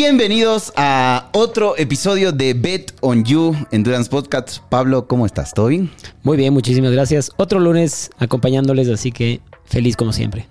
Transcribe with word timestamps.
Bienvenidos 0.00 0.72
a 0.76 1.28
otro 1.32 1.76
episodio 1.76 2.30
de 2.30 2.54
Bet 2.54 2.94
on 3.00 3.24
You 3.24 3.56
Endurance 3.72 4.08
Podcast. 4.08 4.58
Pablo, 4.68 5.08
¿cómo 5.08 5.26
estás? 5.26 5.52
¿Todo 5.52 5.66
bien? 5.66 5.90
Muy 6.22 6.36
bien, 6.36 6.54
muchísimas 6.54 6.92
gracias. 6.92 7.32
Otro 7.36 7.58
lunes 7.58 8.12
acompañándoles, 8.16 8.88
así 8.90 9.10
que 9.10 9.40
feliz 9.64 9.96
como 9.96 10.12
siempre. 10.12 10.46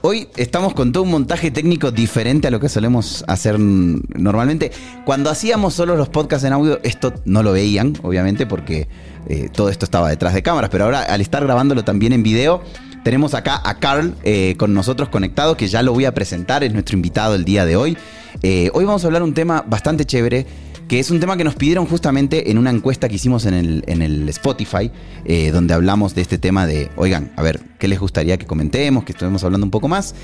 Hoy 0.00 0.28
estamos 0.38 0.72
con 0.72 0.92
todo 0.92 1.02
un 1.02 1.10
montaje 1.10 1.50
técnico 1.50 1.90
diferente 1.90 2.48
a 2.48 2.50
lo 2.50 2.58
que 2.58 2.70
solemos 2.70 3.22
hacer 3.28 3.60
normalmente. 3.60 4.72
Cuando 5.04 5.28
hacíamos 5.28 5.74
solo 5.74 5.94
los 5.94 6.08
podcasts 6.08 6.46
en 6.46 6.54
audio, 6.54 6.80
esto 6.82 7.12
no 7.26 7.42
lo 7.42 7.52
veían, 7.52 7.98
obviamente, 8.02 8.46
porque 8.46 8.88
eh, 9.28 9.50
todo 9.52 9.68
esto 9.68 9.84
estaba 9.84 10.08
detrás 10.08 10.32
de 10.32 10.42
cámaras, 10.42 10.70
pero 10.70 10.84
ahora 10.84 11.02
al 11.02 11.20
estar 11.20 11.44
grabándolo 11.44 11.84
también 11.84 12.14
en 12.14 12.22
video, 12.22 12.62
tenemos 13.04 13.34
acá 13.34 13.60
a 13.62 13.78
Carl 13.78 14.14
eh, 14.22 14.54
con 14.56 14.72
nosotros 14.72 15.10
conectado, 15.10 15.58
que 15.58 15.68
ya 15.68 15.82
lo 15.82 15.92
voy 15.92 16.06
a 16.06 16.14
presentar, 16.14 16.64
es 16.64 16.72
nuestro 16.72 16.96
invitado 16.96 17.34
el 17.34 17.44
día 17.44 17.66
de 17.66 17.76
hoy. 17.76 17.98
Eh, 18.42 18.70
hoy 18.74 18.84
vamos 18.84 19.04
a 19.04 19.06
hablar 19.06 19.22
un 19.22 19.34
tema 19.34 19.64
bastante 19.66 20.04
chévere, 20.04 20.46
que 20.88 20.98
es 20.98 21.10
un 21.10 21.20
tema 21.20 21.36
que 21.36 21.44
nos 21.44 21.54
pidieron 21.54 21.86
justamente 21.86 22.50
en 22.50 22.58
una 22.58 22.70
encuesta 22.70 23.08
que 23.08 23.14
hicimos 23.14 23.46
en 23.46 23.54
el, 23.54 24.28
Spotify, 24.28 24.90
eh, 25.24 25.50
donde 25.52 25.74
hablamos 25.74 26.14
de 26.14 26.22
este 26.22 26.38
tema 26.38 26.66
de, 26.66 26.90
oigan, 26.96 27.32
a 27.36 27.42
ver, 27.42 27.60
¿qué 27.78 27.86
les 27.86 28.00
gustaría 28.00 28.38
que 28.38 28.46
comentemos, 28.46 29.04
que 29.04 29.12
estuvimos 29.12 29.44
hablando 29.44 29.64
un 29.64 29.70
poco 29.70 29.88
más? 29.88 30.14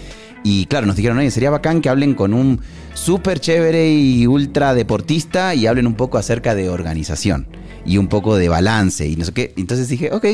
Y 0.43 0.67
claro, 0.67 0.87
nos 0.87 0.97
dijeron, 0.97 1.19
oye, 1.19 1.31
sería 1.31 1.51
bacán 1.51 1.81
que 1.81 1.89
hablen 1.89 2.15
con 2.15 2.35
un 2.35 2.61
súper 2.95 3.41
chévere 3.41 3.93
y 3.93 4.27
ultra 4.27 4.75
deportista 4.75 5.55
y 5.55 5.67
hablen 5.67 5.87
un 5.87 5.95
poco 5.95 6.19
acerca 6.19 6.55
de 6.55 6.69
organización 6.69 7.47
y 7.85 7.99
un 7.99 8.09
poco 8.09 8.37
de 8.37 8.49
balance 8.49 9.07
y 9.07 9.17
no 9.17 9.25
sé 9.25 9.33
qué. 9.33 9.55
Entonces 9.57 9.89
dije, 9.89 10.13
ok, 10.13 10.27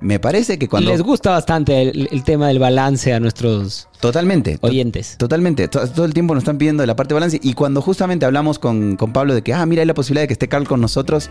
me 0.00 0.20
parece 0.20 0.58
que 0.58 0.68
cuando... 0.68 0.90
Les 0.90 1.02
gusta 1.02 1.30
bastante 1.30 1.82
el, 1.82 2.22
tema 2.24 2.48
del 2.48 2.58
balance 2.58 3.12
a 3.12 3.20
nuestros 3.20 3.88
totalmente, 4.00 4.58
oyentes. 4.60 5.16
totalmente. 5.18 5.68
Todo, 5.68 6.04
el 6.04 6.12
tiempo 6.12 6.34
nos 6.34 6.42
están 6.42 6.58
pidiendo 6.58 6.82
de 6.82 6.86
la 6.86 6.96
parte 6.96 7.10
de 7.10 7.14
balance. 7.14 7.40
Y 7.42 7.54
cuando 7.54 7.80
justamente 7.80 8.26
hablamos 8.26 8.58
con, 8.58 8.96
Pablo 8.96 9.34
de 9.34 9.42
que, 9.42 9.54
ah, 9.54 9.64
mira, 9.66 9.82
hay 9.82 9.86
la 9.86 9.94
posibilidad 9.94 10.22
de 10.24 10.28
que 10.28 10.34
esté 10.34 10.48
Carl 10.48 10.66
con 10.66 10.80
nosotros, 10.80 11.30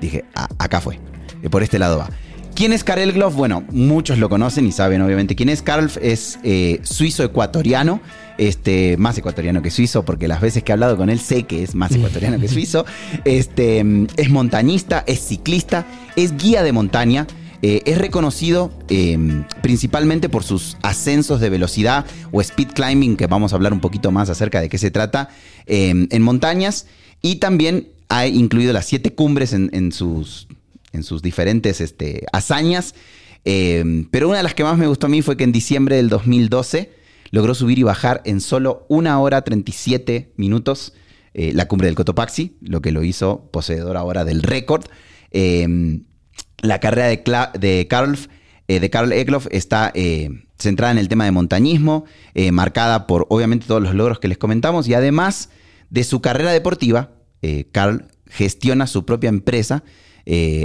dije, 0.00 0.24
ah, 0.34 0.48
acá 0.58 0.80
fue. 0.80 0.98
Por 1.50 1.62
este 1.62 1.78
lado 1.78 1.98
va. 1.98 2.08
¿Quién 2.54 2.72
es 2.72 2.84
Karel 2.84 3.12
Gloff? 3.12 3.34
Bueno, 3.34 3.64
muchos 3.70 4.18
lo 4.18 4.28
conocen 4.28 4.64
y 4.66 4.70
saben 4.70 5.02
obviamente 5.02 5.34
quién 5.34 5.48
es. 5.48 5.60
Karl 5.60 5.90
es 6.00 6.38
eh, 6.44 6.78
suizo-ecuatoriano, 6.84 8.00
este, 8.38 8.96
más 8.96 9.18
ecuatoriano 9.18 9.60
que 9.60 9.72
suizo, 9.72 10.04
porque 10.04 10.28
las 10.28 10.40
veces 10.40 10.62
que 10.62 10.70
he 10.70 10.74
hablado 10.74 10.96
con 10.96 11.10
él 11.10 11.18
sé 11.18 11.42
que 11.44 11.64
es 11.64 11.74
más 11.74 11.90
ecuatoriano 11.94 12.38
que 12.38 12.46
suizo. 12.46 12.86
Este, 13.24 13.84
es 14.16 14.30
montañista, 14.30 15.02
es 15.08 15.20
ciclista, 15.26 15.84
es 16.14 16.36
guía 16.36 16.62
de 16.62 16.70
montaña. 16.70 17.26
Eh, 17.66 17.82
es 17.86 17.96
reconocido 17.96 18.70
em, 18.90 19.46
principalmente 19.62 20.28
por 20.28 20.44
sus 20.44 20.76
ascensos 20.82 21.40
de 21.40 21.48
velocidad 21.48 22.04
o 22.30 22.42
speed 22.42 22.72
climbing, 22.74 23.16
que 23.16 23.26
vamos 23.26 23.54
a 23.54 23.56
hablar 23.56 23.72
un 23.72 23.80
poquito 23.80 24.10
más 24.10 24.28
acerca 24.28 24.60
de 24.60 24.68
qué 24.68 24.76
se 24.76 24.90
trata, 24.90 25.30
em, 25.64 26.06
en 26.10 26.20
montañas. 26.20 26.86
Y 27.22 27.36
también 27.36 27.88
ha 28.10 28.26
incluido 28.26 28.74
las 28.74 28.84
siete 28.84 29.14
cumbres 29.14 29.54
en, 29.54 29.92
sus, 29.92 30.46
en 30.92 31.04
sus, 31.04 31.22
diferentes 31.22 31.80
este, 31.80 32.26
hazañas. 32.34 32.94
Em, 33.46 34.10
pero 34.10 34.28
una 34.28 34.36
de 34.36 34.42
las 34.42 34.52
que 34.52 34.62
más 34.62 34.76
me 34.76 34.86
gustó 34.86 35.06
a 35.06 35.08
mí 35.08 35.22
fue 35.22 35.38
que 35.38 35.44
en 35.44 35.52
diciembre 35.52 35.96
del 35.96 36.10
2012 36.10 36.92
logró 37.30 37.54
subir 37.54 37.78
y 37.78 37.82
bajar 37.82 38.20
en 38.26 38.42
solo 38.42 38.84
una 38.90 39.18
hora 39.20 39.40
37 39.40 40.34
minutos 40.36 40.92
eh, 41.32 41.54
la 41.54 41.66
cumbre 41.66 41.86
del 41.86 41.94
Cotopaxi, 41.94 42.58
lo 42.60 42.82
que 42.82 42.92
lo 42.92 43.02
hizo 43.04 43.48
poseedor 43.50 43.96
ahora 43.96 44.26
del 44.26 44.42
récord. 44.42 44.84
La 46.58 46.80
carrera 46.80 47.08
de, 47.08 47.22
eh, 48.68 48.80
de 48.80 48.90
Karl 48.90 49.12
Egloff 49.12 49.46
está 49.50 49.90
eh, 49.94 50.30
centrada 50.58 50.92
en 50.92 50.98
el 50.98 51.08
tema 51.08 51.24
de 51.24 51.30
montañismo, 51.30 52.04
eh, 52.34 52.52
marcada 52.52 53.06
por 53.06 53.26
obviamente 53.28 53.66
todos 53.66 53.82
los 53.82 53.94
logros 53.94 54.18
que 54.18 54.28
les 54.28 54.38
comentamos 54.38 54.88
y 54.88 54.94
además 54.94 55.50
de 55.90 56.04
su 56.04 56.20
carrera 56.20 56.52
deportiva, 56.52 57.10
Karl 57.72 58.08
gestiona 58.26 58.86
su 58.86 59.04
propia 59.04 59.28
empresa 59.28 59.84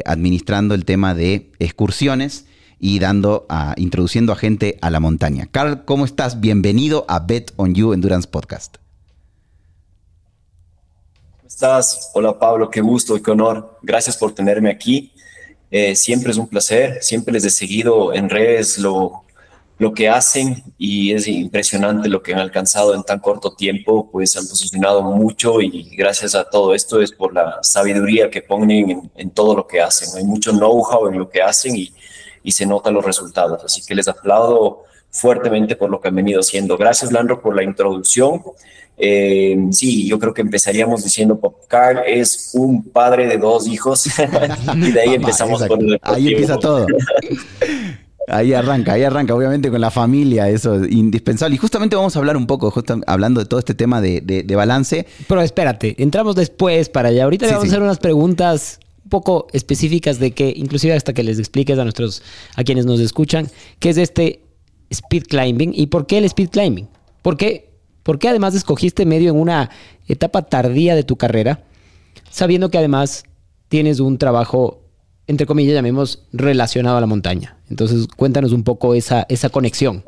administrando 0.06 0.74
el 0.74 0.86
tema 0.86 1.14
de 1.14 1.52
excursiones 1.60 2.46
y 2.80 3.00
dando 3.00 3.46
introduciendo 3.76 4.32
a 4.32 4.38
gente 4.38 4.80
a 4.82 4.90
la 4.90 5.02
montaña. 5.02 5.48
Carl, 5.52 5.84
¿cómo 5.84 6.06
estás? 6.06 6.40
Bienvenido 6.40 7.06
a 7.10 7.20
Bet 7.20 7.52
on 7.58 7.76
You 7.76 7.92
Endurance 7.92 8.30
Podcast. 8.30 8.78
¿Cómo 11.36 11.48
estás? 11.50 12.12
Hola 12.14 12.40
Pablo, 12.40 12.70
qué 12.70 12.80
gusto 12.80 13.18
y 13.18 13.22
qué 13.22 13.32
honor. 13.32 13.78
Gracias 13.84 14.16
por 14.16 14.34
tenerme 14.34 14.72
aquí. 14.72 15.12
Eh, 15.72 15.96
siempre 15.96 16.32
es 16.32 16.38
un 16.38 16.48
placer, 16.48 16.98
siempre 17.02 17.34
les 17.34 17.46
he 17.46 17.50
seguido 17.50 18.14
en 18.14 18.30
redes 18.30 18.78
lo, 18.80 19.24
lo 19.80 19.94
que 19.94 20.10
hacen 20.10 20.64
y 20.78 21.14
es 21.14 21.28
impresionante 21.28 22.10
lo 22.10 22.22
que 22.22 22.34
han 22.34 22.40
alcanzado 22.40 22.94
en 22.94 23.04
tan 23.04 23.20
corto 23.20 23.54
tiempo, 23.56 24.10
pues 24.12 24.36
han 24.36 24.46
posicionado 24.48 25.02
mucho 25.02 25.62
y 25.62 25.96
gracias 25.96 26.36
a 26.36 26.44
todo 26.44 26.76
esto 26.76 27.02
es 27.02 27.14
por 27.14 27.34
la 27.34 27.60
sabiduría 27.62 28.30
que 28.30 28.42
ponen 28.42 29.10
en, 29.16 29.30
todo 29.32 29.56
lo 29.56 29.68
que 29.68 29.80
hacen. 29.80 30.18
Hay 30.18 30.26
mucho 30.26 30.52
know-how 30.52 31.08
en 31.08 31.18
lo 31.18 31.30
que 31.30 31.42
hacen 31.42 31.78
y, 31.78 31.94
y 32.44 32.52
se 32.52 32.66
notan 32.66 32.94
los 32.94 33.06
resultados. 33.06 33.64
Así 33.64 33.82
que 33.86 33.96
les 33.96 34.10
aplaudo 34.10 34.84
fuertemente 35.12 35.76
por 35.76 35.90
lo 35.90 36.00
que 36.00 36.10
han 36.10 36.16
venido 36.16 36.40
haciendo. 36.40 36.78
Gracias, 36.78 37.12
Landro, 37.12 37.42
por 37.42 37.56
la 37.56 37.64
introducción. 37.64 38.42
Eh, 39.02 39.58
sí, 39.72 40.08
yo 40.08 40.20
creo 40.20 40.34
que 40.34 40.42
empezaríamos 40.42 41.04
diciendo 41.06 41.40
Popcar 41.40 42.04
es 42.06 42.52
un 42.54 42.84
padre 42.84 43.28
de 43.28 43.38
dos 43.38 43.66
hijos 43.66 44.06
y 44.76 44.92
de 44.92 45.00
ahí 45.00 45.14
empezamos 45.14 45.64
con 45.66 45.80
el 45.82 46.00
Ahí 46.02 46.28
empieza 46.28 46.58
todo. 46.58 46.86
Ahí 48.28 48.54
arranca, 48.54 48.94
ahí 48.94 49.04
arranca, 49.04 49.34
obviamente 49.34 49.72
con 49.72 49.82
la 49.82 49.90
familia, 49.90 50.50
eso 50.50 50.84
es 50.84 50.92
indispensable. 50.92 51.56
Y 51.56 51.58
justamente 51.58 51.96
vamos 51.96 52.16
a 52.16 52.20
hablar 52.20 52.38
un 52.38 52.46
poco, 52.46 52.70
justo 52.70 53.00
hablando 53.08 53.40
de 53.40 53.48
todo 53.48 53.60
este 53.60 53.74
tema 53.74 54.02
de, 54.02 54.54
balance. 54.56 55.08
Pero 55.28 55.42
espérate, 55.42 55.96
entramos 55.98 56.36
después 56.36 56.90
para 56.90 57.10
allá. 57.10 57.24
Ahorita 57.24 57.46
le 57.46 57.54
vamos 57.54 57.66
a 57.66 57.72
hacer 57.72 57.82
unas 57.82 57.98
preguntas 57.98 58.80
un 59.04 59.10
poco 59.10 59.48
específicas 59.54 60.20
de 60.20 60.32
que, 60.32 60.54
inclusive 60.56 60.94
hasta 60.94 61.14
que 61.14 61.24
les 61.24 61.40
expliques 61.40 61.80
a 61.80 61.84
nuestros, 61.84 62.22
a 62.56 62.64
quienes 62.64 62.86
nos 62.86 63.00
escuchan, 63.00 63.48
qué 63.80 63.90
es 63.90 63.98
este 63.98 64.42
speed 64.90 65.24
climbing 65.28 65.72
y 65.74 65.88
por 65.88 66.08
qué 66.08 66.18
el 66.18 66.26
speed 66.26 66.50
climbing. 66.50 66.88
¿Por 67.22 67.38
qué 67.38 67.70
¿Por 68.10 68.18
qué 68.18 68.28
además 68.30 68.56
escogiste 68.56 69.06
medio 69.06 69.30
en 69.30 69.40
una 69.40 69.70
etapa 70.08 70.42
tardía 70.42 70.96
de 70.96 71.04
tu 71.04 71.16
carrera, 71.16 71.62
sabiendo 72.32 72.72
que 72.72 72.80
además 72.80 73.24
tienes 73.68 74.00
un 74.00 74.18
trabajo, 74.18 74.82
entre 75.28 75.46
comillas, 75.46 75.76
llamemos, 75.76 76.24
relacionado 76.34 76.98
a 76.98 77.02
la 77.02 77.06
montaña? 77.06 77.58
Entonces, 77.70 78.08
cuéntanos 78.08 78.52
un 78.52 78.64
poco 78.64 78.96
esa, 78.96 79.28
esa 79.30 79.50
conexión. 79.50 80.04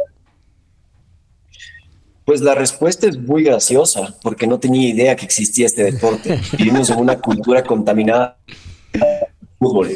Pues 2.25 2.41
la 2.41 2.55
respuesta 2.55 3.07
es 3.07 3.19
muy 3.19 3.43
graciosa, 3.43 4.15
porque 4.23 4.47
no 4.47 4.59
tenía 4.59 4.89
idea 4.89 5.15
que 5.15 5.25
existía 5.25 5.67
este 5.67 5.83
deporte. 5.83 6.39
Vivimos 6.57 6.89
en 6.89 6.97
una 6.97 7.19
cultura 7.19 7.63
contaminada 7.63 8.39
fútbol. 9.59 9.89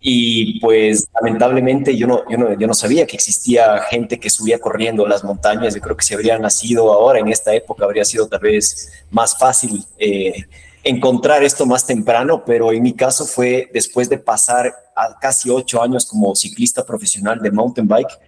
Y 0.00 0.60
pues 0.60 1.08
lamentablemente 1.20 1.96
yo 1.96 2.06
no, 2.06 2.22
yo, 2.30 2.38
no, 2.38 2.58
yo 2.58 2.66
no 2.66 2.74
sabía 2.74 3.06
que 3.06 3.16
existía 3.16 3.80
gente 3.90 4.20
que 4.20 4.30
subía 4.30 4.60
corriendo 4.60 5.06
las 5.06 5.24
montañas. 5.24 5.74
Yo 5.74 5.80
creo 5.80 5.96
que 5.96 6.04
si 6.04 6.14
habría 6.14 6.38
nacido 6.38 6.92
ahora 6.92 7.18
en 7.18 7.28
esta 7.28 7.52
época 7.54 7.84
habría 7.84 8.04
sido 8.04 8.28
tal 8.28 8.40
vez 8.40 8.92
más 9.10 9.36
fácil 9.36 9.84
eh, 9.98 10.44
encontrar 10.84 11.42
esto 11.42 11.66
más 11.66 11.84
temprano, 11.86 12.44
pero 12.44 12.72
en 12.72 12.82
mi 12.82 12.94
caso 12.94 13.26
fue 13.26 13.68
después 13.72 14.08
de 14.08 14.18
pasar 14.18 14.72
casi 15.20 15.50
ocho 15.50 15.82
años 15.82 16.06
como 16.06 16.34
ciclista 16.34 16.84
profesional 16.84 17.40
de 17.40 17.50
mountain 17.50 17.86
bike, 17.86 18.18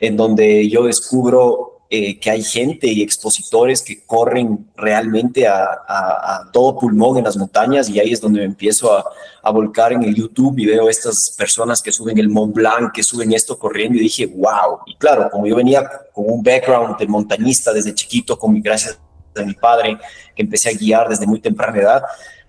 en 0.00 0.16
donde 0.16 0.68
yo 0.68 0.84
descubro 0.84 1.79
eh, 1.92 2.20
que 2.20 2.30
hay 2.30 2.44
gente 2.44 2.86
y 2.86 3.02
expositores 3.02 3.82
que 3.82 4.04
corren 4.06 4.70
realmente 4.76 5.48
a, 5.48 6.48
todo 6.52 6.78
pulmón 6.78 7.18
en 7.18 7.24
las 7.24 7.36
montañas 7.36 7.88
y 7.88 7.98
ahí 7.98 8.12
es 8.12 8.20
donde 8.20 8.38
me 8.38 8.46
empiezo 8.46 8.96
a, 8.96 9.04
a, 9.42 9.50
volcar 9.50 9.92
en 9.92 10.04
el 10.04 10.14
YouTube 10.14 10.56
y 10.60 10.66
veo 10.66 10.88
estas 10.88 11.34
personas 11.36 11.82
que 11.82 11.90
suben 11.90 12.16
el 12.18 12.28
Mont 12.28 12.54
Blanc, 12.54 12.92
que 12.92 13.02
suben 13.02 13.32
esto 13.32 13.58
corriendo 13.58 13.98
y 13.98 14.02
dije, 14.02 14.26
wow. 14.26 14.78
Y 14.86 14.94
claro, 14.98 15.28
como 15.30 15.48
yo 15.48 15.56
venía 15.56 15.82
con 16.12 16.26
un 16.28 16.44
background 16.44 16.96
de 16.96 17.08
montañista 17.08 17.72
desde 17.72 17.92
chiquito, 17.92 18.38
con 18.38 18.52
mi 18.52 18.60
gracias 18.60 18.96
de 19.34 19.44
mi 19.44 19.54
padre, 19.54 19.98
que 20.36 20.42
empecé 20.42 20.68
a 20.70 20.72
guiar 20.72 21.08
desde 21.08 21.26
muy 21.26 21.40
temprana 21.40 21.76
edad, 21.76 22.02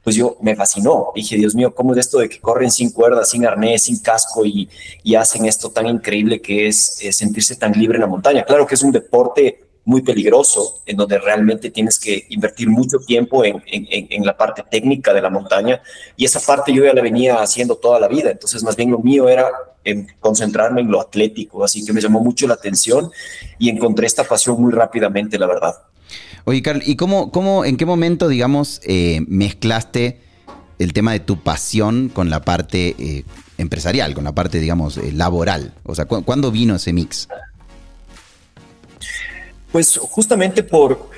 pues 0.03 0.15
yo 0.15 0.38
me 0.42 0.56
fascinó. 0.56 1.12
Dije, 1.15 1.36
Dios 1.38 1.56
mío, 1.56 1.74
¿cómo 1.74 1.94
es 1.94 2.00
esto 2.00 2.19
de 2.19 2.30
que 2.30 2.39
corren 2.39 2.71
sin 2.71 2.92
cuerdas, 2.92 3.30
sin 3.30 3.45
arnés, 3.45 3.83
sin 3.83 4.00
casco 4.00 4.45
y, 4.45 4.69
hacen 5.15 5.45
esto 5.45 5.69
tan 5.69 5.88
increíble 5.88 6.42
que 6.42 6.68
es, 6.68 7.00
sentirse 7.12 7.56
tan 7.56 7.74
libre 7.74 7.98
en 7.98 8.01
la 8.01 8.07
montaña? 8.07 8.44
Claro 8.44 8.65
que 8.65 8.75
es 8.75 8.81
un 8.81 8.92
deporte 8.92 9.65
muy 9.83 10.01
peligroso, 10.01 10.81
en 10.86 10.95
donde 10.95 11.18
realmente 11.18 11.71
tienes 11.71 12.00
que 12.00 12.25
invertir 12.30 12.69
mucho 12.69 13.00
tiempo 13.00 13.44
en, 13.44 14.25
la 14.25 14.38
parte 14.38 14.63
técnica 14.69 15.13
de 15.13 15.21
la 15.21 15.30
montaña. 15.30 15.81
Y 16.15 16.25
esa 16.25 16.39
parte 16.39 16.74
yo 16.74 16.83
ya 16.83 16.94
la 16.94 17.01
venía 17.01 17.42
haciendo 17.42 17.75
toda 17.75 18.00
la 18.00 18.07
vida. 18.07 18.31
Entonces, 18.31 18.63
más 18.63 18.75
bien 18.75 18.92
lo 18.92 19.00
mío 19.00 19.27
era 19.27 19.50
en 19.83 20.07
concentrarme 20.19 20.81
en 20.81 20.92
lo 20.92 21.01
atlético. 21.01 21.63
Así 21.63 21.83
que 21.86 21.94
me 21.94 22.01
llamó 22.01 22.19
mucho 22.19 22.48
la 22.48 22.53
atención 22.53 23.12
y 23.57 23.69
encontré 23.69 24.06
esta 24.06 24.24
pasión 24.24 24.62
muy 24.62 24.71
rápidamente, 24.71 25.39
la 25.39 25.48
verdad. 25.48 25.75
Oye, 26.45 26.61
Carl, 26.61 26.81
¿y 26.85 26.95
cómo, 26.95 27.31
cómo, 27.31 27.65
en 27.65 27.77
qué 27.77 27.85
momento, 27.85 28.27
digamos, 28.27 28.81
eh, 28.83 29.21
mezclaste 29.27 30.21
el 30.79 30.93
tema 30.93 31.13
de 31.13 31.19
tu 31.19 31.41
pasión 31.41 32.09
con 32.09 32.29
la 32.29 32.41
parte 32.41 32.95
eh, 32.97 33.23
empresarial, 33.57 34.13
con 34.13 34.23
la 34.23 34.33
parte, 34.33 34.59
digamos, 34.59 34.97
eh, 34.97 35.11
laboral? 35.11 35.73
O 35.83 35.95
sea, 35.95 36.05
¿cuándo 36.05 36.51
vino 36.51 36.75
ese 36.75 36.93
mix? 36.93 37.27
Pues 39.71 39.97
justamente 39.97 40.63
por, 40.63 41.09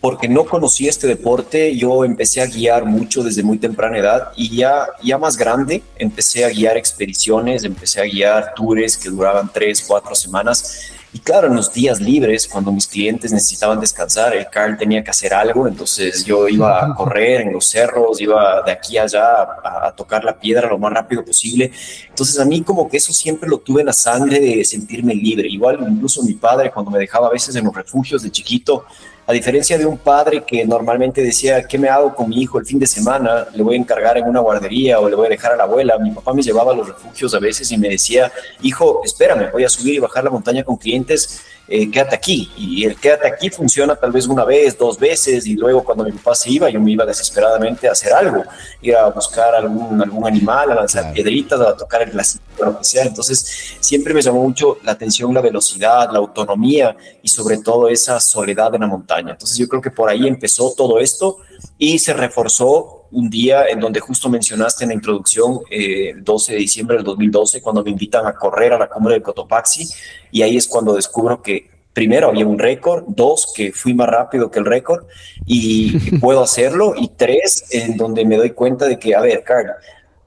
porque 0.00 0.28
no 0.28 0.44
conocía 0.44 0.90
este 0.90 1.06
deporte, 1.06 1.76
yo 1.76 2.04
empecé 2.04 2.42
a 2.42 2.46
guiar 2.46 2.84
mucho 2.84 3.22
desde 3.22 3.44
muy 3.44 3.58
temprana 3.58 3.98
edad 3.98 4.32
y 4.36 4.54
ya, 4.56 4.88
ya 5.02 5.16
más 5.16 5.36
grande 5.36 5.82
empecé 5.96 6.44
a 6.44 6.48
guiar 6.48 6.76
expediciones, 6.76 7.62
empecé 7.62 8.00
a 8.00 8.04
guiar 8.04 8.52
tours 8.54 8.96
que 8.96 9.08
duraban 9.08 9.50
tres, 9.54 9.80
cuatro 9.86 10.14
semanas 10.16 10.92
y 11.14 11.18
claro, 11.18 11.48
en 11.48 11.56
los 11.56 11.70
días 11.70 12.00
libres, 12.00 12.48
cuando 12.48 12.72
mis 12.72 12.86
clientes 12.86 13.32
necesitaban 13.32 13.78
descansar, 13.78 14.34
el 14.34 14.48
Carl 14.48 14.78
tenía 14.78 15.04
que 15.04 15.10
hacer 15.10 15.34
algo, 15.34 15.68
entonces 15.68 16.24
yo 16.24 16.48
iba 16.48 16.82
a 16.82 16.94
correr 16.94 17.42
en 17.42 17.52
los 17.52 17.68
cerros, 17.68 18.18
iba 18.18 18.62
de 18.62 18.72
aquí 18.72 18.96
a 18.96 19.02
allá 19.02 19.42
a, 19.62 19.92
tocar 19.94 20.24
la 20.24 20.38
piedra 20.38 20.68
lo 20.68 20.78
más 20.78 20.90
rápido 20.90 21.22
posible. 21.22 21.70
Entonces 22.08 22.38
a 22.38 22.46
mí 22.46 22.62
como 22.62 22.88
que 22.88 22.96
eso 22.96 23.12
siempre 23.12 23.46
lo 23.46 23.58
tuve 23.58 23.82
en 23.82 23.88
la 23.88 23.92
sangre 23.92 24.40
de 24.40 24.64
sentirme 24.64 25.14
libre. 25.14 25.48
Igual 25.48 25.86
incluso 25.86 26.22
mi 26.22 26.32
padre 26.32 26.70
cuando 26.70 26.90
me 26.90 26.98
dejaba 26.98 27.26
a 27.26 27.30
veces 27.30 27.54
en 27.56 27.64
los 27.64 27.74
refugios 27.74 28.22
de 28.22 28.30
chiquito, 28.30 28.86
a 29.26 29.32
diferencia 29.32 29.78
de 29.78 29.86
un 29.86 29.98
padre 29.98 30.42
que 30.44 30.64
normalmente 30.64 31.22
decía, 31.22 31.62
¿qué 31.64 31.78
me 31.78 31.88
hago 31.88 32.14
con 32.14 32.28
mi 32.28 32.42
hijo 32.42 32.58
el 32.58 32.66
fin 32.66 32.78
de 32.78 32.86
semana? 32.86 33.46
¿Le 33.54 33.62
voy 33.62 33.76
a 33.76 33.78
encargar 33.78 34.18
en 34.18 34.28
una 34.28 34.40
guardería 34.40 34.98
o 34.98 35.08
le 35.08 35.14
voy 35.14 35.26
a 35.26 35.30
dejar 35.30 35.52
a 35.52 35.56
la 35.56 35.64
abuela? 35.64 35.96
Mi 35.98 36.10
papá 36.10 36.34
me 36.34 36.42
llevaba 36.42 36.72
a 36.72 36.74
los 36.74 36.88
refugios 36.88 37.32
a 37.34 37.38
veces 37.38 37.70
y 37.70 37.78
me 37.78 37.88
decía, 37.88 38.32
hijo, 38.62 39.00
espérame, 39.04 39.50
voy 39.52 39.64
a 39.64 39.68
subir 39.68 39.94
y 39.94 39.98
bajar 40.00 40.24
la 40.24 40.30
montaña 40.30 40.64
con 40.64 40.76
clientes 40.76 41.40
eh, 41.68 41.90
quédate 41.90 42.16
aquí. 42.16 42.50
Y 42.56 42.84
el 42.84 42.96
quédate 42.96 43.28
aquí 43.28 43.50
funciona 43.50 43.96
tal 43.96 44.12
vez 44.12 44.26
una 44.26 44.44
vez, 44.44 44.76
dos 44.76 44.98
veces, 44.98 45.46
y 45.46 45.54
luego 45.54 45.84
cuando 45.84 46.04
mi 46.04 46.12
papá 46.12 46.34
se 46.34 46.50
iba, 46.50 46.68
yo 46.68 46.80
me 46.80 46.92
iba 46.92 47.04
desesperadamente 47.04 47.88
a 47.88 47.92
hacer 47.92 48.12
algo, 48.12 48.44
ir 48.80 48.96
a 48.96 49.08
buscar 49.10 49.54
algún, 49.54 50.00
algún 50.02 50.26
animal, 50.26 50.72
a 50.72 50.74
lanzar 50.74 51.12
piedritas, 51.12 51.60
a 51.60 51.76
tocar 51.76 52.02
el 52.02 52.10
glaciar, 52.10 52.42
lo 52.58 52.78
que 52.78 52.84
sea. 52.84 53.04
Entonces, 53.04 53.76
siempre 53.80 54.14
me 54.14 54.22
llamó 54.22 54.42
mucho 54.42 54.78
la 54.82 54.92
atención 54.92 55.32
la 55.32 55.40
velocidad, 55.40 56.10
la 56.10 56.18
autonomía 56.18 56.96
y 57.22 57.28
sobre 57.28 57.58
todo 57.58 57.88
esa 57.88 58.20
soledad 58.20 58.74
en 58.74 58.82
la 58.82 58.86
montaña. 58.86 59.32
Entonces, 59.32 59.56
yo 59.56 59.68
creo 59.68 59.80
que 59.80 59.90
por 59.90 60.08
ahí 60.08 60.26
empezó 60.26 60.74
todo 60.76 60.98
esto 60.98 61.38
y 61.78 61.98
se 61.98 62.12
reforzó 62.12 63.01
un 63.12 63.30
día 63.30 63.66
en 63.68 63.78
donde 63.78 64.00
justo 64.00 64.28
mencionaste 64.28 64.84
en 64.84 64.88
la 64.88 64.94
introducción, 64.94 65.60
eh, 65.70 66.10
el 66.10 66.24
12 66.24 66.52
de 66.54 66.58
diciembre 66.58 66.96
del 66.96 67.04
2012, 67.04 67.60
cuando 67.60 67.84
me 67.84 67.90
invitan 67.90 68.26
a 68.26 68.34
correr 68.34 68.72
a 68.72 68.78
la 68.78 68.88
cumbre 68.88 69.14
del 69.14 69.22
Cotopaxi, 69.22 69.88
y 70.30 70.42
ahí 70.42 70.56
es 70.56 70.66
cuando 70.66 70.94
descubro 70.94 71.42
que 71.42 71.70
primero 71.92 72.28
había 72.28 72.46
un 72.46 72.58
récord, 72.58 73.04
dos, 73.06 73.52
que 73.54 73.72
fui 73.72 73.92
más 73.94 74.08
rápido 74.08 74.50
que 74.50 74.58
el 74.58 74.64
récord 74.64 75.04
y 75.46 75.98
puedo 76.20 76.42
hacerlo, 76.42 76.94
y 76.96 77.08
tres, 77.08 77.66
en 77.70 77.96
donde 77.96 78.24
me 78.24 78.36
doy 78.36 78.50
cuenta 78.50 78.86
de 78.86 78.98
que, 78.98 79.14
a 79.14 79.20
ver, 79.20 79.44
Carl, 79.44 79.72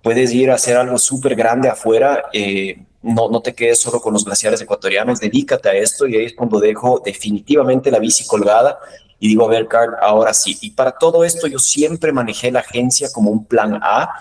puedes 0.04 0.32
ir 0.34 0.52
a 0.52 0.56
hacer 0.56 0.78
algo 0.78 1.00
súper 1.00 1.36
grande 1.36 1.68
afuera. 1.68 2.26
Eh, 2.32 2.78
no, 3.02 3.30
no 3.30 3.42
te 3.42 3.54
quedes 3.54 3.80
solo 3.80 4.00
con 4.00 4.14
los 4.14 4.26
glaciares 4.26 4.62
ecuatorianos, 4.62 5.20
dedícate 5.20 5.70
a 5.70 5.74
esto 5.74 6.08
y 6.08 6.16
ahí 6.16 6.26
es 6.26 6.34
cuando 6.34 6.60
dejo 6.60 7.02
definitivamente 7.04 7.92
la 7.92 8.00
bici 8.00 8.26
colgada 8.26 8.80
y 9.20 9.30
digo, 9.30 9.46
a 9.46 9.50
ver, 9.50 9.68
Carl, 9.68 9.96
ahora 10.02 10.34
sí. 10.34 10.58
Y 10.62 10.72
para 10.72 10.92
todo 10.92 11.24
esto 11.24 11.48
yo 11.48 11.60
siempre 11.60 12.12
manejé 12.12 12.52
la 12.52 12.60
agencia 12.60 13.10
como 13.14 13.32
un 13.32 13.46
plan 13.46 13.80
A, 13.82 14.16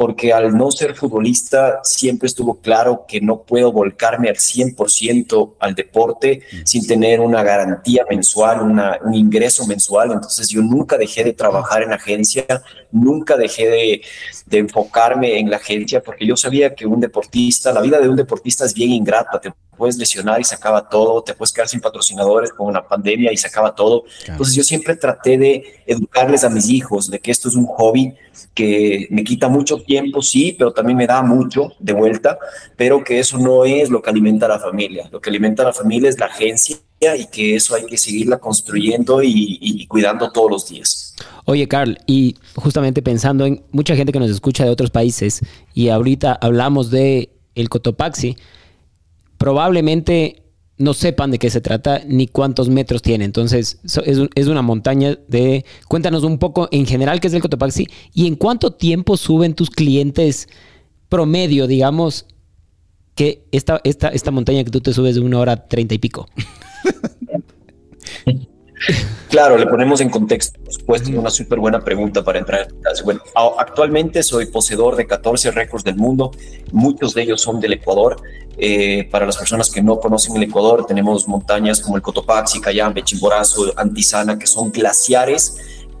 porque 0.00 0.32
al 0.32 0.56
no 0.56 0.70
ser 0.70 0.94
futbolista 0.96 1.80
siempre 1.82 2.26
estuvo 2.26 2.58
claro 2.62 3.04
que 3.06 3.20
no 3.20 3.42
puedo 3.42 3.70
volcarme 3.70 4.30
al 4.30 4.36
100% 4.36 5.56
al 5.60 5.74
deporte 5.74 6.40
sin 6.64 6.86
tener 6.86 7.20
una 7.20 7.42
garantía 7.42 8.06
mensual, 8.08 8.62
un 8.62 9.14
ingreso 9.14 9.66
mensual. 9.66 10.12
Entonces 10.12 10.48
yo 10.48 10.62
nunca 10.62 10.96
dejé 10.96 11.22
de 11.22 11.34
trabajar 11.34 11.82
en 11.82 11.92
agencia, 11.92 12.46
nunca 12.90 13.36
dejé 13.36 13.68
de, 13.68 14.02
de, 14.46 14.58
enfocarme 14.58 15.38
en 15.38 15.50
la 15.50 15.58
agencia, 15.58 16.02
porque 16.02 16.26
yo 16.26 16.34
sabía 16.34 16.74
que 16.74 16.86
un 16.86 16.98
deportista, 16.98 17.70
la 17.70 17.82
vida 17.82 18.00
de 18.00 18.08
un 18.08 18.16
deportista 18.16 18.64
es 18.64 18.72
bien 18.72 18.92
ingrata, 18.92 19.38
te 19.38 19.52
puedes 19.80 19.96
lesionar 19.96 20.38
y 20.40 20.44
se 20.44 20.54
acaba 20.54 20.86
todo, 20.88 21.22
te 21.22 21.32
puedes 21.32 21.54
quedar 21.54 21.66
sin 21.66 21.80
patrocinadores 21.80 22.52
con 22.52 22.66
una 22.66 22.86
pandemia 22.86 23.32
y 23.32 23.36
se 23.38 23.48
acaba 23.48 23.74
todo. 23.74 24.04
Entonces 24.26 24.54
yo 24.54 24.62
siempre 24.62 24.94
traté 24.94 25.38
de 25.38 25.82
educarles 25.86 26.44
a 26.44 26.50
mis 26.50 26.68
hijos 26.68 27.10
de 27.10 27.18
que 27.18 27.30
esto 27.30 27.48
es 27.48 27.54
un 27.54 27.64
hobby 27.64 28.14
que 28.54 29.06
me 29.10 29.24
quita 29.24 29.48
mucho 29.48 29.78
tiempo, 29.78 29.89
sí, 30.22 30.54
pero 30.58 30.72
también 30.72 30.96
me 30.96 31.06
da 31.06 31.22
mucho 31.22 31.72
de 31.78 31.92
vuelta, 31.92 32.38
pero 32.76 33.02
que 33.02 33.18
eso 33.18 33.38
no 33.38 33.64
es 33.64 33.90
lo 33.90 34.02
que 34.02 34.10
alimenta 34.10 34.46
a 34.46 34.50
la 34.50 34.58
familia. 34.58 35.08
Lo 35.10 35.20
que 35.20 35.30
alimenta 35.30 35.62
a 35.62 35.66
la 35.66 35.72
familia 35.72 36.08
es 36.08 36.18
la 36.18 36.26
agencia 36.26 36.78
y 37.16 37.26
que 37.26 37.56
eso 37.56 37.74
hay 37.74 37.86
que 37.86 37.96
seguirla 37.96 38.38
construyendo 38.38 39.22
y, 39.22 39.86
cuidando 39.86 40.30
todos 40.30 40.50
los 40.50 40.68
días. 40.68 41.16
Oye, 41.46 41.66
Carl, 41.66 41.98
y 42.06 42.36
justamente 42.54 43.02
pensando 43.02 43.46
en 43.46 43.62
mucha 43.72 43.96
gente 43.96 44.12
que 44.12 44.20
nos 44.20 44.30
escucha 44.30 44.64
de 44.64 44.70
otros 44.70 44.90
países 44.90 45.40
y 45.74 45.88
ahorita 45.88 46.38
hablamos 46.40 46.90
de 46.90 47.30
el 47.54 47.68
Cotopaxi, 47.68 48.36
probablemente 49.38 50.42
no 50.80 50.94
sepan 50.94 51.30
de 51.30 51.38
qué 51.38 51.50
se 51.50 51.60
trata 51.60 52.02
ni 52.06 52.26
cuántos 52.26 52.70
metros 52.70 53.02
tiene. 53.02 53.26
Entonces, 53.26 53.78
es, 53.84 54.46
una 54.46 54.62
montaña 54.62 55.18
de... 55.28 55.66
Cuéntanos 55.88 56.24
un 56.24 56.38
poco 56.38 56.68
en 56.72 56.86
general 56.86 57.20
qué 57.20 57.28
es 57.28 57.34
el 57.34 57.42
Cotopaxi 57.42 57.86
y 58.14 58.26
en 58.26 58.34
cuánto 58.34 58.72
tiempo 58.72 59.18
suben 59.18 59.54
tus 59.54 59.68
clientes 59.68 60.48
promedio, 61.10 61.66
digamos, 61.66 62.24
que 63.14 63.44
esta, 63.52 63.82
esta, 63.84 64.08
esta 64.08 64.30
montaña 64.30 64.64
que 64.64 64.70
tú 64.70 64.80
te 64.80 64.94
subes 64.94 65.16
de 65.16 65.20
una 65.20 65.38
hora 65.38 65.68
treinta 65.68 65.94
y 65.94 65.98
pico. 65.98 66.26
Claro, 69.28 69.56
le 69.56 69.66
ponemos 69.66 70.00
en 70.00 70.10
contexto, 70.10 70.58
por 70.60 70.72
supuesto, 70.72 71.10
una 71.10 71.30
súper 71.30 71.60
buena 71.60 71.80
pregunta 71.80 72.24
para 72.24 72.38
entrar 72.38 72.66
en 72.68 73.04
Bueno, 73.04 73.20
actualmente 73.58 74.22
soy 74.22 74.46
poseedor 74.46 74.96
de 74.96 75.06
14 75.06 75.52
récords 75.52 75.84
del 75.84 75.96
mundo, 75.96 76.32
muchos 76.72 77.14
de 77.14 77.22
ellos 77.22 77.40
son 77.40 77.60
del 77.60 77.74
Ecuador. 77.74 78.20
Eh, 78.58 79.08
para 79.10 79.24
las 79.24 79.36
personas 79.36 79.70
que 79.70 79.82
no 79.82 80.00
conocen 80.00 80.36
el 80.36 80.42
Ecuador, 80.42 80.84
tenemos 80.84 81.28
montañas 81.28 81.80
como 81.80 81.96
el 81.96 82.02
Cotopaxi, 82.02 82.60
Cayambe, 82.60 83.02
Chimborazo, 83.02 83.72
Antizana, 83.76 84.38
que 84.38 84.46
son 84.46 84.70
glaciares. 84.70 85.56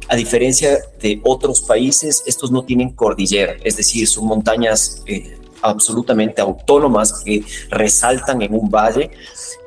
A 0.08 0.16
diferencia 0.16 0.78
de 1.00 1.20
otros 1.24 1.60
países, 1.62 2.24
estos 2.26 2.50
no 2.50 2.64
tienen 2.64 2.90
cordillera, 2.90 3.54
es 3.62 3.76
decir, 3.76 4.08
son 4.08 4.26
montañas 4.26 5.02
eh, 5.06 5.38
absolutamente 5.62 6.40
autónomas 6.40 7.22
que 7.24 7.44
resaltan 7.70 8.42
en 8.42 8.54
un 8.54 8.70
valle 8.70 9.10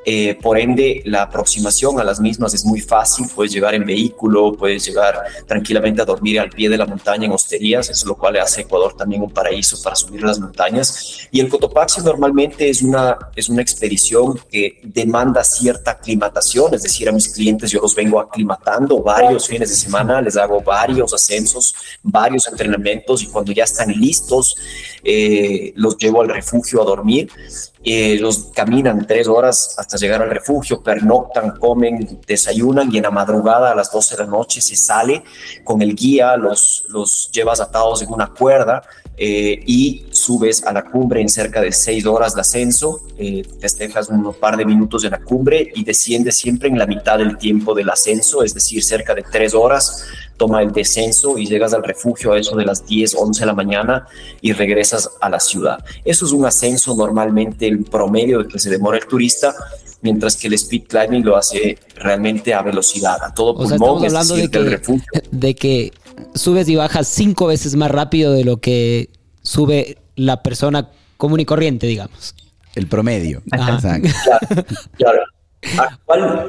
eh, 0.06 0.38
por 0.40 0.58
ende, 0.58 1.00
la 1.06 1.22
aproximación 1.22 1.98
a 1.98 2.04
las 2.04 2.20
mismas 2.20 2.52
es 2.52 2.64
muy 2.64 2.80
fácil. 2.80 3.26
Puedes 3.34 3.52
llegar 3.52 3.74
en 3.74 3.86
vehículo, 3.86 4.52
puedes 4.52 4.84
llegar 4.84 5.18
tranquilamente 5.46 6.02
a 6.02 6.04
dormir 6.04 6.38
al 6.38 6.50
pie 6.50 6.68
de 6.68 6.76
la 6.76 6.84
montaña 6.84 7.24
en 7.24 7.32
hosterías, 7.32 7.88
eso 7.88 8.08
lo 8.08 8.16
cual 8.16 8.36
hace 8.36 8.62
Ecuador 8.62 8.94
también 8.96 9.22
un 9.22 9.30
paraíso 9.30 9.80
para 9.82 9.96
subir 9.96 10.22
las 10.22 10.38
montañas. 10.38 11.28
Y 11.30 11.40
el 11.40 11.48
Cotopaxi 11.48 12.02
normalmente 12.02 12.68
es 12.68 12.82
una, 12.82 13.16
es 13.34 13.48
una 13.48 13.62
expedición 13.62 14.38
que 14.50 14.80
demanda 14.82 15.42
cierta 15.42 15.92
aclimatación, 15.92 16.74
es 16.74 16.82
decir, 16.82 17.08
a 17.08 17.12
mis 17.12 17.28
clientes 17.28 17.70
yo 17.70 17.80
los 17.80 17.94
vengo 17.94 18.20
aclimatando 18.20 19.02
varios 19.02 19.48
fines 19.48 19.70
de 19.70 19.74
semana, 19.74 20.20
les 20.20 20.36
hago 20.36 20.60
varios 20.60 21.14
ascensos, 21.14 21.74
varios 22.02 22.46
entrenamientos 22.46 23.22
y 23.22 23.26
cuando 23.28 23.52
ya 23.52 23.64
están 23.64 23.90
listos, 23.90 24.54
eh, 25.02 25.72
los 25.84 25.96
llevo 25.96 26.22
al 26.22 26.28
refugio 26.28 26.82
a 26.82 26.84
dormir 26.84 27.30
eh, 27.84 28.18
los 28.18 28.50
caminan 28.54 29.06
tres 29.06 29.28
horas 29.28 29.74
hasta 29.76 29.98
llegar 29.98 30.22
al 30.22 30.30
refugio, 30.30 30.82
pernoctan, 30.82 31.58
comen, 31.58 32.20
desayunan 32.26 32.90
y 32.90 32.96
en 32.96 33.02
la 33.02 33.10
madrugada 33.10 33.72
a 33.72 33.74
las 33.74 33.92
12 33.92 34.16
de 34.16 34.24
la 34.24 34.30
noche 34.30 34.62
se 34.62 34.74
sale 34.74 35.22
con 35.62 35.82
el 35.82 35.94
guía, 35.94 36.36
los, 36.36 36.84
los 36.88 37.30
llevas 37.30 37.60
atados 37.60 38.00
en 38.00 38.10
una 38.10 38.28
cuerda 38.28 38.82
eh, 39.16 39.62
y 39.66 40.06
subes 40.10 40.64
a 40.64 40.72
la 40.72 40.82
cumbre 40.82 41.20
en 41.20 41.28
cerca 41.28 41.60
de 41.60 41.70
seis 41.70 42.04
horas 42.04 42.34
de 42.34 42.40
ascenso, 42.40 43.00
eh, 43.16 43.44
festejas 43.60 44.08
un 44.08 44.34
par 44.34 44.56
de 44.56 44.64
minutos 44.64 45.04
en 45.04 45.12
la 45.12 45.20
cumbre 45.20 45.70
y 45.74 45.84
desciendes 45.84 46.36
siempre 46.36 46.68
en 46.68 46.78
la 46.78 46.86
mitad 46.86 47.18
del 47.18 47.36
tiempo 47.36 47.74
del 47.74 47.90
ascenso, 47.90 48.42
es 48.42 48.54
decir, 48.54 48.82
cerca 48.82 49.14
de 49.14 49.22
tres 49.22 49.54
horas 49.54 50.04
toma 50.36 50.62
el 50.62 50.72
descenso 50.72 51.38
y 51.38 51.46
llegas 51.46 51.74
al 51.74 51.84
refugio 51.84 52.32
a 52.32 52.38
eso 52.38 52.56
de 52.56 52.64
las 52.64 52.86
10, 52.86 53.14
11 53.14 53.40
de 53.40 53.46
la 53.46 53.54
mañana 53.54 54.06
y 54.40 54.52
regresas 54.52 55.10
a 55.20 55.30
la 55.30 55.40
ciudad. 55.40 55.84
Eso 56.04 56.26
es 56.26 56.32
un 56.32 56.44
ascenso 56.44 56.94
normalmente 56.96 57.70
el 57.74 57.84
promedio 57.84 58.42
de 58.42 58.48
que 58.48 58.58
se 58.58 58.70
demora 58.70 58.98
el 58.98 59.06
turista, 59.06 59.54
mientras 60.02 60.36
que 60.36 60.48
el 60.48 60.54
speed 60.54 60.84
climbing 60.88 61.24
lo 61.24 61.36
hace 61.36 61.78
realmente 61.96 62.54
a 62.54 62.62
velocidad, 62.62 63.22
a 63.22 63.32
todo 63.34 63.54
pulmón. 63.54 63.72
estamos 63.72 64.04
hablando 64.04 64.36
de 64.36 64.50
que, 64.50 64.80
de 65.30 65.54
que 65.54 65.92
subes 66.34 66.68
y 66.68 66.76
bajas 66.76 67.08
cinco 67.08 67.46
veces 67.46 67.74
más 67.76 67.90
rápido 67.90 68.32
de 68.32 68.44
lo 68.44 68.58
que 68.58 69.10
sube 69.42 69.98
la 70.16 70.42
persona 70.42 70.90
común 71.16 71.40
y 71.40 71.44
corriente, 71.44 71.86
digamos. 71.86 72.34
El 72.74 72.86
promedio. 72.86 73.42
claro. 74.96 75.20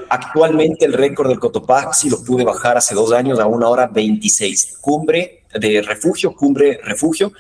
actualmente 0.10 0.86
el 0.86 0.94
récord 0.94 1.30
del 1.30 1.40
Cotopaxi 1.40 2.10
lo 2.10 2.24
pude 2.24 2.44
bajar 2.44 2.78
hace 2.78 2.96
dos 2.96 3.14
años 3.14 3.40
a 3.40 3.46
una 3.46 3.70
hora 3.70 3.88
26. 3.88 4.80
Cumbre 4.82 5.44
de 5.54 5.82
refugio, 5.82 6.34
cumbre 6.36 6.80
refugio. 6.84 7.32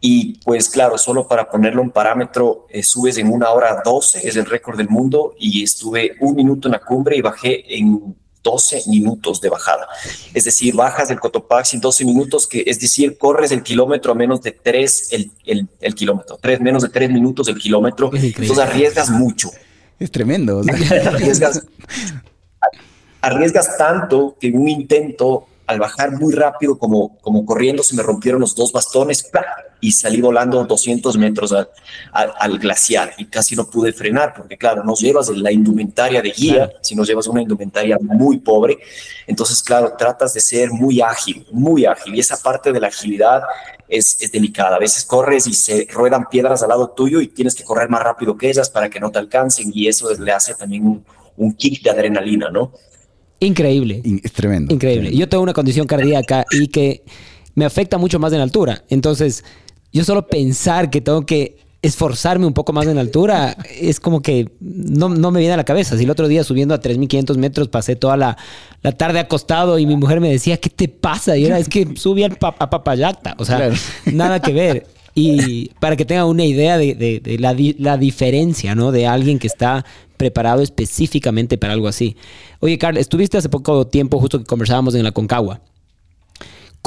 Y 0.00 0.38
pues 0.44 0.68
claro, 0.68 0.96
solo 0.96 1.26
para 1.26 1.50
ponerlo 1.50 1.82
un 1.82 1.90
parámetro, 1.90 2.66
eh, 2.70 2.82
subes 2.82 3.18
en 3.18 3.32
una 3.32 3.50
hora 3.50 3.82
12, 3.84 4.26
es 4.26 4.36
el 4.36 4.46
récord 4.46 4.76
del 4.76 4.88
mundo, 4.88 5.34
y 5.38 5.62
estuve 5.62 6.16
un 6.20 6.36
minuto 6.36 6.68
en 6.68 6.72
la 6.72 6.80
cumbre 6.80 7.16
y 7.16 7.20
bajé 7.20 7.76
en 7.76 8.14
12 8.42 8.84
minutos 8.86 9.40
de 9.40 9.48
bajada. 9.48 9.86
Es 10.32 10.44
decir, 10.44 10.74
bajas 10.74 11.08
del 11.08 11.20
Cotopaxi 11.20 11.76
en 11.76 11.80
12 11.80 12.04
minutos, 12.04 12.46
que 12.46 12.62
es 12.66 12.80
decir, 12.80 13.18
corres 13.18 13.50
el 13.50 13.62
kilómetro 13.62 14.12
a 14.12 14.14
menos 14.14 14.42
de 14.42 14.52
3 14.52 15.12
el, 15.12 15.30
el, 15.44 15.68
el 15.80 15.94
kilómetro, 15.94 16.38
tres, 16.40 16.60
menos 16.60 16.82
de 16.82 16.88
3 16.88 17.10
minutos 17.10 17.48
el 17.48 17.58
kilómetro. 17.58 18.10
Entonces 18.14 18.58
arriesgas 18.58 19.10
mucho. 19.10 19.50
Es 19.98 20.10
tremendo. 20.10 20.62
arriesgas 23.20 23.76
tanto 23.76 24.36
que 24.40 24.48
en 24.48 24.58
un 24.58 24.68
intento 24.68 25.46
al 25.66 25.78
bajar 25.78 26.12
muy 26.12 26.32
rápido, 26.32 26.78
como, 26.78 27.18
como 27.18 27.44
corriendo, 27.44 27.82
se 27.82 27.94
me 27.94 28.02
rompieron 28.02 28.40
los 28.40 28.54
dos 28.54 28.72
bastones 28.72 29.28
y 29.80 29.92
salí 29.92 30.20
volando 30.20 30.64
200 30.64 31.16
metros 31.18 31.52
al, 31.52 31.68
al, 32.12 32.58
glaciar 32.58 33.12
y 33.16 33.26
casi 33.26 33.54
no 33.54 33.68
pude 33.70 33.92
frenar, 33.92 34.34
porque 34.36 34.56
claro, 34.56 34.82
no 34.82 34.94
llevas 34.94 35.28
la 35.28 35.52
indumentaria 35.52 36.20
de 36.20 36.30
guía, 36.30 36.72
sino 36.80 37.04
llevas 37.04 37.26
una 37.28 37.42
indumentaria 37.42 37.96
muy 38.00 38.38
pobre. 38.38 38.78
Entonces, 39.26 39.62
claro, 39.62 39.94
tratas 39.96 40.34
de 40.34 40.40
ser 40.40 40.70
muy 40.70 41.00
ágil, 41.00 41.46
muy 41.52 41.84
ágil. 41.84 42.14
Y 42.14 42.20
esa 42.20 42.36
parte 42.36 42.72
de 42.72 42.80
la 42.80 42.88
agilidad 42.88 43.42
es, 43.88 44.20
es, 44.20 44.32
delicada. 44.32 44.76
A 44.76 44.80
veces 44.80 45.04
corres 45.04 45.46
y 45.46 45.54
se 45.54 45.86
ruedan 45.90 46.28
piedras 46.28 46.62
al 46.62 46.70
lado 46.70 46.90
tuyo 46.90 47.20
y 47.20 47.28
tienes 47.28 47.54
que 47.54 47.64
correr 47.64 47.88
más 47.88 48.02
rápido 48.02 48.36
que 48.36 48.48
ellas 48.50 48.68
para 48.70 48.90
que 48.90 48.98
no 48.98 49.10
te 49.10 49.18
alcancen 49.18 49.70
y 49.72 49.86
eso 49.86 50.12
le 50.14 50.32
hace 50.32 50.54
también 50.54 50.86
un, 50.86 51.04
un 51.36 51.54
kick 51.54 51.82
de 51.82 51.90
adrenalina, 51.90 52.50
¿no? 52.50 52.72
Increíble. 53.40 54.02
es 54.22 54.32
tremendo. 54.32 54.74
Increíble. 54.74 55.14
Yo 55.14 55.28
tengo 55.28 55.42
una 55.42 55.52
condición 55.52 55.86
cardíaca 55.86 56.44
y 56.50 56.68
que 56.68 57.04
me 57.54 57.64
afecta 57.64 57.98
mucho 57.98 58.18
más 58.18 58.32
en 58.32 58.40
altura. 58.40 58.84
Entonces, 58.88 59.44
yo 59.92 60.04
solo 60.04 60.26
pensar 60.26 60.90
que 60.90 61.00
tengo 61.00 61.24
que 61.24 61.58
esforzarme 61.80 62.44
un 62.44 62.54
poco 62.54 62.72
más 62.72 62.86
en 62.86 62.98
altura 62.98 63.56
es 63.80 64.00
como 64.00 64.20
que 64.20 64.50
no, 64.60 65.08
me 65.08 65.38
viene 65.38 65.54
a 65.54 65.56
la 65.56 65.64
cabeza. 65.64 65.96
Si 65.96 66.04
el 66.04 66.10
otro 66.10 66.28
día 66.28 66.42
subiendo 66.44 66.74
a 66.74 66.80
3.500 66.80 67.36
metros 67.36 67.68
pasé 67.68 67.96
toda 67.96 68.16
la, 68.16 68.36
tarde 68.96 69.20
acostado 69.20 69.78
y 69.78 69.86
mi 69.86 69.96
mujer 69.96 70.20
me 70.20 70.30
decía, 70.30 70.56
¿qué 70.56 70.70
te 70.70 70.88
pasa? 70.88 71.36
Y 71.36 71.44
era, 71.44 71.58
es 71.58 71.68
que 71.68 71.86
subí 71.96 72.24
a 72.24 72.30
Papayacta. 72.30 73.36
O 73.38 73.44
sea, 73.44 73.70
nada 74.06 74.40
que 74.40 74.52
ver. 74.52 74.86
Y 75.14 75.70
para 75.80 75.96
que 75.96 76.04
tengan 76.04 76.26
una 76.26 76.44
idea 76.44 76.78
de, 76.78 77.36
la, 77.40 77.56
la, 77.78 77.96
diferencia, 77.96 78.74
¿no? 78.74 78.92
De 78.92 79.06
alguien 79.06 79.38
que 79.38 79.48
está 79.48 79.84
preparado 80.16 80.62
específicamente 80.62 81.58
para 81.58 81.72
algo 81.72 81.88
así. 81.88 82.16
Oye, 82.60 82.78
Carl, 82.78 82.96
estuviste 82.96 83.38
hace 83.38 83.48
poco 83.48 83.86
tiempo, 83.86 84.20
justo 84.20 84.38
que 84.38 84.44
conversábamos 84.44 84.94
en 84.94 85.02
la 85.02 85.12
Concagua. 85.12 85.60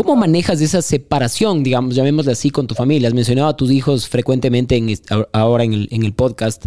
¿Cómo 0.04 0.16
manejas 0.16 0.60
esa 0.62 0.82
separación, 0.82 1.62
digamos, 1.62 1.94
llamémosle 1.94 2.32
así, 2.32 2.50
con 2.50 2.66
tu 2.66 2.74
familia? 2.74 3.08
Has 3.08 3.14
mencionado 3.14 3.50
a 3.50 3.56
tus 3.56 3.70
hijos 3.70 4.10
frecuentemente 4.10 4.76
en, 4.76 4.92
ahora 5.32 5.64
en 5.64 5.74
el, 5.92 6.14
podcast. 6.14 6.66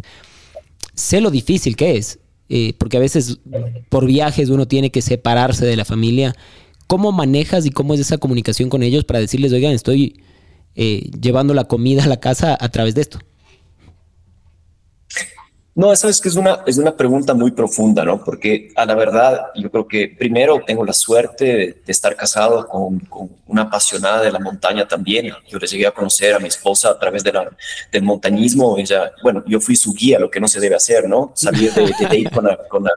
Sé 0.95 1.21
lo 1.21 1.33
difícil 1.33 1.75
que 1.75 1.97
es, 1.97 2.21
eh, 2.49 2.75
porque 2.79 2.97
a 2.97 3.00
veces 3.00 3.41
por 3.88 4.07
viajes 4.07 4.50
uno 4.50 4.69
tiene 4.69 4.91
que 4.91 5.03
separarse 5.03 5.67
de 5.67 5.75
la 5.75 5.85
familia. 5.85 6.37
¿Cómo 6.87 7.11
manejas 7.11 7.67
y 7.67 7.71
cómo 7.71 7.95
es 7.95 8.00
esa 8.00 8.19
comunicación 8.19 8.69
con 8.69 8.85
ellos 8.85 9.03
para 9.03 9.19
decirles, 9.19 9.53
oigan, 9.53 9.73
estoy 9.73 10.23
eh, 10.76 11.11
llevando 11.21 11.55
la 11.55 11.64
comida 11.64 12.05
a 12.05 12.07
la 12.07 12.21
casa 12.21 12.57
a 12.61 12.69
través 12.69 12.95
de 12.95 13.00
esto? 13.00 13.19
No, 15.76 15.93
eso 15.93 16.09
es 16.09 16.21
que 16.21 16.28
es 16.28 16.37
una, 16.37 16.61
es 16.66 16.78
una 16.78 16.97
pregunta 16.97 17.35
muy 17.35 17.50
profunda, 17.50 18.04
¿no? 18.04 18.23
Porque 18.23 18.71
a 18.76 18.87
la 18.87 18.95
verdad, 18.95 19.47
yo 19.57 19.69
creo 19.73 19.88
que 19.88 20.07
primero 20.07 20.62
tengo 20.64 20.85
la 20.85 20.93
suerte 20.93 21.45
de, 21.45 21.83
estar 21.88 22.14
casado 22.14 22.69
con, 22.69 23.02
una 23.49 23.62
apasionada 23.62 24.23
de 24.23 24.31
la 24.31 24.38
montaña 24.38 24.87
también. 24.87 25.33
Yo 25.49 25.59
le 25.59 25.66
llegué 25.66 25.87
a 25.88 25.90
conocer 25.90 26.33
a 26.33 26.38
mi 26.38 26.47
esposa 26.47 26.90
a 26.90 26.99
través 26.99 27.25
de 27.25 27.33
la, 27.33 27.50
del 27.90 28.02
montañismo. 28.04 28.78
Ella, 28.78 29.11
bueno, 29.25 29.43
yo 29.49 29.61
fui 29.61 29.75
su 29.75 29.93
guía, 29.93 30.21
lo 30.21 30.31
que 30.31 30.38
no 30.38 30.47
se 30.47 30.61
debe 30.61 30.76
hacer, 30.76 31.09
¿no? 31.09 31.33
Salir 31.35 31.73
de, 31.73 31.87
de 31.87 32.31
con 32.31 32.45
la, 32.45 32.57
con, 32.69 32.85
la, 32.85 32.93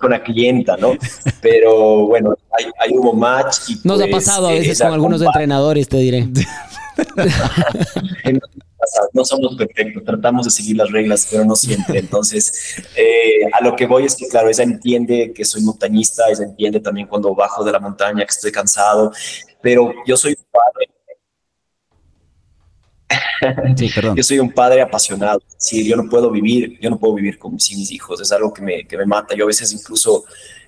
con 0.00 0.10
la 0.12 0.22
clienta, 0.22 0.76
¿no? 0.76 0.96
Pero 1.40 2.06
bueno, 2.06 2.36
hay, 2.56 2.66
hay 2.78 2.96
hubo 2.96 3.12
match. 3.12 3.70
Y 3.70 3.80
Nos 3.82 4.00
ha 4.00 4.04
pues, 4.04 4.24
pasado 4.24 4.48
a 4.48 4.52
veces 4.52 4.80
con 4.80 4.92
algunos 4.92 5.20
entrenadores, 5.20 5.88
te 5.88 5.96
diré. 5.96 6.28
no 9.12 9.24
somos 9.24 9.56
perfectos, 9.56 10.04
tratamos 10.04 10.44
de 10.44 10.50
seguir 10.50 10.76
las 10.76 10.90
reglas, 10.90 11.26
pero 11.30 11.44
no 11.44 11.54
siempre. 11.56 11.98
Entonces, 11.98 12.76
eh, 12.96 13.46
a 13.52 13.62
lo 13.64 13.76
que 13.76 13.86
voy 13.86 14.04
es 14.04 14.16
que, 14.16 14.26
claro, 14.28 14.48
ella 14.48 14.64
entiende 14.64 15.32
que 15.34 15.44
soy 15.44 15.62
montañista, 15.62 16.24
ella 16.30 16.44
entiende 16.44 16.80
también 16.80 17.06
cuando 17.06 17.34
bajo 17.34 17.64
de 17.64 17.72
la 17.72 17.80
montaña 17.80 18.24
que 18.24 18.30
estoy 18.30 18.52
cansado, 18.52 19.12
pero 19.60 19.92
yo 20.06 20.16
soy 20.16 20.36
un 20.38 20.46
padre. 20.50 20.88
Sí, 23.76 23.90
yo 24.14 24.22
soy 24.22 24.38
un 24.38 24.52
padre 24.52 24.80
apasionado. 24.82 25.42
Sí, 25.56 25.86
yo 25.86 25.96
no 25.96 26.08
puedo 26.08 26.30
vivir, 26.30 26.78
yo 26.80 26.88
no 26.88 26.98
puedo 26.98 27.14
vivir 27.14 27.38
con, 27.38 27.58
sin 27.58 27.78
mis 27.78 27.90
hijos. 27.90 28.20
Es 28.20 28.30
algo 28.30 28.52
que 28.52 28.62
me, 28.62 28.86
que 28.86 28.96
me 28.96 29.04
mata. 29.04 29.34
Yo 29.34 29.44
a 29.44 29.48
veces 29.48 29.72
incluso 29.72 30.24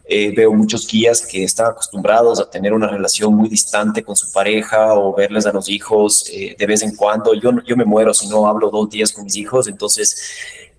eh, 0.06 0.32
veo 0.36 0.52
muchos 0.52 0.86
guías 0.86 1.22
que 1.22 1.44
están 1.44 1.68
acostumbrados 1.68 2.38
a 2.38 2.50
tener 2.50 2.74
una 2.74 2.88
relación 2.88 3.34
muy 3.34 3.48
distante 3.48 4.02
con 4.02 4.14
su 4.14 4.30
pareja 4.30 4.94
o 4.94 5.14
verles 5.14 5.46
a 5.46 5.52
los 5.52 5.68
hijos 5.68 6.28
eh, 6.30 6.54
de 6.58 6.66
vez 6.66 6.82
en 6.82 6.94
cuando. 6.94 7.32
Yo, 7.34 7.50
yo 7.66 7.76
me 7.76 7.86
muero 7.86 8.12
si 8.12 8.28
no 8.28 8.46
hablo 8.46 8.70
dos 8.70 8.90
días 8.90 9.12
con 9.12 9.24
mis 9.24 9.36
hijos, 9.36 9.66
entonces 9.66 10.16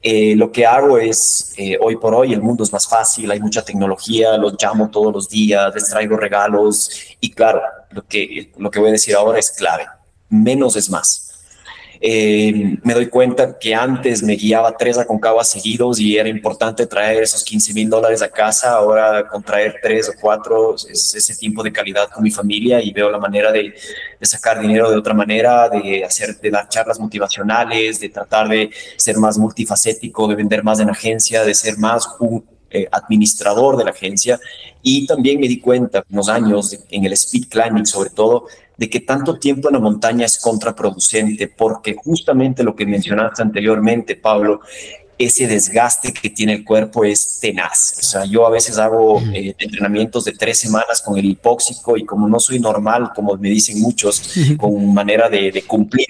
eh, 0.03 0.35
lo 0.35 0.51
que 0.51 0.65
hago 0.65 0.99
es, 0.99 1.55
hoy 1.81 1.95
por 1.95 2.13
hoy 2.13 2.33
el 2.33 2.41
mundo 2.41 2.63
es 2.63 2.71
más 2.71 2.87
fácil, 2.87 3.31
hay 3.31 3.39
mucha 3.39 3.63
tecnología, 3.63 4.37
los 4.37 4.61
llamo 4.61 4.91
todos 4.91 5.11
los 5.11 5.27
días, 5.27 5.73
les 5.73 5.89
traigo 5.89 6.15
regalos 6.17 6.91
y 7.19 7.31
claro, 7.31 7.61
lo 7.89 8.05
que, 8.05 8.51
lo 8.57 8.69
que 8.69 8.79
voy 8.79 8.89
a 8.89 8.91
decir 8.91 9.15
ahora 9.15 9.39
es 9.39 9.49
clave, 9.49 9.87
menos 10.29 10.75
es 10.75 10.89
más. 10.91 11.24
Eh, 12.01 12.77
me 12.83 12.93
doy 12.93 13.07
cuenta 13.07 13.57
que 13.57 13.73
antes 13.73 14.21
me 14.23 14.35
guiaba 14.35 14.75
tres 14.77 14.97
aconcagua 14.97 15.43
seguidos 15.43 15.99
y 15.99 16.17
era 16.17 16.29
importante 16.29 16.85
traer 16.85 17.23
esos 17.23 17.43
15 17.43 17.73
mil 17.73 17.89
dólares 17.89 18.21
a 18.21 18.29
casa. 18.29 18.73
Ahora 18.73 19.27
con 19.27 19.43
traer 19.43 19.79
tres 19.81 20.09
o 20.09 20.13
cuatro 20.19 20.75
es 20.75 21.15
ese 21.15 21.35
tiempo 21.35 21.63
de 21.63 21.71
calidad 21.71 22.09
con 22.09 22.23
mi 22.23 22.31
familia 22.31 22.81
y 22.81 22.91
veo 22.91 23.09
la 23.09 23.19
manera 23.19 23.51
de, 23.51 23.73
sacar 24.21 24.59
dinero 24.59 24.89
de 24.89 24.97
otra 24.97 25.13
manera, 25.13 25.69
de 25.69 26.03
hacer, 26.03 26.39
de 26.39 26.49
dar 26.49 26.67
charlas 26.67 26.99
motivacionales, 26.99 27.99
de 27.99 28.09
tratar 28.09 28.49
de 28.49 28.71
ser 28.97 29.17
más 29.17 29.37
multifacético, 29.37 30.27
de 30.27 30.35
vender 30.35 30.63
más 30.63 30.79
en 30.79 30.89
agencia, 30.89 31.43
de 31.43 31.53
ser 31.53 31.77
más 31.77 32.07
un 32.19 32.43
eh, 32.71 32.87
administrador 32.91 33.77
de 33.77 33.83
la 33.83 33.91
agencia. 33.91 34.39
Y 34.81 35.05
también 35.05 35.39
me 35.39 35.47
di 35.47 35.59
cuenta 35.59 36.01
con 36.01 36.17
los 36.17 36.27
años 36.27 36.77
en 36.89 37.05
el 37.05 37.13
speed 37.13 37.47
climbing 37.49 37.85
sobre 37.85 38.09
todo 38.09 38.47
de 38.77 38.89
que 38.89 39.01
tanto 39.01 39.37
tiempo 39.37 39.69
en 39.69 39.75
la 39.75 39.79
montaña 39.79 40.25
es 40.25 40.39
contraproducente, 40.39 41.47
porque 41.47 41.95
justamente 41.95 42.63
lo 42.63 42.75
que 42.75 42.85
mencionaste 42.85 43.41
anteriormente, 43.41 44.15
Pablo, 44.15 44.61
ese 45.17 45.47
desgaste 45.47 46.13
que 46.13 46.29
tiene 46.29 46.53
el 46.53 46.63
cuerpo 46.63 47.05
es 47.05 47.39
tenaz. 47.39 47.95
O 47.99 48.03
sea, 48.03 48.25
yo 48.25 48.45
a 48.45 48.49
veces 48.49 48.77
hago 48.77 49.21
eh, 49.33 49.55
entrenamientos 49.57 50.25
de 50.25 50.33
tres 50.33 50.59
semanas 50.59 51.01
con 51.01 51.17
el 51.17 51.25
hipóxico 51.25 51.95
y 51.95 52.05
como 52.05 52.27
no 52.27 52.39
soy 52.39 52.59
normal, 52.59 53.11
como 53.15 53.35
me 53.37 53.49
dicen 53.49 53.79
muchos, 53.81 54.33
con 54.57 54.93
manera 54.93 55.29
de, 55.29 55.63
cumplir, 55.65 56.07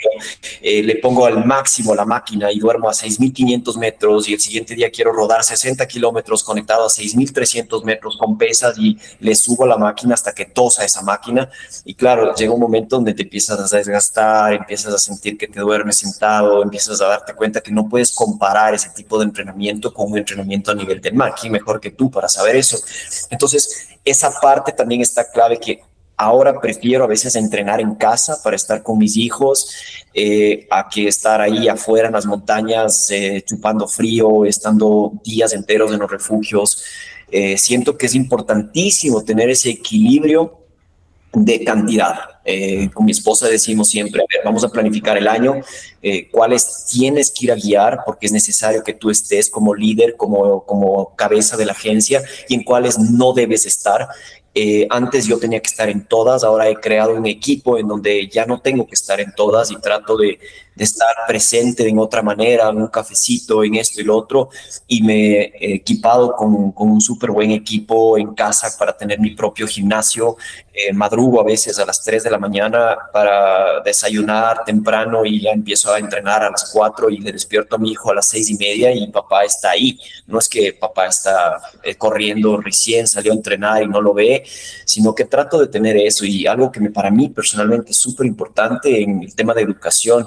eh, 0.61 0.81
le 0.81 0.95
pongo 0.97 1.25
al 1.25 1.45
máximo 1.45 1.93
la 1.93 2.05
máquina 2.05 2.51
y 2.51 2.59
duermo 2.59 2.89
a 2.89 2.93
6.500 2.93 3.77
metros 3.77 4.27
y 4.27 4.33
el 4.33 4.39
siguiente 4.39 4.75
día 4.75 4.89
quiero 4.89 5.11
rodar 5.11 5.43
60 5.43 5.87
kilómetros 5.87 6.43
conectado 6.43 6.85
a 6.85 6.89
6.300 6.89 7.83
metros 7.83 8.17
con 8.17 8.37
pesas 8.37 8.77
y 8.77 8.97
le 9.19 9.35
subo 9.35 9.65
la 9.65 9.77
máquina 9.77 10.15
hasta 10.15 10.33
que 10.33 10.45
tosa 10.45 10.83
esa 10.83 11.01
máquina. 11.01 11.49
Y 11.83 11.93
claro, 11.93 12.33
llega 12.33 12.53
un 12.53 12.59
momento 12.59 12.95
donde 12.95 13.13
te 13.13 13.23
empiezas 13.23 13.71
a 13.71 13.77
desgastar, 13.77 14.53
empiezas 14.53 14.93
a 14.93 14.97
sentir 14.97 15.37
que 15.37 15.47
te 15.47 15.59
duermes 15.59 15.97
sentado, 15.97 16.63
empiezas 16.63 17.01
a 17.01 17.07
darte 17.07 17.33
cuenta 17.33 17.61
que 17.61 17.71
no 17.71 17.87
puedes 17.87 18.11
comparar 18.13 18.73
ese 18.73 18.89
tipo 18.95 19.19
de 19.19 19.25
entrenamiento 19.25 19.93
con 19.93 20.11
un 20.11 20.17
entrenamiento 20.17 20.71
a 20.71 20.75
nivel 20.75 20.99
del 20.99 21.13
mar. 21.13 21.35
¿Quién 21.39 21.53
mejor 21.53 21.79
que 21.79 21.91
tú 21.91 22.09
para 22.09 22.27
saber 22.27 22.55
eso? 22.55 22.79
Entonces, 23.29 23.89
esa 24.03 24.31
parte 24.41 24.71
también 24.71 25.01
está 25.01 25.29
clave 25.29 25.59
que 25.59 25.81
ahora 26.17 26.59
prefiero 26.59 27.03
a 27.03 27.07
veces 27.07 27.35
entrenar 27.35 27.81
en 27.81 27.95
casa 27.95 28.41
para 28.43 28.55
estar 28.55 28.81
con 28.81 28.97
mis 28.97 29.17
hijos, 29.17 29.69
eh, 30.13 30.67
a 30.71 30.87
que 30.89 31.07
estar 31.07 31.41
ahí 31.41 31.67
afuera 31.67 32.07
en 32.07 32.13
las 32.13 32.25
montañas, 32.25 33.09
eh, 33.11 33.43
chupando 33.45 33.87
frío, 33.87 34.45
estando 34.45 35.11
días 35.23 35.53
enteros 35.53 35.91
en 35.91 35.99
los 35.99 36.09
refugios. 36.09 36.83
Eh, 37.31 37.57
siento 37.57 37.97
que 37.97 38.05
es 38.05 38.15
importantísimo 38.15 39.23
tener 39.23 39.49
ese 39.49 39.71
equilibrio 39.71 40.64
de 41.43 41.63
cantidad. 41.63 42.15
Eh, 42.45 42.89
con 42.93 43.05
mi 43.05 43.11
esposa 43.11 43.47
decimos 43.47 43.89
siempre, 43.89 44.23
vamos 44.43 44.63
a 44.63 44.69
planificar 44.69 45.17
el 45.17 45.27
año, 45.27 45.55
eh, 46.01 46.29
cuáles 46.29 46.85
tienes 46.89 47.31
que 47.31 47.45
ir 47.45 47.51
a 47.51 47.55
guiar, 47.55 47.99
porque 48.05 48.27
es 48.27 48.31
necesario 48.31 48.83
que 48.83 48.93
tú 48.93 49.09
estés 49.09 49.49
como 49.49 49.73
líder, 49.73 50.15
como, 50.15 50.63
como 50.63 51.15
cabeza 51.15 51.57
de 51.57 51.65
la 51.65 51.71
agencia, 51.71 52.23
y 52.47 52.53
en 52.53 52.63
cuáles 52.63 52.99
no 52.99 53.33
debes 53.33 53.65
estar. 53.65 54.07
Eh, 54.53 54.87
antes 54.89 55.25
yo 55.25 55.37
tenía 55.37 55.59
que 55.59 55.67
estar 55.67 55.89
en 55.89 56.05
todas, 56.05 56.43
ahora 56.43 56.69
he 56.69 56.75
creado 56.75 57.15
un 57.15 57.25
equipo 57.25 57.77
en 57.77 57.87
donde 57.87 58.29
ya 58.29 58.45
no 58.45 58.61
tengo 58.61 58.87
que 58.87 58.95
estar 58.95 59.19
en 59.19 59.33
todas 59.35 59.71
y 59.71 59.75
trato 59.81 60.15
de, 60.15 60.39
de 60.75 60.83
estar 60.83 61.15
presente 61.27 61.87
en 61.87 61.99
otra 61.99 62.21
manera, 62.21 62.69
en 62.69 62.77
un 62.77 62.87
cafecito, 62.87 63.63
en 63.63 63.75
esto 63.75 64.01
y 64.01 64.03
lo 64.03 64.17
otro, 64.17 64.49
y 64.87 65.01
me 65.01 65.41
he 65.59 65.75
equipado 65.75 66.35
con, 66.35 66.71
con 66.71 66.89
un 66.91 67.01
súper 67.01 67.31
buen 67.31 67.51
equipo 67.51 68.17
en 68.17 68.33
casa 68.35 68.75
para 68.77 68.95
tener 68.95 69.19
mi 69.19 69.31
propio 69.31 69.67
gimnasio. 69.67 70.37
Eh, 70.73 70.91
madrugo 70.91 71.39
a 71.39 71.45
veces 71.45 71.79
a 71.79 71.85
las 71.85 72.03
3 72.03 72.23
de 72.23 72.29
la 72.29 72.37
mañana 72.37 72.97
para 73.13 73.79
desayunar 73.79 74.65
temprano 74.65 75.23
y 75.23 75.39
ya 75.39 75.51
empiezo 75.51 75.93
a 75.93 75.99
entrenar 75.99 76.43
a 76.43 76.49
las 76.49 76.69
4 76.73 77.09
y 77.09 77.19
le 77.19 77.31
despierto 77.31 77.77
a 77.77 77.79
mi 77.79 77.91
hijo 77.91 78.11
a 78.11 78.15
las 78.15 78.27
6 78.27 78.49
y 78.49 78.55
media 78.55 78.91
y 78.91 79.07
papá 79.07 79.45
está 79.45 79.71
ahí. 79.71 79.97
No 80.27 80.37
es 80.37 80.49
que 80.49 80.73
papá 80.73 81.07
está 81.07 81.61
eh, 81.81 81.95
corriendo 81.95 82.57
recién, 82.57 83.07
salió 83.07 83.31
a 83.31 83.35
entrenar 83.35 83.83
y 83.83 83.87
no 83.87 84.01
lo 84.01 84.13
ve, 84.13 84.43
sino 84.85 85.15
que 85.15 85.23
trato 85.23 85.59
de 85.59 85.67
tener 85.67 85.95
eso 85.95 86.25
y 86.25 86.45
algo 86.45 86.69
que 86.69 86.81
me, 86.81 86.89
para 86.89 87.09
mí 87.09 87.29
personalmente 87.29 87.91
es 87.91 87.97
súper 87.97 88.25
importante 88.25 89.01
en 89.01 89.23
el 89.23 89.33
tema 89.33 89.53
de 89.53 89.61
educación 89.61 90.25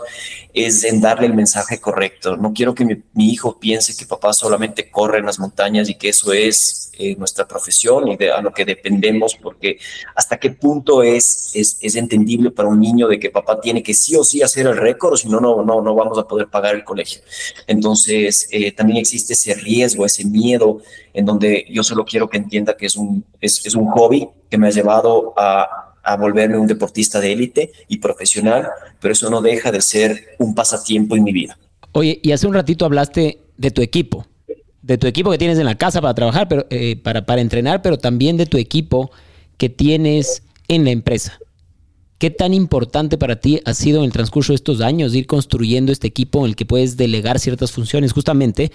es 0.55 0.85
en 0.85 1.01
darle 1.01 1.27
el 1.27 1.35
mensaje 1.35 1.81
correcto. 1.81 2.37
No 2.37 2.53
quiero 2.53 2.75
que 2.75 2.85
mi, 2.85 3.29
hijo 3.29 3.59
piense 3.59 3.97
que 3.97 4.07
papá 4.07 4.33
solamente 4.33 4.91
corre 4.91 5.19
en 5.19 5.27
las 5.27 5.39
montañas 5.39 5.89
y 5.89 5.95
que 5.95 6.09
eso 6.09 6.33
es 6.33 6.91
eh, 6.99 7.15
nuestra 7.17 7.47
profesión 7.47 8.09
y 8.09 8.17
de, 8.17 8.33
a 8.33 8.41
lo 8.41 8.53
que 8.53 8.65
dependemos, 8.65 9.35
porque 9.35 9.79
hasta 10.15 10.39
qué 10.39 10.51
punto 10.51 11.03
es, 11.03 11.53
es, 11.55 11.97
entendible 11.97 12.51
para 12.51 12.69
un 12.69 12.81
niño 12.81 13.09
de 13.09 13.19
que 13.19 13.31
papá 13.31 13.61
tiene 13.61 13.83
que 13.83 13.95
sí 13.95 14.17
o 14.17 14.25
sí 14.25 14.43
hacer 14.43 14.67
el 14.67 14.77
récord, 14.77 15.17
si 15.17 15.29
no, 15.29 15.41
no, 15.41 15.63
no 15.63 15.95
vamos 15.95 16.19
a 16.19 16.27
poder 16.27 16.49
pagar 16.49 16.75
el 16.75 16.85
colegio. 16.85 17.21
Entonces, 17.67 18.49
eh, 18.51 18.73
también 18.73 18.99
existe 18.99 19.35
ese 19.35 19.55
riesgo, 19.55 20.07
ese 20.07 20.25
miedo, 20.25 20.81
en 21.13 21.25
donde 21.25 21.67
yo 21.71 21.83
solo 21.83 22.05
quiero 22.05 22.29
que 22.29 22.39
entienda 22.39 22.77
que 22.77 22.87
es 22.87 22.97
un, 22.97 23.25
es, 23.41 23.65
es 23.65 23.75
un 23.75 23.87
hobby 23.91 24.29
que 24.51 24.59
me 24.59 24.69
ha 24.69 24.71
llevado 24.71 25.35
a 25.37 25.88
a 26.03 26.17
volverme 26.17 26.59
un 26.59 26.67
deportista 26.67 27.21
de 27.21 27.33
élite 27.33 27.73
y 27.89 27.99
profesional, 27.99 28.69
pero 29.01 29.13
eso 29.13 29.31
no 29.31 29.41
deja 29.43 29.71
de 29.73 29.81
ser 29.81 30.37
un 30.39 30.55
pasatiempo 30.55 31.17
en 31.17 31.25
mi 31.25 31.33
vida. 31.33 31.59
Oye, 31.93 32.21
y 32.23 32.33
hace 32.33 32.47
un 32.47 32.55
ratito 32.55 32.85
hablaste 32.85 33.39
de 33.57 33.71
tu 33.71 33.83
equipo, 33.83 34.27
de 34.83 34.99
tu 34.99 35.07
equipo 35.07 35.31
que 35.31 35.39
tienes 35.39 35.59
en 35.59 35.67
la 35.67 35.77
casa 35.77 36.01
para 36.01 36.15
trabajar, 36.15 36.49
pero, 36.49 36.67
eh, 36.71 36.97
para, 36.97 37.27
para 37.27 37.41
entrenar, 37.41 37.83
pero 37.83 37.99
también 37.99 38.37
de 38.37 38.47
tu 38.47 38.57
equipo 38.57 39.11
que 39.57 39.69
tienes 39.69 40.43
en 40.69 40.85
la 40.85 40.91
empresa. 40.91 41.39
¿Qué 42.19 42.31
tan 42.31 42.53
importante 42.53 43.17
para 43.17 43.37
ti 43.37 43.61
ha 43.65 43.75
sido 43.75 43.99
en 43.99 44.07
el 44.07 44.13
transcurso 44.13 44.53
de 44.53 44.57
estos 44.57 44.81
años 44.81 45.15
ir 45.15 45.27
construyendo 45.27 45.93
este 45.93 46.09
equipo 46.09 46.41
en 46.41 46.47
el 46.47 46.57
que 46.57 46.67
puedes 46.67 46.97
delegar 46.97 47.39
ciertas 47.39 47.71
funciones 47.71 48.13
justamente? 48.13 48.73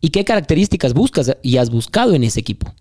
¿Y 0.00 0.10
qué 0.10 0.24
características 0.24 0.92
buscas 0.92 1.36
y 1.40 1.56
has 1.56 1.70
buscado 1.70 2.14
en 2.14 2.24
ese 2.24 2.40
equipo? 2.40 2.74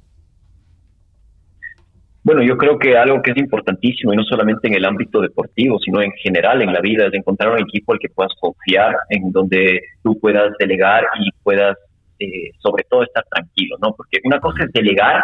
Bueno, 2.23 2.41
yo 2.41 2.55
creo 2.57 2.79
que 2.79 2.97
algo 2.97 3.21
que 3.21 3.31
es 3.31 3.37
importantísimo, 3.37 4.13
y 4.13 4.15
no 4.15 4.23
solamente 4.23 4.67
en 4.67 4.75
el 4.75 4.85
ámbito 4.85 5.19
deportivo, 5.19 5.77
sino 5.79 6.01
en 6.01 6.11
general 6.13 6.61
en 6.61 6.71
la 6.71 6.79
vida, 6.79 7.07
es 7.07 7.13
encontrar 7.13 7.51
un 7.51 7.59
equipo 7.59 7.91
al 7.91 7.99
que 7.99 8.07
puedas 8.09 8.31
confiar, 8.39 8.95
en 9.09 9.31
donde 9.31 9.81
tú 10.01 10.17
puedas 10.19 10.53
delegar 10.57 11.03
y 11.19 11.29
puedas, 11.43 11.77
eh, 12.19 12.51
sobre 12.59 12.85
todo, 12.89 13.03
estar 13.03 13.25
tranquilo, 13.29 13.75
¿no? 13.81 13.93
Porque 13.93 14.19
una 14.23 14.39
cosa 14.39 14.63
es 14.63 14.71
delegar 14.71 15.21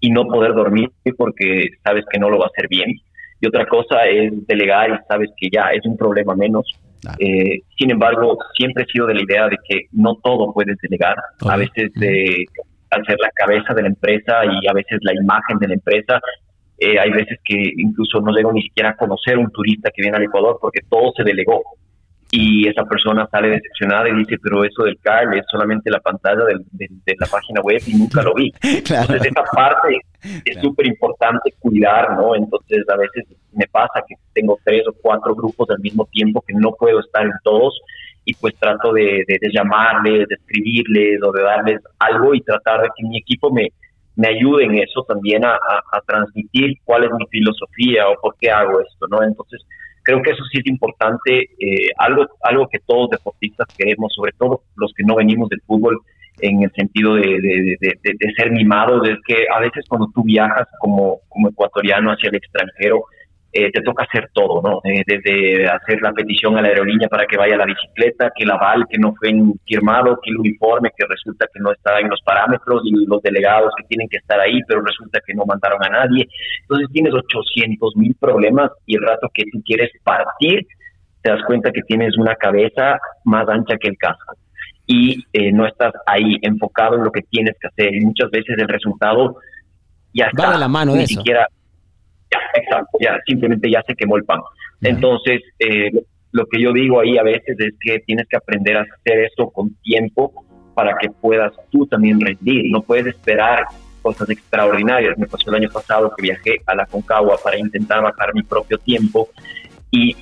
y 0.00 0.10
no 0.10 0.26
poder 0.26 0.54
dormir 0.54 0.90
porque 1.16 1.68
sabes 1.82 2.04
que 2.10 2.18
no 2.18 2.30
lo 2.30 2.38
va 2.38 2.46
a 2.46 2.48
hacer 2.48 2.68
bien, 2.68 2.90
y 3.40 3.46
otra 3.46 3.66
cosa 3.66 4.04
es 4.06 4.32
delegar 4.46 4.90
y 4.90 5.06
sabes 5.06 5.30
que 5.36 5.48
ya 5.52 5.68
es 5.72 5.84
un 5.84 5.96
problema 5.96 6.34
menos. 6.34 6.66
Eh, 7.18 7.60
sin 7.76 7.90
embargo, 7.90 8.38
siempre 8.56 8.84
he 8.84 8.86
sido 8.86 9.06
de 9.06 9.14
la 9.14 9.22
idea 9.22 9.48
de 9.48 9.58
que 9.68 9.88
no 9.92 10.16
todo 10.22 10.54
puedes 10.54 10.78
delegar. 10.80 11.16
A 11.46 11.56
veces 11.58 11.92
de 11.96 12.46
al 12.94 13.04
ser 13.06 13.18
la 13.20 13.30
cabeza 13.34 13.74
de 13.74 13.82
la 13.82 13.88
empresa 13.88 14.44
y 14.44 14.66
a 14.68 14.72
veces 14.72 14.98
la 15.02 15.14
imagen 15.14 15.58
de 15.58 15.68
la 15.68 15.74
empresa, 15.74 16.20
eh, 16.78 16.98
hay 16.98 17.10
veces 17.10 17.38
que 17.44 17.56
incluso 17.76 18.20
no 18.20 18.32
llego 18.32 18.52
ni 18.52 18.62
siquiera 18.62 18.90
a 18.90 18.96
conocer 18.96 19.38
un 19.38 19.50
turista 19.50 19.90
que 19.94 20.02
viene 20.02 20.16
al 20.16 20.24
Ecuador 20.24 20.58
porque 20.60 20.80
todo 20.88 21.12
se 21.16 21.22
delegó. 21.22 21.62
Y 22.30 22.66
esa 22.66 22.84
persona 22.84 23.28
sale 23.30 23.48
decepcionada 23.48 24.08
y 24.08 24.16
dice, 24.16 24.36
pero 24.42 24.64
eso 24.64 24.82
del 24.82 24.98
CAR 24.98 25.32
es 25.36 25.44
solamente 25.48 25.88
la 25.88 26.00
pantalla 26.00 26.42
de 26.44 27.16
la 27.20 27.26
página 27.26 27.60
web 27.60 27.80
y 27.86 27.94
nunca 27.94 28.22
lo 28.22 28.34
vi. 28.34 28.52
Entonces 28.62 29.26
esa 29.26 29.44
parte 29.54 30.00
es 30.44 30.60
súper 30.60 30.86
importante 30.86 31.54
cuidar, 31.60 32.16
¿no? 32.16 32.34
Entonces 32.34 32.82
a 32.88 32.96
veces 32.96 33.24
me 33.52 33.66
pasa 33.68 34.02
que 34.08 34.16
tengo 34.32 34.58
tres 34.64 34.82
o 34.88 34.92
cuatro 35.00 35.32
grupos 35.36 35.70
al 35.70 35.78
mismo 35.78 36.06
tiempo 36.06 36.42
que 36.46 36.54
no 36.54 36.72
puedo 36.72 36.98
estar 36.98 37.22
en 37.22 37.32
todos 37.44 37.80
y 38.24 38.34
pues 38.34 38.54
trato 38.58 38.92
de, 38.92 39.24
de, 39.26 39.50
llamarles, 39.52 40.28
de 40.28 40.34
escribirles 40.34 41.22
o 41.22 41.32
de 41.32 41.42
darles 41.42 41.80
algo 41.98 42.34
y 42.34 42.40
tratar 42.40 42.82
de 42.82 42.88
que 42.96 43.06
mi 43.06 43.18
equipo 43.18 43.52
me, 43.52 43.68
me 44.16 44.28
ayude 44.28 44.64
en 44.64 44.76
eso 44.76 45.04
también 45.06 45.44
a, 45.44 45.54
a, 45.54 46.00
transmitir 46.06 46.78
cuál 46.84 47.04
es 47.04 47.10
mi 47.12 47.26
filosofía 47.26 48.08
o 48.08 48.20
por 48.20 48.36
qué 48.40 48.50
hago 48.50 48.80
esto, 48.80 49.06
¿no? 49.08 49.22
Entonces, 49.22 49.60
creo 50.02 50.22
que 50.22 50.30
eso 50.30 50.42
sí 50.50 50.58
es 50.58 50.66
importante, 50.66 51.50
eh, 51.58 51.90
algo, 51.98 52.26
algo 52.42 52.68
que 52.68 52.78
todos 52.86 53.10
deportistas 53.10 53.66
queremos, 53.76 54.12
sobre 54.14 54.32
todo 54.38 54.62
los 54.76 54.92
que 54.96 55.04
no 55.04 55.16
venimos 55.16 55.48
del 55.48 55.60
fútbol 55.66 55.98
en 56.40 56.62
el 56.62 56.72
sentido 56.72 57.14
de, 57.14 57.40
de, 57.40 57.76
de, 57.80 57.98
de 58.02 58.32
ser 58.36 58.50
mimados, 58.50 59.06
es 59.08 59.16
que 59.26 59.46
a 59.54 59.60
veces 59.60 59.84
cuando 59.88 60.08
tú 60.14 60.22
viajas 60.24 60.66
como, 60.80 61.20
como 61.28 61.48
ecuatoriano 61.48 62.10
hacia 62.10 62.28
el 62.30 62.36
extranjero, 62.36 63.04
eh, 63.56 63.70
te 63.70 63.82
toca 63.82 64.02
hacer 64.02 64.30
todo, 64.32 64.60
¿no? 64.60 64.80
Eh, 64.82 65.04
desde 65.06 65.68
hacer 65.68 66.02
la 66.02 66.12
petición 66.12 66.58
a 66.58 66.62
la 66.62 66.68
aerolínea 66.68 67.08
para 67.08 67.24
que 67.24 67.36
vaya 67.36 67.56
la 67.56 67.64
bicicleta, 67.66 68.32
que 68.34 68.42
el 68.42 68.50
aval 68.50 68.84
que 68.90 68.98
no 68.98 69.14
fue 69.14 69.32
firmado, 69.64 70.18
que 70.20 70.30
el 70.30 70.38
uniforme 70.38 70.90
que 70.96 71.06
resulta 71.06 71.46
que 71.54 71.60
no 71.60 71.70
está 71.70 72.00
en 72.00 72.08
los 72.08 72.20
parámetros 72.22 72.82
y 72.84 73.06
los 73.06 73.22
delegados 73.22 73.72
que 73.76 73.86
tienen 73.86 74.08
que 74.08 74.16
estar 74.16 74.40
ahí, 74.40 74.58
pero 74.66 74.82
resulta 74.82 75.20
que 75.24 75.34
no 75.34 75.44
mandaron 75.46 75.78
a 75.84 75.88
nadie. 75.88 76.26
Entonces 76.62 76.88
tienes 76.92 77.14
800 77.14 77.94
mil 77.94 78.16
problemas 78.16 78.72
y 78.86 78.96
el 78.96 79.02
rato 79.02 79.28
que 79.32 79.44
tú 79.52 79.62
quieres 79.64 79.90
partir, 80.02 80.66
te 81.22 81.30
das 81.30 81.42
cuenta 81.46 81.70
que 81.70 81.82
tienes 81.82 82.18
una 82.18 82.34
cabeza 82.34 82.98
más 83.24 83.48
ancha 83.48 83.76
que 83.78 83.88
el 83.88 83.96
casco 83.96 84.34
y 84.86 85.24
eh, 85.32 85.52
no 85.52 85.64
estás 85.64 85.92
ahí 86.06 86.38
enfocado 86.42 86.96
en 86.96 87.04
lo 87.04 87.12
que 87.12 87.22
tienes 87.22 87.54
que 87.60 87.68
hacer 87.68 87.94
y 87.94 88.00
muchas 88.00 88.30
veces 88.32 88.56
el 88.58 88.66
resultado 88.66 89.36
ya 90.12 90.26
está. 90.26 90.50
Va 90.50 90.58
la 90.58 90.68
mano 90.68 90.96
ni 90.96 91.04
eso. 91.04 91.14
siquiera 91.14 91.48
exacto, 92.54 92.98
ya 93.00 93.18
simplemente 93.26 93.70
ya 93.70 93.82
se 93.86 93.94
quemó 93.94 94.16
el 94.16 94.24
pan. 94.24 94.40
Entonces, 94.80 95.40
eh, 95.58 95.90
lo 96.32 96.46
que 96.46 96.60
yo 96.60 96.72
digo 96.72 97.00
ahí 97.00 97.16
a 97.16 97.22
veces 97.22 97.56
es 97.58 97.74
que 97.80 98.00
tienes 98.00 98.26
que 98.28 98.36
aprender 98.36 98.76
a 98.76 98.82
hacer 98.82 99.20
eso 99.20 99.50
con 99.50 99.74
tiempo 99.82 100.44
para 100.74 100.96
que 100.98 101.08
puedas 101.08 101.52
tú 101.70 101.86
también 101.86 102.20
rendir. 102.20 102.64
No 102.70 102.82
puedes 102.82 103.06
esperar 103.06 103.66
cosas 104.02 104.28
extraordinarias. 104.28 105.16
Me 105.16 105.26
pasó 105.26 105.50
el 105.50 105.62
año 105.62 105.70
pasado 105.70 106.12
que 106.14 106.22
viajé 106.22 106.60
a 106.66 106.74
la 106.74 106.86
Concagua 106.86 107.38
para 107.42 107.56
intentar 107.56 108.02
bajar 108.02 108.34
mi 108.34 108.42
propio 108.42 108.78
tiempo 108.78 109.28
y 109.90 110.16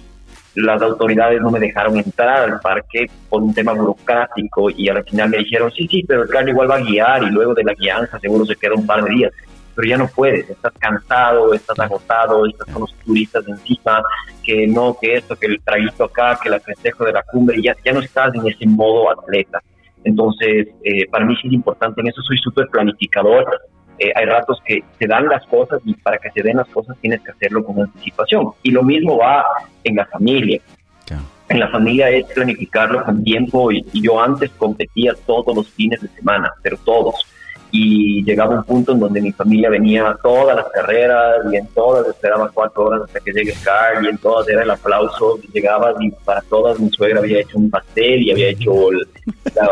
las 0.55 0.83
autoridades 0.83 1.41
no 1.41 1.51
me 1.51 1.59
dejaron 1.59 1.97
entrar 1.97 2.51
al 2.51 2.61
parque 2.61 3.07
por 3.31 3.43
un 3.43 3.55
tema 3.55 3.73
burocrático 3.73 4.71
y 4.71 4.89
al 4.89 5.03
final 5.05 5.31
me 5.31 5.39
dijeron, 5.39 5.73
sí, 5.73 5.89
sí, 5.89 6.05
pero 6.07 6.25
el 6.25 6.29
carro 6.29 6.51
igual 6.51 6.71
va 6.71 6.77
a 6.77 6.83
guiar 6.83 7.23
y 7.23 7.31
luego 7.31 7.55
de 7.55 7.65
la 7.65 7.73
guianza 7.73 8.21
seguro 8.21 8.45
se 8.45 8.57
queda 8.57 8.75
un 8.75 8.87
par 8.87 9.03
de 9.03 9.11
días 9.11 9.33
pero 9.75 9.89
ya 9.89 9.97
no 9.97 10.09
puedes, 10.09 10.49
estás 10.49 10.73
cansado, 10.79 11.55
estás 11.55 11.79
agotado, 11.79 12.47
estás 12.47 12.69
con 12.73 12.83
los 12.83 12.95
turistas 12.99 13.47
encima, 13.49 14.03
que 14.43 14.67
no, 14.67 14.97
que 15.01 15.15
esto, 15.15 15.37
que 15.37 15.47
el 15.47 15.61
traguito 15.63 16.05
acá, 16.05 16.39
que 16.43 16.49
el 16.49 16.61
festejo 16.61 17.05
de 17.05 17.13
la 17.13 17.23
cumbre, 17.23 17.59
y 17.59 17.65
ya, 17.65 17.77
ya 17.85 17.93
no 17.93 18.01
estás 18.01 18.35
en 18.35 18.47
ese 18.47 18.67
modo 18.67 19.11
atleta. 19.11 19.63
Entonces, 20.05 20.69
eh, 20.85 21.07
para 21.11 21.25
mí 21.25 21.37
sí 21.41 21.49
es 21.49 21.55
importante, 21.55 22.01
en 22.01 22.09
eso 22.09 22.23
soy 22.23 22.39
súper 22.39 22.67
planificador. 22.69 23.47
Eh, 23.99 24.13
hay 24.15 24.25
ratos 24.25 24.61
que 24.65 24.83
se 24.99 25.07
dan 25.07 25.29
las 25.29 25.47
cosas 25.47 25.81
y 25.85 25.95
para 25.95 26.19
que 26.19 26.31
se 26.31 26.43
den 26.43 26.57
las 26.57 26.69
cosas 26.69 26.97
tienes 27.01 27.21
que 27.21 27.31
hacerlo 27.31 27.65
con 27.65 27.81
anticipación. 27.81 28.51
Y 28.63 28.73
lo 28.73 28.83
mismo 28.83 29.19
va 29.19 29.45
en 29.85 29.97
la 29.97 30.07
familia. 30.07 30.61
En 31.49 31.61
la 31.61 31.69
familia 31.69 32.09
es 32.09 32.25
planificarlo 32.33 33.05
con 33.05 33.23
tiempo 33.23 33.71
y 33.71 33.85
yo 33.93 34.21
antes 34.23 34.51
competía 34.53 35.13
todos 35.27 35.55
los 35.55 35.69
fines 35.69 36.01
de 36.01 36.09
semana, 36.09 36.51
pero 36.63 36.79
todos 36.79 37.27
y 37.75 38.23
llegaba 38.23 38.57
un 38.57 38.65
punto 38.65 38.93
en 38.93 39.01
donde 39.01 39.23
mi 39.23 39.33
familia 39.33 39.71
venía 39.71 40.15
todas 40.23 40.55
las 40.55 40.67
carreras 40.69 41.39
y 41.51 41.57
en 41.57 41.67
todas 41.69 42.07
esperaba 42.07 42.51
cuatro 42.53 42.85
horas 42.85 43.03
hasta 43.07 43.19
que 43.21 43.33
llegue 43.33 43.53
el 43.53 43.61
car 43.63 44.05
y 44.05 44.09
en 44.09 44.19
todas 44.19 44.47
era 44.47 44.63
el 44.63 44.71
aplauso 44.71 45.41
llegaba 45.55 45.95
y 45.99 46.11
para 46.11 46.43
todas 46.43 46.79
mi 46.79 46.91
suegra 46.91 47.21
había 47.21 47.41
hecho 47.41 47.59
un 47.59 47.71
pastel 47.71 48.23
y 48.23 48.31
había 48.31 48.51
hecho 48.51 48.91
el, 48.91 49.09
la, 49.55 49.69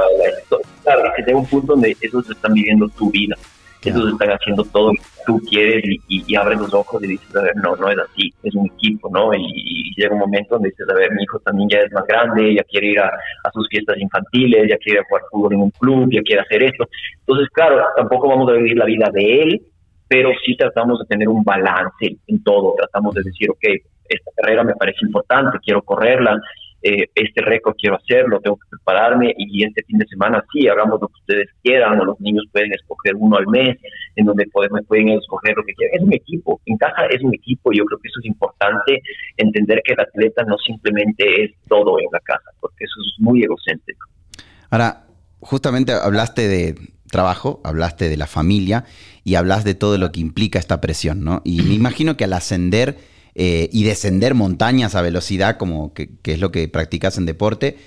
claro, 0.83 1.13
que 1.15 1.23
llega 1.23 1.39
un 1.39 1.47
punto 1.47 1.75
donde 1.75 1.95
esos 2.01 2.29
están 2.31 2.55
viviendo 2.55 2.89
tu 2.89 3.11
vida 3.11 3.37
ellos 3.89 4.13
están 4.13 4.31
haciendo 4.31 4.63
todo 4.65 4.89
lo 4.89 4.93
que 4.93 5.09
tú 5.27 5.41
quieres 5.49 5.83
y, 5.85 6.25
y, 6.27 6.37
abres 6.37 6.59
los 6.59 6.73
ojos 6.75 7.03
y 7.03 7.09
dices, 7.09 7.35
a 7.35 7.43
ver, 7.43 7.57
no, 7.57 7.75
no 7.77 7.89
es 7.89 7.99
así, 7.99 8.33
es 8.43 8.55
un 8.55 8.67
equipo, 8.67 9.09
¿no? 9.11 9.33
Y, 9.35 9.95
llega 9.97 10.15
un 10.15 10.21
momento 10.21 10.55
donde 10.55 10.71
dices, 10.71 10.87
a 10.89 10.95
ver, 10.95 11.11
mi 11.13 11.23
hijo 11.23 11.39
también 11.41 11.69
ya 11.69 11.79
es 11.79 11.93
más 11.93 12.07
grande, 12.07 12.55
ya 12.55 12.63
quiere 12.65 12.89
ir 12.89 13.01
a, 13.01 13.11
sus 13.53 13.69
fiestas 13.69 13.99
infantiles, 13.99 14.69
ya 14.69 14.77
quiere 14.79 15.03
jugar 15.09 15.23
fútbol 15.31 15.55
en 15.55 15.61
un 15.63 15.71
club, 15.71 16.09
ya 16.13 16.23
quiere 16.23 16.43
hacer 16.43 16.63
esto. 16.63 16.87
Entonces, 17.21 17.49
claro, 17.51 17.83
tampoco 17.97 18.29
vamos 18.29 18.49
a 18.51 18.53
vivir 18.53 18.77
la 18.77 18.85
vida 18.85 19.09
de 19.13 19.43
él, 19.43 19.63
pero 20.09 20.31
sí 20.45 20.57
tratamos 20.57 20.99
de 21.01 21.07
tener 21.07 21.29
un 21.29 21.43
balance 21.43 22.17
en 22.27 22.43
todo, 22.43 22.75
tratamos 22.77 23.15
de 23.15 23.23
decir, 23.23 23.51
ok, 23.51 23.65
esta 24.09 24.31
carrera 24.37 24.65
me 24.65 24.75
parece 24.75 24.99
importante, 25.07 25.59
quiero 25.65 25.83
correrla, 25.83 26.41
eh, 26.83 27.09
este 27.15 27.43
récord 27.43 27.77
quiero 27.77 27.97
hacerlo, 27.97 28.41
tengo 28.41 28.57
que 28.57 28.69
prepararme 28.71 29.35
y 29.37 29.65
este 29.65 29.83
fin 29.85 29.99
de 29.99 30.07
semana 30.07 30.43
sí, 30.53 30.67
hagamos 30.67 31.01
lo 31.01 31.09
que 31.09 31.21
ustedes 31.21 31.49
quieran 31.63 32.01
o 32.01 32.05
los 32.05 32.21
niños 32.21 32.45
pueden 32.53 32.73
escoger 32.73 33.15
uno 33.17 33.37
al 33.37 33.47
mes 33.49 33.77
en 34.17 34.25
donde 34.25 34.47
podemos, 34.47 34.81
pueden 34.87 35.11
escoger 35.11 35.55
lo 35.57 35.65
que 35.65 35.75
quieran. 35.75 35.97
Es 35.97 36.03
un 36.03 36.15
equipo, 36.15 36.61
en 36.67 36.77
casa 36.79 37.07
es 37.11 37.23
un 37.23 37.35
equipo 37.35 37.73
y 37.73 37.79
yo 37.79 37.85
creo 37.85 37.99
que 37.99 38.09
eso 38.09 38.21
es 38.21 38.27
importante, 38.27 39.03
entender 39.37 39.83
que 39.85 39.93
el 39.93 40.01
atleta 40.01 40.43
no 40.45 40.57
simplemente 40.59 41.45
es 41.45 41.51
todo 41.69 41.99
en 41.99 42.09
la 42.13 42.21
casa, 42.21 42.51
porque 42.61 42.85
eso 42.85 42.95
es 43.07 43.21
muy 43.21 43.43
egocéntrico. 43.43 44.09
Ahora, 44.71 45.05
justamente 45.41 45.93
hablaste 45.93 46.49
de 46.49 46.75
trabajo, 47.11 47.61
hablaste 47.65 48.09
de 48.09 48.17
la 48.17 48.27
familia 48.27 48.85
y 49.25 49.35
hablas 49.35 49.65
de 49.65 49.75
todo 49.75 49.99
lo 49.99 50.13
que 50.13 50.21
implica 50.21 50.59
esta 50.59 50.81
presión, 50.81 51.25
¿no? 51.25 51.43
Y 51.45 51.63
me 51.63 51.75
imagino 51.75 52.17
que 52.17 52.25
al 52.25 52.33
ascender 52.33 52.97
eh, 53.35 53.69
y 53.73 53.85
descender 53.85 54.35
montañas 54.35 54.95
a 54.95 55.03
velocidad, 55.03 55.57
como 55.57 55.93
que, 55.95 56.11
es 56.25 56.41
lo 56.41 56.51
que 56.51 56.69
practicas 56.69 57.19
en 57.19 57.27
deporte, 57.27 57.79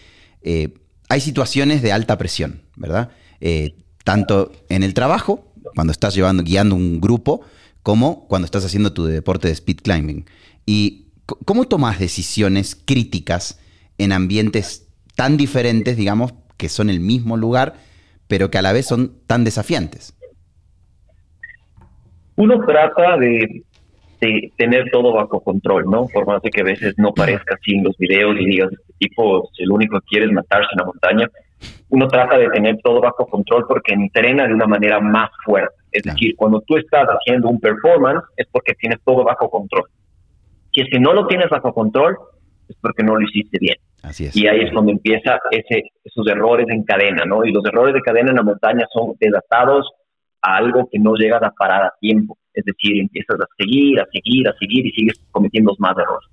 eh, 0.41 0.73
hay 1.09 1.21
situaciones 1.21 1.81
de 1.81 1.91
alta 1.91 2.17
presión, 2.17 2.61
¿verdad? 2.75 3.11
Eh, 3.41 3.75
tanto 4.03 4.51
en 4.69 4.83
el 4.83 4.93
trabajo, 4.93 5.51
cuando 5.75 5.91
estás 5.91 6.15
llevando, 6.15 6.43
guiando 6.43 6.75
un 6.75 7.01
grupo, 7.01 7.41
como 7.81 8.27
cuando 8.27 8.45
estás 8.45 8.65
haciendo 8.65 8.93
tu 8.93 9.05
deporte 9.05 9.47
de 9.47 9.53
speed 9.53 9.81
climbing. 9.83 10.25
¿Y 10.65 11.07
cómo 11.45 11.65
tomas 11.65 11.99
decisiones 11.99 12.75
críticas 12.75 13.59
en 13.97 14.11
ambientes 14.11 14.87
tan 15.15 15.37
diferentes, 15.37 15.97
digamos, 15.97 16.33
que 16.57 16.69
son 16.69 16.89
el 16.89 16.99
mismo 16.99 17.37
lugar, 17.37 17.75
pero 18.27 18.49
que 18.49 18.57
a 18.57 18.61
la 18.61 18.71
vez 18.71 18.85
son 18.85 19.13
tan 19.27 19.43
desafiantes? 19.43 20.13
Uno 22.35 22.65
trata 22.65 23.17
de, 23.17 23.63
tener 24.57 24.89
todo 24.91 25.13
bajo 25.13 25.39
control, 25.41 25.85
¿no? 25.89 26.07
Por 26.13 26.25
más 26.25 26.41
de 26.41 26.49
que 26.49 26.61
a 26.61 26.65
veces 26.65 26.95
no 26.97 27.13
parezca 27.13 27.55
así 27.55 27.75
en 27.75 27.83
los 27.83 27.97
videos 27.97 28.35
y 28.39 28.45
digas, 28.45 28.69
este 28.71 28.93
tipo, 28.99 29.49
lo 29.59 29.75
único 29.75 29.99
que 29.99 30.07
quiere 30.07 30.25
es 30.25 30.31
matarse 30.31 30.69
en 30.73 30.79
la 30.79 30.85
montaña, 30.85 31.27
uno 31.89 32.07
trata 32.07 32.37
de 32.37 32.49
tener 32.49 32.77
todo 32.83 33.01
bajo 33.01 33.25
control 33.27 33.65
porque 33.67 33.93
entrena 33.93 34.47
de 34.47 34.53
una 34.53 34.65
manera 34.65 34.99
más 34.99 35.29
fuerte. 35.45 35.75
Es 35.91 36.03
decir, 36.03 36.35
cuando 36.35 36.61
tú 36.61 36.77
estás 36.77 37.07
haciendo 37.07 37.49
un 37.49 37.59
performance 37.59 38.23
es 38.35 38.47
porque 38.51 38.73
tienes 38.73 38.99
todo 39.05 39.23
bajo 39.23 39.49
control. 39.49 39.85
Si 40.73 40.81
es 40.81 40.89
que 40.89 40.99
no 40.99 41.13
lo 41.13 41.27
tienes 41.27 41.49
bajo 41.49 41.71
control, 41.71 42.17
es 42.67 42.75
porque 42.81 43.03
no 43.03 43.15
lo 43.15 43.21
hiciste 43.21 43.59
bien. 43.59 43.75
Así 44.01 44.25
es. 44.25 44.35
Y 44.35 44.47
ahí 44.47 44.61
es 44.61 44.73
cuando 44.73 44.91
empieza 44.91 45.39
ese, 45.51 45.83
esos 46.03 46.27
errores 46.27 46.67
en 46.69 46.83
cadena, 46.83 47.25
¿no? 47.25 47.45
Y 47.45 47.51
los 47.51 47.63
errores 47.65 47.93
de 47.93 48.01
cadena 48.01 48.31
en 48.31 48.37
la 48.37 48.43
montaña 48.43 48.85
son 48.91 49.13
desatados 49.19 49.87
a 50.43 50.57
algo 50.57 50.87
que 50.91 50.99
no 50.99 51.15
llegas 51.15 51.41
a 51.41 51.51
parar 51.51 51.83
a 51.83 51.93
tiempo. 51.99 52.37
Es 52.53 52.63
decir, 52.65 52.99
empiezas 52.99 53.39
a 53.39 53.47
seguir, 53.57 53.99
a 53.99 54.05
seguir, 54.11 54.47
a 54.47 54.53
seguir 54.59 54.85
y 54.85 54.91
sigues 54.91 55.19
cometiendo 55.31 55.73
más 55.79 55.97
errores. 55.97 56.29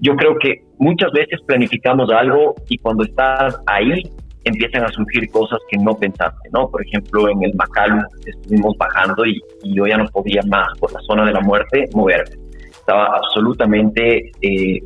Yo 0.00 0.14
creo 0.14 0.38
que 0.38 0.62
muchas 0.78 1.10
veces 1.12 1.40
planificamos 1.46 2.10
algo 2.10 2.54
y 2.68 2.76
cuando 2.78 3.04
estás 3.04 3.58
ahí 3.66 4.02
empiezan 4.44 4.84
a 4.84 4.88
surgir 4.88 5.28
cosas 5.30 5.58
que 5.70 5.78
no 5.78 5.94
pensaste, 5.94 6.48
¿no? 6.52 6.70
Por 6.70 6.84
ejemplo, 6.86 7.28
en 7.28 7.42
el 7.42 7.54
Macalu 7.54 8.00
estuvimos 8.24 8.76
bajando 8.78 9.24
y, 9.24 9.40
yo 9.64 9.86
ya 9.86 9.96
no 9.96 10.06
podía 10.06 10.42
más 10.48 10.68
por 10.78 10.92
la 10.92 11.00
zona 11.00 11.24
de 11.24 11.32
la 11.32 11.40
muerte 11.40 11.86
moverme. 11.94 12.36
Estaba 12.70 13.16
absolutamente 13.16 14.30
eh, 14.42 14.78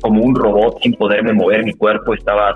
como 0.00 0.22
un 0.22 0.34
robot 0.36 0.80
sin 0.82 0.94
poderme 0.94 1.32
mover, 1.32 1.64
mi 1.64 1.72
cuerpo 1.72 2.14
estaba 2.14 2.54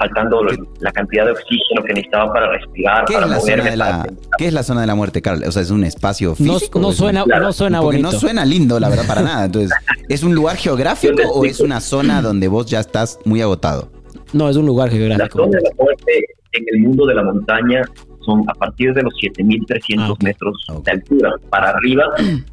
faltando 0.00 0.40
la 0.78 0.92
cantidad 0.92 1.26
de 1.26 1.32
oxígeno 1.32 1.82
que 1.84 1.92
necesitaba 1.92 2.32
para 2.32 2.50
respirar, 2.52 3.04
¿Qué 3.04 3.14
para 3.14 3.26
es 3.26 3.30
la. 3.30 3.40
Zona 3.40 3.70
de 3.70 3.76
la, 3.76 4.06
¿Qué 4.38 4.46
es 4.46 4.52
la 4.54 4.62
zona 4.62 4.80
de 4.80 4.86
la 4.86 4.94
muerte, 4.94 5.20
Carl? 5.20 5.44
O 5.46 5.52
sea, 5.52 5.60
es 5.60 5.70
un 5.70 5.84
espacio 5.84 6.34
físico. 6.34 6.80
No, 6.80 6.92
suena, 6.92 7.26
no 7.26 7.52
suena 7.52 7.80
bonito. 7.80 8.10
No 8.10 8.18
suena 8.18 8.46
lindo, 8.46 8.80
la 8.80 8.88
verdad, 8.88 9.06
para 9.06 9.20
nada. 9.30 9.44
Entonces, 9.44 9.70
¿es 10.08 10.22
un 10.22 10.34
lugar 10.34 10.56
geográfico 10.56 11.22
o 11.34 11.44
es 11.44 11.60
una 11.60 11.80
zona 11.80 12.22
donde 12.22 12.48
vos 12.48 12.64
ya 12.64 12.80
estás 12.80 13.18
muy 13.26 13.42
agotado? 13.42 13.90
No, 14.32 14.48
es 14.48 14.56
un 14.56 14.64
lugar 14.64 14.88
geográfico. 14.88 15.38
La 15.38 15.44
zona 15.44 15.58
de 15.58 15.64
la 15.64 15.70
muerte 15.78 16.12
en 16.52 16.64
el 16.72 16.80
mundo 16.80 17.04
de 17.04 17.14
la 17.14 17.22
montaña 17.22 17.82
son 18.24 18.42
a 18.48 18.54
partir 18.54 18.94
de 18.94 19.02
los 19.02 19.12
7.300 19.22 19.98
ah, 19.98 20.24
metros 20.24 20.66
de 20.82 20.92
altura 20.92 21.30
para 21.50 21.70
arriba. 21.70 22.04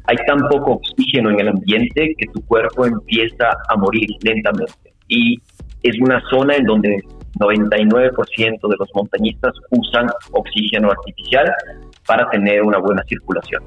Hay 0.04 0.16
tan 0.26 0.46
poco 0.48 0.72
oxígeno 0.72 1.30
en 1.30 1.40
el 1.40 1.48
ambiente 1.48 2.14
que 2.18 2.26
tu 2.26 2.42
cuerpo 2.42 2.84
empieza 2.84 3.46
a 3.70 3.76
morir 3.76 4.06
lentamente. 4.20 4.92
Y 5.08 5.40
es 5.82 5.98
una 6.00 6.22
zona 6.28 6.56
en 6.56 6.64
donde 6.64 7.02
99% 7.38 8.68
de 8.68 8.76
los 8.78 8.88
montañistas 8.94 9.54
usan 9.70 10.08
oxígeno 10.32 10.90
artificial 10.90 11.52
para 12.06 12.28
tener 12.30 12.62
una 12.62 12.78
buena 12.78 13.02
circulación. 13.04 13.62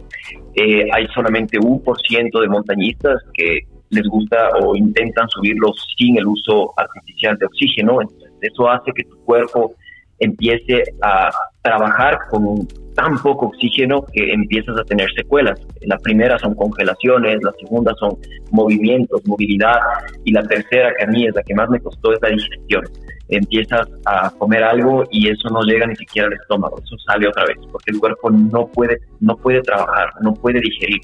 Eh, 0.56 0.88
hay 0.92 1.08
solamente 1.14 1.58
un 1.60 1.82
por 1.84 2.00
ciento 2.02 2.42
de 2.42 2.48
montañistas 2.48 3.22
que 3.34 3.60
les 3.90 4.08
gusta 4.08 4.50
o 4.62 4.76
intentan 4.76 5.28
subirlo 5.30 5.72
sin 5.98 6.18
el 6.18 6.28
uso 6.28 6.74
artificial 6.78 7.38
de 7.38 7.46
oxígeno. 7.46 8.02
Entonces, 8.02 8.32
eso 8.42 8.70
hace 8.70 8.92
que 8.94 9.04
tu 9.04 9.18
cuerpo 9.26 9.74
empiece 10.20 10.84
a 11.02 11.30
trabajar 11.62 12.18
con 12.30 12.68
tan 12.96 13.18
poco 13.18 13.48
oxígeno 13.48 14.06
que 14.14 14.32
empiezas 14.32 14.78
a 14.80 14.84
tener 14.84 15.12
secuelas. 15.14 15.60
La 15.82 15.98
primera 15.98 16.38
son 16.40 16.56
congelaciones, 16.56 17.40
la 17.42 17.52
segunda 17.60 17.94
son 18.00 18.18
movimientos, 18.52 19.22
movilidad 19.26 19.78
y 20.24 20.32
la 20.32 20.44
tercera 20.44 20.94
que 20.98 21.04
a 21.04 21.08
mí 21.08 21.26
es 21.26 21.36
la 21.36 21.44
que 21.44 21.56
más 21.56 21.70
me 21.70 21.80
costó 21.80 22.14
es 22.14 22.20
la 22.22 22.30
digestión. 22.30 22.84
Empiezas 23.32 23.88
a 24.06 24.30
comer 24.38 24.63
algo 24.63 25.04
y 25.10 25.30
eso 25.30 25.50
no 25.50 25.63
llega 25.63 25.88
ni 25.88 25.96
siquiera 25.96 26.28
al 26.28 26.34
estómago, 26.34 26.80
eso 26.84 26.96
sale 27.08 27.28
otra 27.28 27.46
vez 27.46 27.58
porque 27.72 27.91
el 27.91 28.00
cuerpo 28.00 28.30
no 28.30 28.67
puede, 28.67 29.00
no 29.20 29.36
puede 29.38 29.62
trabajar, 29.62 30.10
no 30.22 30.34
puede 30.34 30.60
digerir. 30.60 31.00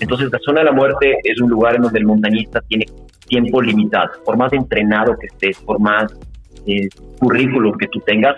Entonces 0.00 0.32
la 0.32 0.38
zona 0.40 0.60
de 0.60 0.66
la 0.66 0.72
muerte 0.72 1.16
es 1.22 1.40
un 1.40 1.50
lugar 1.50 1.76
en 1.76 1.82
donde 1.82 1.98
el 1.98 2.06
montañista 2.06 2.60
tiene 2.62 2.86
tiempo 3.26 3.60
limitado, 3.60 4.10
por 4.24 4.36
más 4.36 4.52
entrenado 4.52 5.14
que 5.18 5.26
estés, 5.26 5.60
por 5.60 5.78
más 5.78 6.12
eh, 6.66 6.88
currículum 7.20 7.76
que 7.76 7.86
tú 7.88 8.00
tengas, 8.00 8.36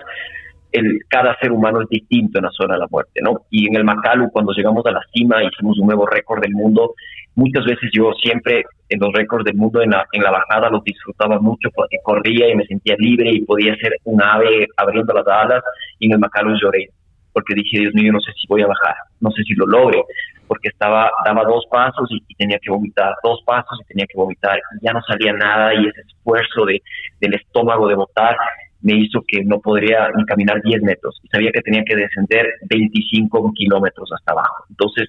el, 0.71 0.99
cada 1.09 1.37
ser 1.39 1.51
humano 1.51 1.81
es 1.81 1.89
distinto 1.89 2.39
en 2.39 2.45
la 2.45 2.51
zona 2.51 2.75
de 2.75 2.79
la 2.81 2.87
muerte, 2.89 3.19
¿no? 3.21 3.45
Y 3.49 3.67
en 3.67 3.75
el 3.75 3.83
Macalu, 3.83 4.29
cuando 4.31 4.53
llegamos 4.53 4.85
a 4.85 4.91
la 4.91 5.01
cima, 5.13 5.43
hicimos 5.43 5.77
un 5.79 5.87
nuevo 5.87 6.05
récord 6.05 6.41
del 6.41 6.53
mundo. 6.53 6.95
Muchas 7.35 7.65
veces 7.65 7.89
yo 7.93 8.11
siempre 8.21 8.63
en 8.89 8.99
los 8.99 9.13
récords 9.13 9.45
del 9.45 9.55
mundo 9.55 9.81
en 9.81 9.91
la, 9.91 10.05
en 10.11 10.21
la 10.21 10.31
bajada 10.31 10.69
los 10.69 10.83
disfrutaba 10.83 11.39
mucho 11.39 11.69
porque 11.73 11.97
corría 12.03 12.49
y 12.49 12.55
me 12.55 12.65
sentía 12.65 12.95
libre 12.97 13.31
y 13.31 13.45
podía 13.45 13.75
ser 13.77 13.93
un 14.03 14.21
ave 14.21 14.67
abriendo 14.77 15.13
las 15.13 15.27
alas 15.27 15.63
y 15.99 16.11
en 16.11 16.13
el 16.13 16.59
lloré 16.61 16.89
porque 17.33 17.53
dije, 17.55 17.79
Dios 17.79 17.93
mío, 17.93 18.11
no 18.11 18.19
sé 18.19 18.31
si 18.33 18.47
voy 18.47 18.61
a 18.61 18.67
bajar, 18.67 18.95
no 19.19 19.31
sé 19.31 19.43
si 19.43 19.53
lo 19.53 19.65
logre, 19.65 20.03
porque 20.47 20.69
estaba, 20.69 21.09
daba 21.25 21.43
dos 21.43 21.65
pasos 21.71 22.09
y, 22.11 22.35
tenía 22.35 22.59
que 22.59 22.71
vomitar, 22.71 23.13
dos 23.23 23.41
pasos 23.45 23.79
y 23.81 23.85
tenía 23.85 24.05
que 24.05 24.17
vomitar, 24.17 24.57
y 24.57 24.85
ya 24.85 24.93
no 24.93 25.01
salía 25.03 25.33
nada 25.33 25.73
y 25.73 25.87
ese 25.87 26.01
esfuerzo 26.01 26.65
de, 26.65 26.81
del 27.19 27.35
estómago 27.35 27.87
de 27.87 27.95
botar 27.95 28.35
me 28.81 28.95
hizo 28.95 29.21
que 29.27 29.43
no 29.43 29.59
podría 29.59 30.09
ni 30.15 30.25
caminar 30.25 30.59
10 30.63 30.81
metros 30.81 31.19
y 31.23 31.27
sabía 31.27 31.51
que 31.51 31.61
tenía 31.61 31.83
que 31.85 31.95
descender 31.95 32.47
25 32.67 33.53
kilómetros 33.53 34.09
hasta 34.11 34.31
abajo. 34.31 34.65
Entonces 34.71 35.07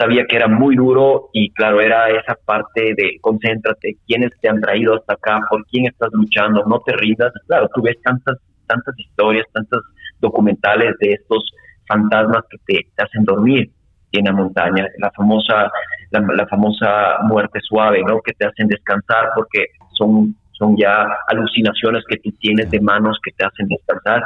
sabía 0.00 0.24
que 0.26 0.36
era 0.36 0.48
muy 0.48 0.76
duro 0.76 1.28
y 1.34 1.52
claro, 1.52 1.80
era 1.80 2.08
esa 2.08 2.34
parte 2.46 2.94
de 2.96 3.18
concéntrate, 3.20 3.98
quiénes 4.06 4.30
te 4.40 4.48
han 4.48 4.60
traído 4.60 4.94
hasta 4.94 5.12
acá, 5.12 5.40
por 5.50 5.64
quién 5.66 5.86
estás 5.86 6.08
luchando, 6.12 6.64
no 6.64 6.80
te 6.80 6.92
rindas. 6.94 7.32
Claro, 7.46 7.68
tú 7.74 7.82
ves 7.82 7.96
tantas, 8.02 8.38
tantas 8.66 8.98
historias, 8.98 9.46
tantos 9.52 9.82
documentales 10.20 10.94
de 11.00 11.12
estos 11.12 11.44
fantasmas 11.86 12.44
que 12.50 12.58
te, 12.66 13.02
hacen 13.02 13.24
dormir 13.24 13.70
en 14.12 14.24
la 14.24 14.32
montaña, 14.32 14.86
la 14.98 15.10
famosa, 15.10 15.70
la, 16.10 16.20
la 16.34 16.46
famosa 16.46 17.18
muerte 17.24 17.60
suave, 17.62 18.02
¿no? 18.02 18.20
Que 18.22 18.32
te 18.32 18.46
hacen 18.46 18.68
descansar 18.68 19.30
porque 19.34 19.66
son 19.98 20.34
son 20.60 20.76
ya 20.76 21.06
alucinaciones 21.28 22.04
que 22.06 22.18
tú 22.18 22.30
tienes 22.38 22.70
de 22.70 22.80
manos 22.80 23.18
que 23.24 23.32
te 23.32 23.44
hacen 23.44 23.66
despertar, 23.66 24.22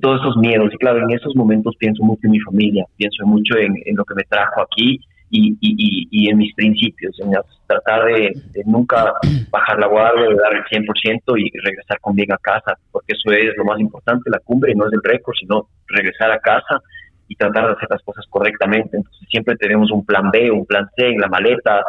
todos 0.00 0.20
esos 0.20 0.36
miedos. 0.36 0.72
Y 0.72 0.76
claro, 0.78 0.98
en 0.98 1.10
esos 1.10 1.34
momentos 1.36 1.74
pienso 1.78 2.02
mucho 2.02 2.20
en 2.24 2.32
mi 2.32 2.40
familia, 2.40 2.84
pienso 2.96 3.26
mucho 3.26 3.56
en, 3.58 3.74
lo 3.94 4.04
que 4.04 4.14
me 4.14 4.24
trajo 4.24 4.62
aquí 4.62 5.00
y, 5.30 5.56
y, 5.60 6.30
en 6.30 6.38
mis 6.38 6.54
principios, 6.54 7.18
en 7.20 7.32
tratar 7.66 8.04
de, 8.04 8.32
nunca 8.66 9.12
bajar 9.50 9.78
la 9.80 9.88
guardia, 9.88 10.28
de 10.28 10.36
dar 10.36 10.54
el 10.54 10.64
100% 10.64 11.20
y 11.38 11.50
regresar 11.58 11.98
con 12.00 12.14
bien 12.14 12.32
a 12.32 12.38
casa, 12.38 12.78
porque 12.92 13.14
eso 13.14 13.32
es 13.32 13.56
lo 13.56 13.64
más 13.64 13.80
importante, 13.80 14.30
la 14.30 14.38
cumbre 14.38 14.74
no 14.74 14.86
es 14.86 14.92
el 14.92 15.00
récord, 15.02 15.34
sino 15.38 15.68
regresar 15.88 16.30
a 16.30 16.38
casa 16.38 16.80
y 17.26 17.34
tratar 17.34 17.66
de 17.66 17.72
hacer 17.72 17.88
las 17.90 18.02
cosas 18.02 18.24
correctamente. 18.30 18.96
Entonces 18.96 19.28
siempre 19.28 19.56
tenemos 19.56 19.90
un 19.90 20.04
plan 20.04 20.30
B, 20.30 20.50
un 20.50 20.66
plan 20.66 20.88
C 20.96 21.08
en 21.08 21.20
la 21.20 21.28
maleta, 21.28 21.82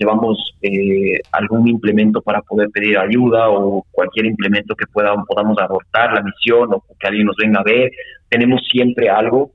llevamos 0.00 0.38
eh, 0.62 1.20
algún 1.32 1.68
implemento 1.68 2.22
para 2.22 2.40
poder 2.40 2.70
pedir 2.70 2.98
ayuda 2.98 3.50
o 3.50 3.84
cualquier 3.90 4.26
implemento 4.26 4.74
que 4.74 4.86
pueda, 4.86 5.14
podamos 5.28 5.58
abortar 5.58 6.14
la 6.14 6.22
misión 6.22 6.72
o 6.72 6.82
que 6.98 7.06
alguien 7.06 7.26
nos 7.26 7.36
venga 7.36 7.60
a 7.60 7.64
ver. 7.64 7.90
Tenemos 8.28 8.62
siempre 8.70 9.10
algo 9.10 9.50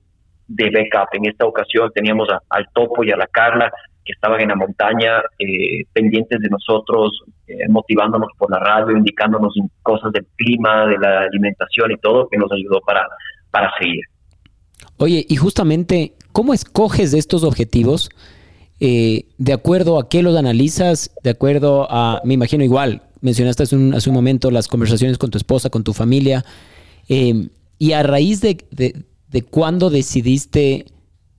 de 0.48 0.70
backup. 0.70 1.10
En 1.14 1.26
esta 1.26 1.46
ocasión 1.46 1.92
teníamos 1.94 2.30
al 2.50 2.68
Topo 2.74 3.04
y 3.04 3.12
a 3.12 3.18
la 3.18 3.28
Carla 3.28 3.72
que 4.06 4.14
estaban 4.14 4.40
en 4.40 4.50
la 4.50 4.56
montaña 4.56 5.24
eh, 5.40 5.84
pendientes 5.92 6.40
de 6.40 6.48
nosotros, 6.50 7.24
eh, 7.48 7.68
motivándonos 7.68 8.30
por 8.38 8.52
la 8.52 8.60
radio, 8.60 8.96
indicándonos 8.96 9.56
cosas 9.82 10.12
del 10.12 10.28
clima, 10.36 10.86
de 10.86 11.00
la 11.00 11.22
alimentación 11.22 11.92
y 11.92 11.98
todo, 11.98 12.30
que 12.30 12.38
nos 12.38 12.52
ayudó 12.52 12.82
para, 12.82 13.08
para 13.50 13.72
seguir. 13.80 14.04
Oye, 14.98 15.26
y 15.28 15.36
justamente, 15.38 16.14
¿cómo 16.32 16.54
escoges 16.54 17.16
estos 17.16 17.44
objetivos? 17.44 18.12
Eh, 18.80 19.28
de 19.38 19.54
acuerdo 19.54 19.98
a 19.98 20.10
qué 20.10 20.22
los 20.22 20.36
analizas, 20.36 21.12
de 21.24 21.30
acuerdo 21.30 21.88
a, 21.90 22.22
me 22.26 22.34
imagino 22.34 22.64
igual, 22.64 23.04
mencionaste 23.22 23.64
hace 23.64 23.76
un, 23.76 23.96
momento 24.14 24.52
las 24.52 24.68
conversaciones 24.68 25.18
con 25.18 25.32
tu 25.32 25.38
esposa, 25.38 25.70
con 25.70 25.84
tu 25.84 25.94
familia, 25.94 26.46
eh, 27.08 27.48
y 27.80 27.94
a 27.94 28.04
raíz 28.04 28.42
de, 28.42 28.66
de, 28.72 29.42
cuándo 29.44 29.90
decidiste 29.90 30.86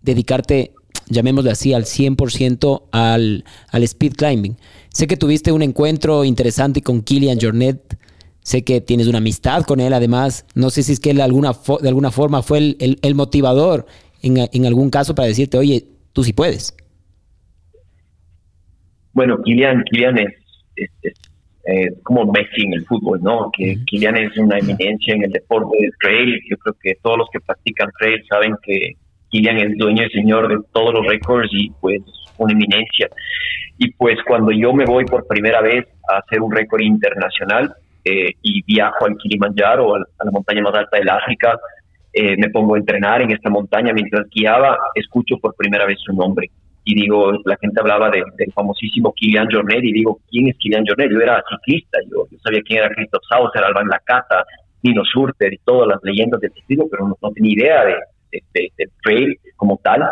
dedicarte, 0.02 0.72
llamémosle 1.08 1.50
así, 1.50 1.72
al 1.74 1.84
100% 1.84 2.82
al, 2.92 3.44
al 3.68 3.82
speed 3.82 4.14
climbing. 4.14 4.56
Sé 4.92 5.06
que 5.06 5.16
tuviste 5.16 5.52
un 5.52 5.62
encuentro 5.62 6.24
interesante 6.24 6.82
con 6.82 7.02
Killian 7.02 7.38
Jornet, 7.40 7.98
sé 8.42 8.64
que 8.64 8.80
tienes 8.80 9.08
una 9.08 9.18
amistad 9.18 9.64
con 9.64 9.80
él 9.80 9.92
además, 9.92 10.46
no 10.54 10.70
sé 10.70 10.82
si 10.82 10.92
es 10.92 11.00
que 11.00 11.10
él 11.10 11.16
de 11.18 11.22
alguna, 11.22 11.52
forma 11.54 12.42
fue 12.42 12.58
el, 12.58 12.98
el, 13.02 13.14
motivador 13.14 13.86
en, 14.22 14.48
en 14.52 14.66
algún 14.66 14.90
caso 14.90 15.14
para 15.14 15.28
decirte, 15.28 15.58
oye, 15.58 15.86
tú 16.12 16.24
sí 16.24 16.32
puedes. 16.32 16.74
Bueno, 19.16 19.38
Kylian, 19.42 19.82
Kylian 19.84 20.18
es, 20.18 20.34
eh, 20.76 21.88
como 22.02 22.30
Messi 22.30 22.66
en 22.66 22.74
el 22.74 22.84
fútbol, 22.84 23.18
¿no? 23.22 23.50
Que 23.50 23.78
Kylian 23.86 24.14
es 24.18 24.36
una 24.36 24.58
eminencia 24.58 25.14
en 25.14 25.24
el 25.24 25.30
deporte 25.30 25.74
del 25.80 25.90
trail. 26.02 26.38
Yo 26.50 26.58
creo 26.58 26.76
que 26.82 26.94
todos 27.02 27.16
los 27.16 27.28
que 27.32 27.40
practican 27.40 27.88
trail 27.98 28.22
saben 28.28 28.54
que 28.62 28.92
Kylian 29.30 29.56
es 29.56 29.78
dueño 29.78 30.04
y 30.04 30.10
señor 30.10 30.48
de 30.48 30.58
todos 30.70 30.92
los 30.92 31.06
récords 31.06 31.48
y 31.50 31.70
pues 31.80 32.02
una 32.36 32.52
eminencia. 32.52 33.08
Y 33.78 33.90
pues 33.92 34.18
cuando 34.28 34.52
yo 34.52 34.74
me 34.74 34.84
voy 34.84 35.06
por 35.06 35.26
primera 35.26 35.62
vez 35.62 35.86
a 36.12 36.18
hacer 36.18 36.42
un 36.42 36.54
récord 36.54 36.82
internacional 36.82 37.74
eh, 38.04 38.34
y 38.42 38.62
viajo 38.64 39.06
al 39.06 39.16
Kilimanjaro, 39.16 39.94
a 39.94 40.24
la 40.26 40.30
montaña 40.30 40.60
más 40.60 40.74
alta 40.74 40.98
del 40.98 41.08
África, 41.08 41.58
eh, 42.12 42.36
me 42.36 42.50
pongo 42.50 42.74
a 42.74 42.78
entrenar 42.78 43.22
en 43.22 43.30
esta 43.30 43.48
montaña 43.48 43.94
mientras 43.94 44.28
guiaba, 44.28 44.76
escucho 44.94 45.38
por 45.38 45.56
primera 45.56 45.86
vez 45.86 45.96
su 46.04 46.12
nombre. 46.12 46.50
Y 46.88 46.94
digo, 46.94 47.32
la 47.44 47.56
gente 47.60 47.80
hablaba 47.80 48.10
del 48.10 48.52
famosísimo 48.54 49.12
Kilian 49.12 49.48
Jornet 49.50 49.82
y 49.82 49.92
digo, 49.92 50.20
¿quién 50.30 50.46
es 50.46 50.56
Kilian 50.56 50.84
Jornet? 50.86 51.10
Yo 51.10 51.20
era 51.20 51.42
ciclista, 51.50 51.98
yo, 52.08 52.28
sabía 52.44 52.62
quién 52.62 52.78
era 52.78 52.94
Christoph 52.94 53.24
Sauser, 53.28 53.64
Alban 53.64 53.88
Lacata, 53.88 54.44
Nino 54.84 55.02
Surter 55.04 55.52
y 55.52 55.58
todas 55.64 55.88
las 55.88 55.98
leyendas 56.04 56.40
del 56.40 56.52
ciclismo, 56.52 56.86
pero 56.88 57.08
no, 57.08 57.30
tenía 57.32 57.54
idea 57.54 57.84
de, 57.84 58.40
de, 58.54 58.88
trail 59.02 59.36
como 59.56 59.80
tal. 59.82 60.08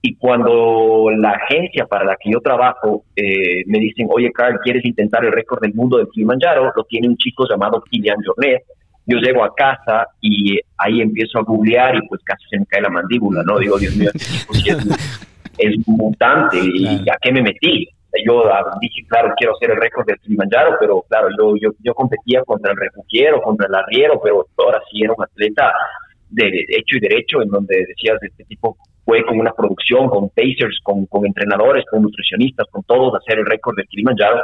Y 0.00 0.14
cuando 0.14 1.10
la 1.14 1.32
agencia 1.32 1.84
para 1.84 2.06
la 2.06 2.16
que 2.16 2.30
yo 2.30 2.40
trabajo 2.40 3.04
eh, 3.14 3.64
me 3.66 3.78
dicen, 3.78 4.06
oye, 4.08 4.32
Carl, 4.32 4.60
¿quieres 4.64 4.86
intentar 4.86 5.22
el 5.26 5.32
récord 5.32 5.60
del 5.60 5.74
mundo 5.74 5.98
del 5.98 6.08
Kilimanjaro? 6.08 6.72
Lo 6.74 6.84
tiene 6.84 7.08
un 7.08 7.18
chico 7.18 7.46
llamado 7.46 7.82
Kilian 7.82 8.16
Jornet. 8.24 8.62
Yo 9.04 9.18
llego 9.18 9.44
a 9.44 9.54
casa 9.54 10.06
y 10.22 10.58
ahí 10.78 11.02
empiezo 11.02 11.38
a 11.38 11.42
googlear 11.42 11.96
y 11.96 12.08
pues 12.08 12.22
casi 12.24 12.44
se 12.48 12.58
me 12.58 12.64
cae 12.64 12.80
la 12.80 12.88
mandíbula, 12.88 13.42
¿no? 13.42 13.58
Digo, 13.58 13.78
Dios 13.78 13.94
mío, 13.94 14.10
este 14.14 14.70
es, 14.70 15.28
es 15.58 15.76
mutante 15.86 16.58
y 16.62 16.86
¿a 17.08 17.16
qué 17.20 17.32
me 17.32 17.42
metí? 17.42 17.88
Yo 18.26 18.44
dije, 18.80 19.06
claro, 19.06 19.34
quiero 19.36 19.54
hacer 19.54 19.70
el 19.70 19.76
récord 19.76 20.06
del 20.06 20.18
Kilimanjaro, 20.20 20.76
pero 20.80 21.04
claro, 21.08 21.28
yo, 21.38 21.54
yo, 21.60 21.70
yo 21.80 21.94
competía 21.94 22.42
contra 22.44 22.72
el 22.72 22.78
refugiero, 22.78 23.42
contra 23.42 23.66
el 23.66 23.74
arriero, 23.74 24.20
pero 24.22 24.46
ahora 24.56 24.80
sí 24.90 25.02
era 25.02 25.12
un 25.16 25.22
atleta 25.22 25.72
de 26.30 26.46
hecho 26.68 26.96
y 26.96 27.00
derecho, 27.00 27.42
en 27.42 27.48
donde 27.48 27.84
decías, 27.86 28.18
este 28.22 28.44
tipo 28.44 28.76
fue 29.04 29.24
con 29.24 29.40
una 29.40 29.52
producción, 29.52 30.08
con 30.08 30.28
pacers, 30.30 30.78
con, 30.82 31.06
con 31.06 31.24
entrenadores, 31.26 31.84
con 31.90 32.02
nutricionistas, 32.02 32.66
con 32.70 32.82
todos, 32.84 33.14
hacer 33.14 33.38
el 33.38 33.46
récord 33.46 33.76
del 33.76 33.86
Kilimanjaro. 33.86 34.42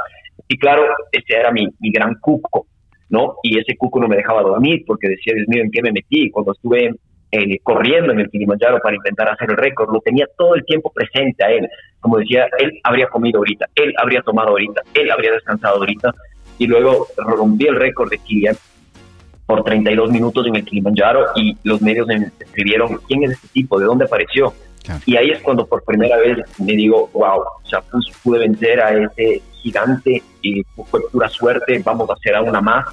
Y 0.48 0.58
claro, 0.58 0.84
ese 1.12 1.36
era 1.38 1.50
mi, 1.50 1.66
mi 1.80 1.90
gran 1.90 2.14
cuco, 2.20 2.66
¿no? 3.10 3.36
Y 3.42 3.58
ese 3.58 3.76
cuco 3.76 4.00
no 4.00 4.08
me 4.08 4.16
dejaba 4.16 4.42
dormir 4.42 4.82
porque 4.86 5.08
decía, 5.08 5.34
Dios 5.34 5.48
mío, 5.48 5.62
¿en 5.62 5.70
qué 5.70 5.82
me 5.82 5.92
metí? 5.92 6.30
Cuando 6.30 6.52
estuve 6.52 6.94
eh, 7.34 7.58
corriendo 7.64 8.12
en 8.12 8.20
el 8.20 8.30
Kilimanjaro 8.30 8.78
para 8.78 8.94
intentar 8.94 9.28
hacer 9.28 9.50
el 9.50 9.56
récord, 9.56 9.92
lo 9.92 10.00
tenía 10.00 10.24
todo 10.38 10.54
el 10.54 10.64
tiempo 10.64 10.92
presente 10.92 11.44
a 11.44 11.50
él. 11.50 11.68
Como 11.98 12.18
decía, 12.18 12.46
él 12.58 12.78
habría 12.84 13.08
comido 13.08 13.38
ahorita, 13.38 13.66
él 13.74 13.92
habría 13.98 14.22
tomado 14.22 14.50
ahorita, 14.50 14.82
él 14.94 15.10
habría 15.10 15.32
descansado 15.32 15.78
ahorita. 15.78 16.14
Y 16.58 16.68
luego 16.68 17.08
rompí 17.16 17.66
el 17.66 17.74
récord 17.74 18.08
de 18.08 18.18
Kilian 18.18 18.56
por 19.46 19.64
32 19.64 20.12
minutos 20.12 20.46
en 20.46 20.54
el 20.54 20.64
Kilimanjaro 20.64 21.26
y 21.34 21.56
los 21.64 21.82
medios 21.82 22.06
me 22.06 22.30
escribieron, 22.38 23.00
¿quién 23.08 23.24
es 23.24 23.32
este 23.32 23.48
tipo? 23.48 23.80
¿De 23.80 23.86
dónde 23.86 24.04
apareció? 24.04 24.54
Y 25.06 25.16
ahí 25.16 25.30
es 25.30 25.40
cuando 25.40 25.66
por 25.66 25.82
primera 25.82 26.16
vez 26.18 26.38
me 26.60 26.74
digo, 26.74 27.10
wow, 27.14 27.40
o 27.40 27.68
sea, 27.68 27.82
pude 28.22 28.38
vencer 28.38 28.80
a 28.80 28.92
ese 28.92 29.42
gigante 29.54 30.22
y 30.40 30.62
fue 30.62 31.00
pura 31.10 31.28
suerte, 31.28 31.82
vamos 31.84 32.08
a 32.10 32.12
hacer 32.12 32.36
a 32.36 32.42
una 32.42 32.60
más. 32.60 32.84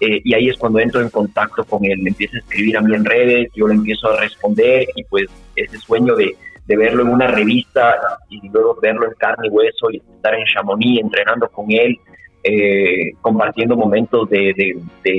Eh, 0.00 0.20
y 0.24 0.34
ahí 0.34 0.48
es 0.48 0.58
cuando 0.58 0.78
entro 0.78 1.00
en 1.00 1.08
contacto 1.08 1.64
con 1.64 1.84
él, 1.84 1.98
me 2.00 2.10
empieza 2.10 2.36
a 2.36 2.40
escribir 2.40 2.76
a 2.76 2.82
mí 2.82 2.94
en 2.94 3.04
redes, 3.04 3.48
yo 3.54 3.66
le 3.66 3.74
empiezo 3.74 4.08
a 4.10 4.20
responder 4.20 4.86
y 4.94 5.04
pues 5.04 5.26
ese 5.54 5.78
sueño 5.78 6.14
de, 6.14 6.36
de 6.66 6.76
verlo 6.76 7.02
en 7.02 7.08
una 7.08 7.28
revista 7.28 7.96
y 8.28 8.48
luego 8.48 8.78
verlo 8.80 9.06
en 9.06 9.14
carne 9.14 9.46
y 9.46 9.50
hueso 9.50 9.90
y 9.90 9.96
estar 9.98 10.34
en 10.34 10.44
Chamonix 10.52 11.00
entrenando 11.00 11.48
con 11.48 11.70
él, 11.70 11.98
eh, 12.42 13.12
compartiendo 13.20 13.76
momentos 13.76 14.28
de, 14.28 14.76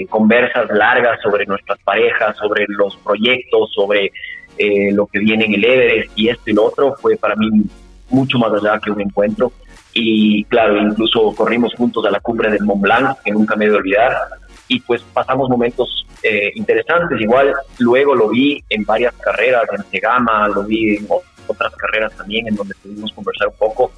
conversas 0.10 0.70
largas 0.70 1.20
sobre 1.22 1.46
nuestras 1.46 1.80
parejas, 1.80 2.38
sobre 2.38 2.66
los 2.68 2.96
proyectos, 2.98 3.72
sobre 3.74 4.12
eh, 4.58 4.92
lo 4.92 5.08
que 5.08 5.20
viene 5.20 5.46
en 5.46 5.54
el 5.54 5.66
Everest 5.66 6.12
y 6.16 6.30
esto 6.30 6.50
y 6.50 6.54
lo 6.54 6.66
otro, 6.66 6.96
fue 7.02 7.16
para 7.16 7.36
mí 7.36 7.50
mucho 8.10 8.38
más 8.38 8.52
allá 8.54 8.80
que 8.80 8.92
un 8.92 9.02
encuentro. 9.02 9.52
Y 9.94 10.44
claro, 10.46 10.78
incluso 10.78 11.34
corrimos 11.36 11.74
juntos 11.74 12.06
a 12.06 12.12
la 12.12 12.20
cumbre 12.20 12.52
del 12.52 12.64
Mont 12.64 12.82
Blanc, 12.82 13.18
que 13.24 13.32
nunca 13.32 13.56
me 13.56 13.66
he 13.66 13.70
de 13.70 13.76
olvidar, 13.76 14.16
y 14.68 14.80
pues 14.82 15.02
pasamos 15.14 15.50
momentos 15.50 16.06
eh, 16.24 16.52
interesantes. 16.56 17.20
Igual 17.20 17.54
luego 17.80 18.16
lo 18.16 18.30
vi 18.30 18.64
en 18.70 18.84
varias 18.84 19.14
carreras, 19.16 19.64
en 19.72 19.84
Segama, 19.90 20.48
lo 20.48 20.64
vi 20.64 20.98
en 20.98 21.08
otras 21.48 21.76
carreras 21.76 22.16
también, 22.16 22.48
en 22.48 22.56
donde 22.56 22.76
pudimos 22.82 23.12
conversar 23.14 23.48
un 23.48 23.58
poco. 23.58 23.92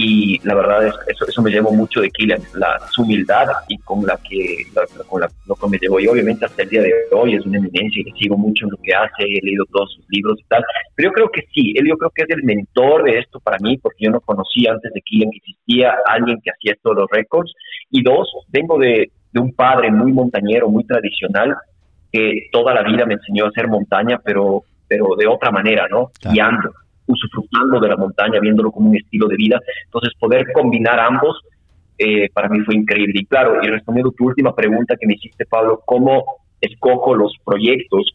Y 0.00 0.38
la 0.46 0.54
verdad 0.54 0.86
es 0.86 0.94
eso, 1.08 1.26
eso 1.26 1.42
me 1.42 1.50
llevó 1.50 1.72
mucho 1.72 2.00
de 2.00 2.08
Killian, 2.10 2.40
la, 2.54 2.78
su 2.88 3.02
humildad 3.02 3.48
y 3.66 3.76
con 3.78 4.06
la 4.06 4.16
que 4.18 4.64
con 5.08 5.20
la, 5.20 5.28
lo 5.46 5.56
que 5.56 5.68
me 5.68 5.76
llevó. 5.76 5.98
Y 5.98 6.06
obviamente 6.06 6.44
hasta 6.44 6.62
el 6.62 6.68
día 6.68 6.82
de 6.82 6.92
hoy 7.10 7.34
es 7.34 7.44
una 7.44 7.58
eminencia 7.58 8.00
y 8.00 8.04
le 8.04 8.16
sigo 8.16 8.36
mucho 8.36 8.66
en 8.66 8.70
lo 8.70 8.76
que 8.76 8.94
hace, 8.94 9.24
he 9.24 9.44
leído 9.44 9.64
todos 9.72 9.92
sus 9.94 10.04
libros 10.08 10.38
y 10.38 10.44
tal, 10.44 10.62
pero 10.94 11.08
yo 11.08 11.12
creo 11.14 11.30
que 11.30 11.42
sí, 11.52 11.74
él 11.74 11.88
yo 11.88 11.96
creo 11.96 12.12
que 12.14 12.22
es 12.22 12.30
el 12.30 12.44
mentor 12.44 13.02
de 13.02 13.18
esto 13.18 13.40
para 13.40 13.58
mí 13.58 13.76
porque 13.78 14.04
yo 14.04 14.12
no 14.12 14.20
conocía 14.20 14.70
antes 14.70 14.92
de 14.92 15.00
Killian 15.00 15.32
que 15.32 15.38
existía 15.38 15.96
alguien 16.06 16.38
que 16.44 16.50
hacía 16.52 16.76
todos 16.80 16.98
los 16.98 17.10
récords. 17.10 17.52
Y 17.90 18.02
dos, 18.04 18.28
vengo 18.50 18.78
de, 18.78 19.10
de 19.32 19.40
un 19.40 19.52
padre 19.52 19.90
muy 19.90 20.12
montañero, 20.12 20.68
muy 20.68 20.84
tradicional 20.84 21.56
que 22.10 22.48
toda 22.50 22.72
la 22.74 22.82
vida 22.82 23.04
me 23.04 23.14
enseñó 23.14 23.44
a 23.44 23.48
hacer 23.48 23.68
montaña 23.68 24.18
pero 24.24 24.64
pero 24.88 25.14
de 25.16 25.26
otra 25.26 25.50
manera, 25.50 25.86
¿no? 25.90 26.10
Guiando 26.32 26.72
usufructando 27.08 27.80
de 27.80 27.88
la 27.88 27.96
montaña, 27.96 28.38
viéndolo 28.38 28.70
como 28.70 28.90
un 28.90 28.96
estilo 28.96 29.26
de 29.26 29.36
vida. 29.36 29.58
Entonces, 29.86 30.12
poder 30.18 30.52
combinar 30.52 31.00
ambos 31.00 31.40
eh, 31.96 32.28
para 32.32 32.48
mí 32.48 32.60
fue 32.60 32.76
increíble. 32.76 33.20
Y 33.20 33.26
claro, 33.26 33.58
y 33.62 33.66
respondiendo 33.66 34.12
tu 34.12 34.26
última 34.26 34.54
pregunta 34.54 34.94
que 34.96 35.06
me 35.06 35.14
hiciste, 35.14 35.44
Pablo, 35.46 35.82
¿cómo 35.84 36.24
escojo 36.60 37.14
los 37.14 37.34
proyectos? 37.44 38.12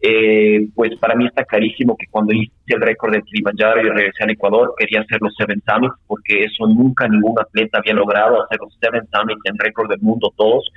Eh, 0.00 0.68
pues 0.74 0.94
para 0.98 1.14
mí 1.14 1.26
está 1.26 1.44
clarísimo 1.44 1.96
que 1.96 2.06
cuando 2.10 2.32
hice 2.32 2.52
el 2.66 2.80
récord 2.80 3.12
de 3.12 3.22
Kilimanjaro 3.22 3.80
y 3.80 3.88
regresé 3.88 4.24
al 4.24 4.30
Ecuador, 4.30 4.74
quería 4.76 5.00
hacer 5.00 5.18
los 5.20 5.34
Seven 5.36 5.62
Summits, 5.66 5.94
porque 6.06 6.44
eso 6.44 6.66
nunca 6.66 7.08
ningún 7.08 7.38
atleta 7.38 7.78
había 7.78 7.94
logrado, 7.94 8.42
hacer 8.42 8.58
los 8.60 8.76
Seven 8.80 9.08
Summits 9.12 9.40
en 9.44 9.58
récord 9.58 9.88
del 9.88 10.00
mundo 10.00 10.32
todos. 10.36 10.70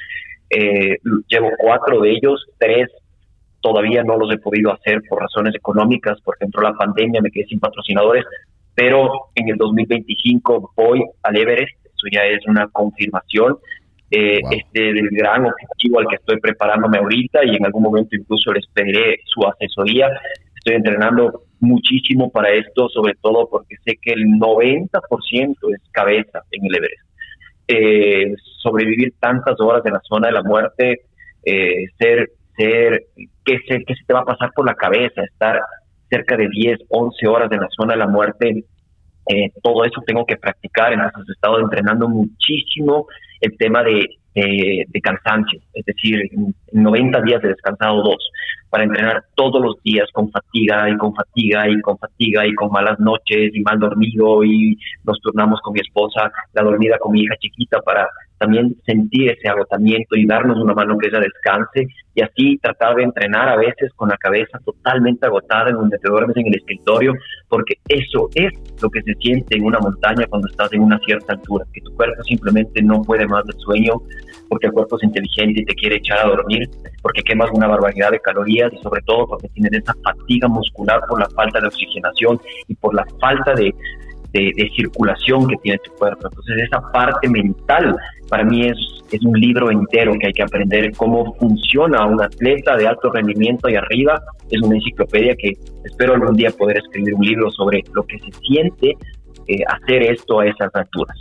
Eh, 0.49 0.97
llevo 1.27 1.49
cuatro 1.59 2.01
de 2.01 2.11
ellos, 2.11 2.45
tres 2.57 2.89
Todavía 3.61 4.03
no 4.03 4.17
los 4.17 4.33
he 4.33 4.37
podido 4.37 4.73
hacer 4.73 5.01
por 5.09 5.19
razones 5.19 5.53
económicas, 5.53 6.17
porque 6.23 6.45
entró 6.45 6.61
la 6.61 6.73
pandemia, 6.73 7.21
me 7.21 7.29
quedé 7.29 7.45
sin 7.45 7.59
patrocinadores, 7.59 8.23
pero 8.73 9.09
en 9.35 9.49
el 9.49 9.57
2025 9.57 10.71
voy 10.77 11.03
al 11.23 11.37
Everest, 11.37 11.75
eso 11.85 12.07
ya 12.11 12.23
es 12.23 12.45
una 12.47 12.67
confirmación. 12.69 13.57
Eh, 14.11 14.39
este 14.49 14.93
del 14.93 15.09
gran 15.11 15.45
objetivo 15.45 15.99
al 15.99 16.07
que 16.07 16.15
estoy 16.15 16.39
preparándome 16.39 16.97
ahorita 16.97 17.45
y 17.45 17.55
en 17.55 17.65
algún 17.65 17.83
momento 17.83 18.15
incluso 18.15 18.51
les 18.51 18.65
pediré 18.67 19.19
su 19.25 19.45
asesoría. 19.45 20.09
Estoy 20.55 20.75
entrenando 20.75 21.43
muchísimo 21.59 22.31
para 22.31 22.49
esto, 22.49 22.89
sobre 22.89 23.13
todo 23.21 23.47
porque 23.49 23.75
sé 23.85 23.97
que 24.01 24.13
el 24.13 24.25
90% 24.39 25.55
es 25.75 25.81
cabeza 25.91 26.41
en 26.51 26.65
el 26.65 26.75
Everest. 26.75 27.09
Eh, 27.67 28.33
sobrevivir 28.61 29.13
tantas 29.19 29.59
horas 29.59 29.85
en 29.85 29.93
la 29.93 30.01
zona 30.01 30.27
de 30.27 30.33
la 30.33 30.43
muerte, 30.43 31.01
eh, 31.45 31.85
ser 31.99 32.29
ser, 32.59 33.05
qué 33.45 33.57
se, 33.67 33.83
qué 33.85 33.95
se 33.95 34.03
te 34.05 34.13
va 34.13 34.21
a 34.21 34.25
pasar 34.25 34.51
por 34.53 34.65
la 34.65 34.75
cabeza, 34.75 35.23
estar 35.23 35.59
cerca 36.09 36.35
de 36.35 36.49
10, 36.49 36.79
11 36.89 37.27
horas 37.27 37.51
en 37.51 37.61
la 37.61 37.69
zona 37.69 37.93
de 37.93 37.99
la 37.99 38.07
muerte, 38.07 38.65
eh, 39.27 39.51
todo 39.63 39.85
eso 39.85 40.01
tengo 40.05 40.25
que 40.25 40.35
practicar, 40.35 40.91
entonces 40.91 41.29
he 41.29 41.33
estado 41.33 41.59
entrenando 41.59 42.09
muchísimo 42.09 43.07
el 43.41 43.57
tema 43.57 43.83
de, 43.83 44.07
de, 44.35 45.01
cansancio, 45.01 45.59
es 45.73 45.85
decir, 45.85 46.21
en 46.31 46.53
90 46.71 47.21
días 47.21 47.43
he 47.43 47.47
descansado 47.47 48.03
dos, 48.03 48.31
para 48.69 48.83
entrenar 48.83 49.23
todos 49.35 49.61
los 49.61 49.81
días 49.83 50.07
con 50.13 50.29
fatiga 50.31 50.89
y 50.89 50.97
con 50.97 51.13
fatiga 51.13 51.69
y 51.69 51.81
con 51.81 51.97
fatiga 51.97 52.45
y 52.45 52.53
con 52.53 52.71
malas 52.71 52.99
noches 52.99 53.51
y 53.53 53.61
mal 53.61 53.79
dormido 53.79 54.43
y 54.43 54.77
nos 55.03 55.19
turnamos 55.21 55.59
con 55.61 55.73
mi 55.73 55.79
esposa, 55.79 56.31
la 56.53 56.63
dormida 56.63 56.97
con 56.99 57.11
mi 57.11 57.21
hija 57.21 57.35
chiquita 57.39 57.79
para 57.81 58.07
también 58.39 58.75
sentir 58.85 59.29
ese 59.31 59.49
agotamiento 59.49 60.15
y 60.15 60.25
darnos 60.25 60.57
una 60.59 60.73
mano 60.73 60.97
que 60.97 61.07
ella 61.07 61.19
descanse. 61.19 61.87
Y 62.15 62.21
así 62.21 62.57
tratar 62.57 62.95
de 62.95 63.03
entrenar 63.03 63.49
a 63.49 63.57
veces 63.57 63.93
con 63.95 64.09
la 64.09 64.17
cabeza 64.17 64.59
totalmente 64.65 65.25
agotada 65.25 65.69
en 65.69 65.75
donde 65.75 65.97
te 65.99 66.09
duermes 66.09 66.35
en 66.37 66.47
el 66.47 66.55
escritorio, 66.55 67.13
porque 67.47 67.75
eso 67.87 68.29
es 68.35 68.51
lo 68.81 68.89
que 68.89 69.01
se 69.03 69.13
siente 69.15 69.57
en 69.57 69.65
una 69.65 69.79
montaña 69.79 70.25
cuando 70.27 70.47
estás 70.47 70.73
en 70.73 70.81
una 70.81 70.99
cierta 70.99 71.33
altura, 71.33 71.65
que 71.73 71.81
tu 71.81 71.93
cuerpo 71.95 72.21
simplemente 72.23 72.81
no 72.81 73.01
puede 73.03 73.27
más 73.27 73.45
de 73.45 73.53
sueño, 73.53 73.93
porque 74.49 74.67
el 74.67 74.73
cuerpo 74.73 74.97
es 74.97 75.03
inteligente 75.03 75.61
y 75.61 75.65
te 75.65 75.75
quiere 75.75 75.97
echar 75.97 76.19
a 76.19 76.29
dormir, 76.29 76.67
porque 77.01 77.21
quemas 77.21 77.49
una 77.53 77.67
barbaridad 77.67 78.11
de 78.11 78.19
calorías 78.19 78.58
y 78.71 78.77
sobre 78.81 79.01
todo 79.03 79.27
porque 79.27 79.47
tienes 79.49 79.73
esa 79.73 79.93
fatiga 80.03 80.47
muscular 80.47 81.01
por 81.07 81.19
la 81.19 81.29
falta 81.29 81.59
de 81.59 81.67
oxigenación 81.67 82.39
y 82.67 82.75
por 82.75 82.93
la 82.93 83.05
falta 83.19 83.53
de 83.53 83.73
de, 84.33 84.71
circulación 84.75 85.47
que 85.47 85.55
tiene 85.57 85.79
tu 85.79 85.91
cuerpo. 85.93 86.27
Entonces 86.27 86.63
esa 86.63 86.81
parte 86.91 87.27
mental 87.27 87.95
para 88.29 88.43
mí 88.43 88.67
es, 88.67 88.77
es 89.11 89.23
un 89.23 89.39
libro 89.39 89.71
entero 89.71 90.13
que 90.19 90.27
hay 90.27 90.33
que 90.33 90.43
aprender 90.43 90.91
cómo 90.95 91.35
funciona 91.35 92.05
un 92.05 92.21
atleta 92.21 92.75
de 92.77 92.87
alto 92.87 93.11
rendimiento 93.11 93.67
ahí 93.67 93.75
arriba. 93.75 94.21
Es 94.49 94.61
una 94.61 94.75
enciclopedia 94.75 95.35
que 95.35 95.53
espero 95.85 96.13
algún 96.13 96.35
día 96.35 96.51
poder 96.51 96.77
escribir 96.77 97.13
un 97.15 97.25
libro 97.25 97.49
sobre 97.51 97.83
lo 97.93 98.03
que 98.03 98.19
se 98.19 98.31
siente 98.47 98.97
eh, 99.47 99.63
hacer 99.67 100.03
esto 100.03 100.39
a 100.39 100.47
esas 100.47 100.73
alturas. 100.73 101.17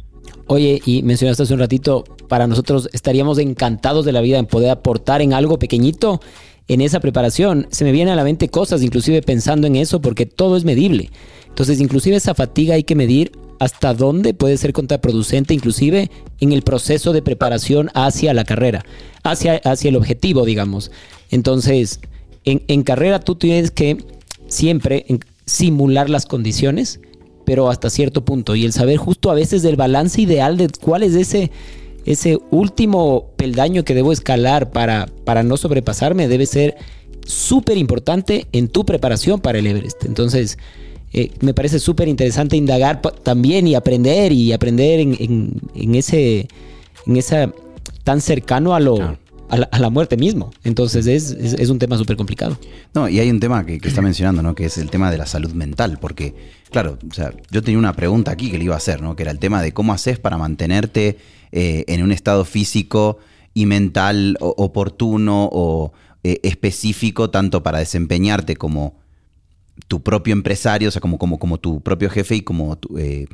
Oye, 0.47 0.81
y 0.85 1.03
mencionaste 1.03 1.43
hace 1.43 1.55
un 1.55 1.61
ratito, 1.61 2.05
para 2.29 2.47
nosotros 2.47 2.89
estaríamos 2.93 3.39
encantados 3.39 4.05
de 4.05 4.13
la 4.13 4.21
vida 4.21 4.39
en 4.39 4.47
poder 4.47 4.71
aportar 4.71 5.21
en 5.21 5.33
algo 5.33 5.59
pequeñito 5.59 6.21
en 6.69 6.81
esa 6.81 7.01
preparación. 7.01 7.67
Se 7.71 7.85
me 7.85 7.93
vienen 7.93 8.13
a 8.13 8.17
la 8.17 8.25
mente 8.25 8.49
cosas, 8.49 8.83
inclusive 8.83 9.23
pensando 9.23 9.67
en 9.67 9.77
eso, 9.77 10.01
porque 10.01 10.27
todo 10.27 10.57
es 10.57 10.65
medible. 10.65 11.11
Entonces, 11.49 11.81
inclusive 11.81 12.17
esa 12.17 12.35
fatiga 12.35 12.75
hay 12.75 12.85
que 12.85 12.95
medir 12.95 13.33
hasta 13.59 13.95
dónde 13.95 14.35
puede 14.35 14.57
ser 14.57 14.73
contraproducente, 14.73 15.55
inclusive 15.55 16.11
en 16.41 16.53
el 16.53 16.63
proceso 16.63 17.13
de 17.13 17.23
preparación 17.23 17.91
hacia 17.95 18.33
la 18.35 18.45
carrera, 18.45 18.85
hacia, 19.25 19.57
hacia 19.65 19.89
el 19.89 19.97
objetivo, 19.97 20.45
digamos. 20.45 20.93
Entonces, 21.31 22.01
en, 22.45 22.63
en 22.69 22.85
carrera 22.85 23.19
tú 23.19 23.35
tienes 23.35 23.73
que 23.73 23.99
siempre 24.47 25.05
simular 25.45 26.09
las 26.09 26.27
condiciones 26.27 27.01
pero 27.49 27.71
hasta 27.71 27.89
cierto 27.89 28.27
punto. 28.27 28.55
Y 28.57 28.67
el 28.67 28.75
saber 28.75 28.99
justo 28.99 29.31
a 29.31 29.35
veces 29.35 29.63
del 29.63 29.77
balance 29.77 30.21
ideal 30.21 30.59
de 30.59 30.69
cuál 30.69 31.03
es 31.03 31.15
ese, 31.15 31.51
ese 32.09 32.39
último 32.51 33.33
peldaño 33.37 33.85
que 33.85 33.95
debo 33.95 34.13
escalar 34.13 34.71
para, 34.71 35.09
para 35.25 35.43
no 35.43 35.59
sobrepasarme 35.59 36.27
debe 36.27 36.47
ser 36.47 36.77
súper 37.27 37.77
importante 37.77 38.47
en 38.53 38.69
tu 38.69 38.87
preparación 38.87 39.41
para 39.41 39.59
el 39.59 39.67
Everest. 39.67 40.07
Entonces, 40.07 40.57
eh, 41.13 41.33
me 41.41 41.53
parece 41.53 41.79
súper 41.79 42.09
interesante 42.09 42.57
indagar 42.57 43.03
también 43.03 43.67
y 43.67 43.75
aprender 43.75 44.33
y 44.33 44.53
aprender 44.53 45.01
en, 45.01 45.61
en, 45.75 45.95
ese, 45.95 46.49
en 47.07 47.17
esa 47.19 47.53
tan 48.05 48.23
cercano 48.23 48.75
a 48.75 48.81
lo, 48.81 49.19
a 49.49 49.79
la, 49.79 49.91
muerte 49.91 50.17
mismo. 50.17 50.53
Entonces 50.65 51.07
es, 51.07 51.71
un 51.71 51.79
tema 51.79 51.97
súper 51.97 52.17
complicado. 52.17 52.59
No, 52.95 53.09
y 53.09 53.19
hay 53.19 53.31
un 53.31 53.41
tema 53.41 53.65
que, 53.65 53.77
está 53.83 54.03
mencionando, 54.03 54.43
¿no? 54.43 54.55
Que 54.55 54.67
es 54.67 54.79
el 54.79 54.91
tema 54.91 55.11
de 55.11 55.19
la 55.19 55.27
salud 55.27 55.53
mental, 55.53 55.99
porque, 56.01 56.35
claro, 56.71 56.99
o 57.11 57.15
sea, 57.15 57.33
yo 57.51 57.63
tenía 57.63 57.79
una 57.79 57.95
pregunta 57.95 58.31
aquí 58.31 58.51
que 58.51 58.59
le 58.59 58.65
iba 58.65 58.75
a 58.75 58.79
hacer, 58.79 59.01
¿no? 59.01 59.17
Que 59.17 59.23
era 59.23 59.33
el 59.33 59.39
tema 59.39 59.63
de 59.63 59.73
cómo 59.73 59.93
haces 59.93 60.19
para 60.19 60.37
mantenerte 60.37 61.19
eh, 61.53 61.85
en 61.89 62.03
un 62.03 62.13
estado 62.13 62.45
físico 62.45 63.19
y 63.55 63.67
mental 63.67 64.37
oportuno 64.41 65.49
o 65.51 65.93
eh, 66.25 66.41
específico, 66.43 67.31
tanto 67.31 67.63
para 67.63 67.79
desempeñarte 67.79 68.57
como 68.57 68.97
tu 69.89 70.03
propio 70.03 70.33
empresario, 70.33 70.89
o 70.89 70.93
sea, 70.93 71.01
como, 71.01 71.19
como, 71.19 71.39
como 71.39 71.59
tu 71.59 71.81
propio 71.81 72.11
jefe 72.11 72.37
y 72.37 72.43
como, 72.43 72.79
eh, 72.99 73.27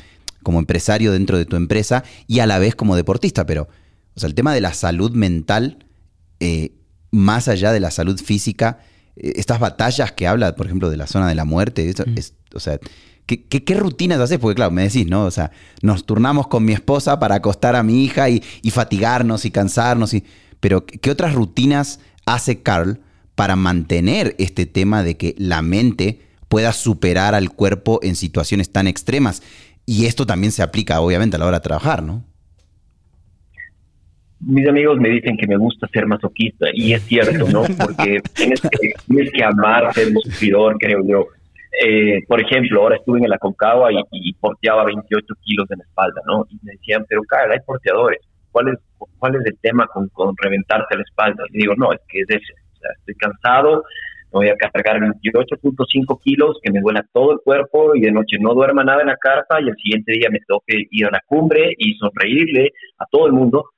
como 0.42 0.58
empresario 0.58 1.12
dentro 1.12 1.38
de 1.38 1.46
tu 1.46 1.56
empresa, 1.56 2.04
y 2.26 2.38
a 2.38 2.46
la 2.46 2.58
vez 2.58 2.74
como 2.74 2.96
deportista, 2.96 3.46
pero... 3.46 3.68
O 4.16 4.20
sea, 4.20 4.28
el 4.28 4.34
tema 4.36 4.54
de 4.54 4.60
la 4.60 4.72
salud 4.72 5.10
mental 5.10 5.84
eh, 6.40 6.72
más 7.10 7.48
allá 7.48 7.72
de 7.72 7.80
la 7.80 7.90
salud 7.90 8.20
física, 8.20 8.78
eh, 9.16 9.34
estas 9.36 9.60
batallas 9.60 10.12
que 10.12 10.26
habla, 10.26 10.54
por 10.56 10.66
ejemplo, 10.66 10.90
de 10.90 10.96
la 10.96 11.06
zona 11.06 11.28
de 11.28 11.34
la 11.34 11.44
muerte, 11.44 11.92
mm. 12.06 12.56
o 12.56 12.60
sea, 12.60 12.78
¿qué, 13.26 13.76
rutinas 13.76 14.20
haces? 14.20 14.38
Porque 14.38 14.56
claro, 14.56 14.70
me 14.70 14.82
decís, 14.82 15.06
¿no? 15.06 15.24
O 15.24 15.30
sea, 15.30 15.50
nos 15.82 16.04
turnamos 16.06 16.48
con 16.48 16.64
mi 16.64 16.72
esposa 16.72 17.18
para 17.18 17.36
acostar 17.36 17.76
a 17.76 17.82
mi 17.82 18.04
hija 18.04 18.28
y, 18.28 18.42
fatigarnos 18.70 19.44
y 19.44 19.50
cansarnos, 19.50 20.14
y, 20.14 20.24
pero 20.60 20.84
¿qué 20.86 21.10
otras 21.10 21.34
rutinas 21.34 22.00
hace 22.26 22.62
Carl 22.62 23.00
para 23.34 23.56
mantener 23.56 24.34
este 24.38 24.66
tema 24.66 25.02
de 25.02 25.16
que 25.16 25.34
la 25.38 25.62
mente 25.62 26.20
pueda 26.48 26.72
superar 26.72 27.34
al 27.34 27.50
cuerpo 27.50 28.00
en 28.02 28.16
situaciones 28.16 28.70
tan 28.70 28.86
extremas? 28.86 29.42
Y 29.86 30.06
esto 30.06 30.26
también 30.26 30.52
se 30.52 30.62
aplica, 30.62 31.00
obviamente, 31.00 31.36
a 31.36 31.38
la 31.38 31.46
hora 31.46 31.58
de 31.58 31.64
trabajar, 31.64 32.02
¿no? 32.02 32.24
Mis 34.40 34.68
amigos 34.68 34.98
me 34.98 35.08
dicen 35.08 35.36
que 35.36 35.46
me 35.46 35.56
gusta 35.56 35.88
ser 35.88 36.06
masoquista 36.06 36.66
y 36.72 36.92
es 36.92 37.02
cierto, 37.02 37.48
¿no? 37.50 37.62
Porque 37.78 38.20
tienes 38.34 38.60
que, 38.60 38.92
tienes 39.06 39.32
que 39.32 39.44
amar 39.44 39.92
ser 39.94 40.08
un 40.08 40.20
sufridor, 40.20 40.76
creo 40.78 41.00
yo. 41.06 41.26
Eh, 41.84 42.22
por 42.28 42.40
ejemplo, 42.40 42.82
ahora 42.82 42.96
estuve 42.96 43.18
en 43.18 43.24
el 43.24 43.32
Aconcagua 43.32 43.90
y, 43.92 44.32
porteaba 44.34 44.84
28 44.84 45.34
kilos 45.42 45.70
en 45.70 45.78
la 45.78 45.84
espalda, 45.84 46.20
¿no? 46.26 46.46
Y 46.50 46.58
me 46.62 46.72
decían, 46.72 47.04
pero 47.08 47.22
cara, 47.22 47.52
hay 47.52 47.60
porteadores. 47.66 48.20
¿Cuál 48.52 48.68
es, 48.68 48.78
cuál 49.18 49.34
es 49.34 49.46
el 49.46 49.58
tema 49.60 49.86
con, 49.88 50.08
con 50.10 50.34
reventarte 50.40 50.96
la 50.96 51.02
espalda? 51.02 51.42
Y 51.52 51.58
digo, 51.58 51.74
no, 51.76 51.92
es 51.92 52.00
que 52.08 52.20
es 52.20 52.30
ese. 52.30 52.52
O 52.52 52.76
sea, 52.76 52.90
estoy 52.96 53.14
cansado, 53.16 53.82
me 54.32 54.38
voy 54.38 54.48
a 54.48 54.56
cargar 54.56 55.00
28.5 55.00 56.20
kilos, 56.22 56.58
que 56.62 56.70
me 56.70 56.80
duela 56.80 57.04
todo 57.12 57.32
el 57.32 57.38
cuerpo 57.38 57.96
y 57.96 58.00
de 58.02 58.12
noche 58.12 58.36
no 58.38 58.54
duerma 58.54 58.84
nada 58.84 59.00
en 59.00 59.08
la 59.08 59.16
carpa 59.16 59.60
y 59.60 59.68
el 59.68 59.76
siguiente 59.76 60.12
día 60.12 60.28
me 60.30 60.40
toque 60.46 60.86
ir 60.90 61.06
a 61.06 61.10
la 61.10 61.22
cumbre 61.26 61.72
y 61.78 61.94
sonreírle 61.94 62.72
a 62.98 63.06
todo 63.06 63.26
el 63.26 63.32
mundo 63.32 63.70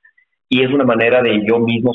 y 0.49 0.63
es 0.63 0.71
una 0.71 0.83
manera 0.83 1.21
de 1.21 1.45
yo 1.45 1.59
mismo 1.59 1.93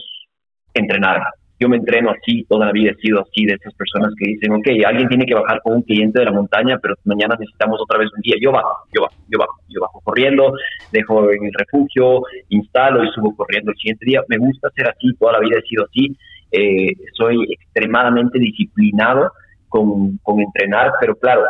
entrenar. 0.75 1.23
Yo 1.59 1.69
me 1.69 1.77
entreno 1.77 2.11
así, 2.11 2.45
toda 2.49 2.67
la 2.67 2.73
vida 2.73 2.91
he 2.91 2.97
sido 2.97 3.21
así, 3.21 3.45
de 3.45 3.55
esas 3.55 3.73
personas 3.75 4.13
que 4.19 4.27
dicen, 4.27 4.53
ok, 4.53 4.67
alguien 4.85 5.09
tiene 5.09 5.27
que 5.27 5.35
bajar 5.35 5.61
con 5.63 5.77
un 5.77 5.83
cliente 5.83 6.19
de 6.19 6.25
la 6.25 6.33
montaña, 6.33 6.79
pero 6.83 6.97
mañana 7.05 7.37
necesitamos 7.39 7.81
otra 7.81 7.99
vez 7.99 8.11
un 8.17 8.21
día. 8.21 8.35
Yo 8.41 8.51
bajo, 8.51 8.85
yo 8.93 9.03
bajo, 9.03 9.15
yo 9.29 9.39
bajo, 9.39 9.61
yo 9.69 9.81
bajo 9.81 10.01
corriendo, 10.01 10.53
dejo 10.91 11.31
en 11.31 11.45
el 11.45 11.53
refugio, 11.57 12.23
instalo 12.49 13.05
y 13.05 13.09
subo 13.13 13.37
corriendo 13.37 13.71
el 13.71 13.77
siguiente 13.77 14.07
día. 14.07 14.23
Me 14.29 14.39
gusta 14.39 14.71
ser 14.75 14.89
así, 14.89 15.15
toda 15.21 15.35
la 15.35 15.39
vida 15.39 15.59
he 15.59 15.69
sido 15.69 15.85
así. 15.85 16.17
Eh, 16.51 16.95
soy 17.17 17.47
extremadamente 17.53 18.41
disciplinado 18.41 19.31
con, 19.69 20.19
con 20.19 20.41
entrenar, 20.41 20.91
pero 21.01 21.15
claro, 21.15 21.45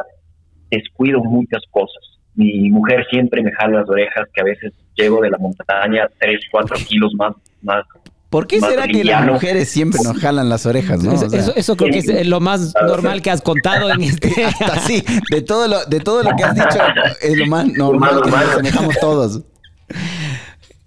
descuido 0.71 1.21
muchas 1.21 1.62
cosas 1.71 2.12
mi 2.35 2.71
mujer 2.71 3.05
siempre 3.11 3.42
me 3.42 3.53
jala 3.53 3.81
las 3.81 3.88
orejas, 3.88 4.29
que 4.33 4.40
a 4.40 4.45
veces 4.45 4.73
llego 4.95 5.21
de 5.21 5.31
la 5.31 5.38
montaña 5.38 6.09
3, 6.18 6.40
4 6.51 6.77
kilos 6.87 7.12
más. 7.14 7.35
más 7.62 7.85
¿Por 8.31 8.47
qué 8.47 8.61
será 8.61 8.87
que 8.87 9.05
las 9.05 9.27
mujeres 9.27 9.68
siempre 9.68 10.01
nos 10.03 10.18
jalan 10.18 10.49
las 10.49 10.64
orejas, 10.64 11.03
no? 11.05 11.12
eso, 11.12 11.77
creo 11.77 11.90
que 11.90 11.99
es 11.99 12.27
lo 12.27 12.40
más 12.40 12.73
normal 12.87 13.21
que 13.21 13.31
has 13.31 13.42
contado 13.42 13.90
en 13.90 14.03
este. 14.03 14.45
Hasta 14.45 14.81
sí, 14.81 15.05
de 15.31 15.42
todo 15.42 15.68
lo, 15.68 15.85
de 15.85 16.01
todo 16.01 16.23
lo 16.23 16.35
que 16.35 16.42
has 16.42 16.55
dicho, 16.55 16.79
es 17.21 17.37
lo 17.37 17.47
más 17.47 17.66
normal 17.66 18.23
que 18.23 18.31
nos 18.31 18.62
dejamos 18.62 18.99
todos. 19.01 19.42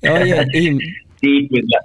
Oye, 0.01 0.47
y... 0.53 0.79
Sí, 1.21 1.47
pues 1.49 1.63
la, 1.67 1.79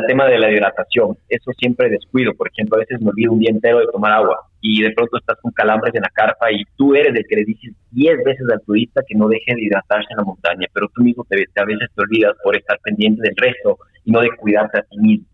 tema 0.00 0.26
de 0.26 0.38
la 0.38 0.50
hidratación, 0.50 1.16
eso 1.28 1.50
siempre 1.58 1.90
descuido. 1.90 2.32
Por 2.34 2.48
ejemplo, 2.48 2.76
a 2.76 2.80
veces 2.80 3.00
me 3.00 3.10
olvido 3.10 3.32
un 3.32 3.38
día 3.38 3.50
entero 3.50 3.80
de 3.80 3.86
tomar 3.92 4.12
agua 4.12 4.38
y 4.60 4.82
de 4.82 4.90
pronto 4.92 5.18
estás 5.18 5.38
con 5.42 5.52
calambres 5.52 5.94
en 5.94 6.02
la 6.02 6.08
carpa 6.08 6.50
y 6.50 6.64
tú 6.76 6.94
eres 6.94 7.14
el 7.14 7.24
que 7.28 7.36
le 7.36 7.44
dices 7.44 7.74
10 7.90 8.24
veces 8.24 8.46
al 8.50 8.60
turista 8.62 9.02
que 9.06 9.14
no 9.14 9.28
deje 9.28 9.54
de 9.54 9.62
hidratarse 9.62 10.08
en 10.10 10.16
la 10.18 10.24
montaña, 10.24 10.66
pero 10.72 10.88
tú 10.94 11.02
mismo 11.02 11.24
te, 11.28 11.36
a 11.36 11.64
veces 11.64 11.88
te 11.94 12.02
olvidas 12.02 12.34
por 12.42 12.56
estar 12.56 12.78
pendiente 12.82 13.22
del 13.22 13.36
resto 13.36 13.78
y 14.04 14.12
no 14.12 14.20
de 14.20 14.30
cuidarte 14.36 14.78
a 14.78 14.82
ti 14.82 14.98
mismo. 14.98 15.26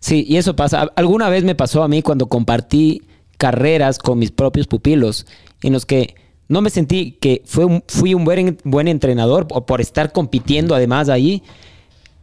Sí, 0.00 0.24
y 0.28 0.36
eso 0.36 0.54
pasa. 0.54 0.90
Alguna 0.96 1.30
vez 1.30 1.44
me 1.44 1.54
pasó 1.54 1.82
a 1.82 1.88
mí 1.88 2.02
cuando 2.02 2.26
compartí 2.26 3.04
carreras 3.38 3.98
con 3.98 4.18
mis 4.18 4.30
propios 4.30 4.66
pupilos, 4.66 5.26
en 5.62 5.72
los 5.72 5.86
que 5.86 6.14
no 6.48 6.60
me 6.60 6.68
sentí 6.68 7.12
que 7.12 7.42
fue 7.46 7.82
fui 7.88 8.12
un 8.12 8.24
buen, 8.24 8.58
buen 8.64 8.88
entrenador 8.88 9.46
por 9.46 9.80
estar 9.80 10.12
compitiendo 10.12 10.74
además 10.74 11.08
ahí, 11.08 11.42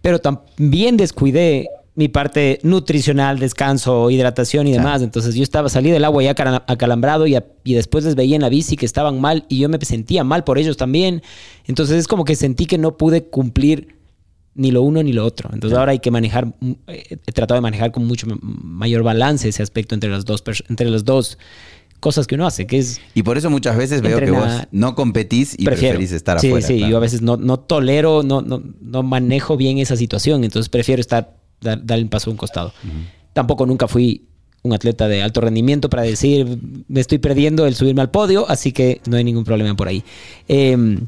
pero 0.01 0.19
también 0.19 0.97
descuidé 0.97 1.69
mi 1.93 2.07
parte 2.07 2.59
nutricional, 2.63 3.37
descanso, 3.37 4.09
hidratación 4.09 4.67
y 4.67 4.71
demás. 4.71 5.01
Entonces 5.01 5.35
yo 5.35 5.43
estaba, 5.43 5.69
salí 5.69 5.91
del 5.91 6.05
agua 6.05 6.23
ya 6.23 6.31
acalambrado 6.31 7.27
y, 7.27 7.37
y, 7.63 7.73
después 7.73 8.05
les 8.05 8.15
veía 8.15 8.35
en 8.35 8.41
la 8.41 8.49
bici 8.49 8.77
que 8.77 8.85
estaban 8.85 9.19
mal 9.19 9.45
y 9.49 9.59
yo 9.59 9.69
me 9.69 9.77
sentía 9.81 10.23
mal 10.23 10.43
por 10.43 10.57
ellos 10.57 10.77
también. 10.77 11.21
Entonces 11.65 11.97
es 11.97 12.07
como 12.07 12.23
que 12.23 12.35
sentí 12.35 12.65
que 12.65 12.77
no 12.77 12.97
pude 12.97 13.25
cumplir 13.25 13.99
ni 14.53 14.71
lo 14.71 14.81
uno 14.81 15.03
ni 15.03 15.13
lo 15.13 15.25
otro. 15.25 15.49
Entonces 15.53 15.77
ahora 15.77 15.91
hay 15.91 15.99
que 15.99 16.11
manejar, 16.11 16.53
eh, 16.87 17.17
he 17.25 17.31
tratado 17.31 17.57
de 17.57 17.61
manejar 17.61 17.91
con 17.91 18.05
mucho 18.05 18.27
mayor 18.41 19.03
balance 19.03 19.47
ese 19.49 19.63
aspecto 19.63 19.95
entre 19.95 20.09
las 20.09 20.25
dos, 20.25 20.43
entre 20.69 20.89
las 20.89 21.05
dos 21.05 21.37
cosas 22.01 22.27
que 22.27 22.35
uno 22.35 22.45
hace, 22.45 22.67
que 22.67 22.79
es... 22.79 22.99
Y 23.13 23.23
por 23.23 23.37
eso 23.37 23.49
muchas 23.49 23.77
veces 23.77 24.01
veo 24.01 24.19
que 24.19 24.31
vos 24.31 24.49
no 24.71 24.95
competís 24.95 25.55
y 25.57 25.63
preferís 25.63 26.11
estar 26.11 26.37
afuera. 26.37 26.67
Sí, 26.67 26.79
sí, 26.79 26.89
yo 26.89 26.97
a 26.97 26.99
veces 26.99 27.21
no, 27.21 27.37
no 27.37 27.59
tolero, 27.59 28.23
no, 28.23 28.41
no, 28.41 28.61
no 28.81 29.03
manejo 29.03 29.55
bien 29.55 29.77
esa 29.77 29.95
situación, 29.95 30.43
entonces 30.43 30.67
prefiero 30.67 30.99
estar 30.99 31.37
dar, 31.61 31.79
el 31.97 32.09
paso 32.09 32.29
a 32.29 32.31
un 32.31 32.37
costado. 32.37 32.73
Tampoco 33.33 33.65
nunca 33.65 33.87
fui 33.87 34.25
un 34.63 34.73
atleta 34.73 35.07
de 35.07 35.23
alto 35.23 35.41
rendimiento 35.41 35.89
para 35.89 36.03
decir, 36.03 36.59
me 36.87 36.99
estoy 36.99 37.19
perdiendo 37.19 37.65
el 37.65 37.75
subirme 37.75 38.01
al 38.01 38.11
podio, 38.11 38.49
así 38.49 38.71
que 38.71 39.01
no 39.07 39.17
hay 39.17 39.23
ningún 39.23 39.43
problema 39.43 39.75
por 39.75 39.87
ahí. 39.87 40.03
Em, 40.47 41.07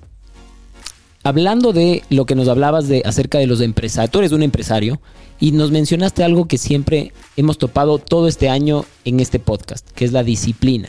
hablando 1.24 1.74
de 1.74 2.04
lo 2.10 2.26
que 2.26 2.36
nos 2.36 2.48
hablabas 2.48 2.88
de 2.88 3.02
acerca 3.06 3.40
de 3.40 3.48
los 3.48 3.62
empresarios, 3.62 4.12
tú 4.12 4.20
eres 4.20 4.32
un 4.32 4.44
empresario 4.44 5.02
y 5.44 5.52
nos 5.52 5.72
mencionaste 5.72 6.24
algo 6.24 6.48
que 6.48 6.58
siempre 6.58 7.12
hemos 7.36 7.58
topado 7.58 7.98
todo 7.98 8.30
este 8.30 8.48
año 8.48 8.86
en 9.04 9.20
este 9.20 9.40
podcast, 9.40 9.86
que 9.92 10.06
es 10.06 10.14
la 10.14 10.24
disciplina. 10.24 10.88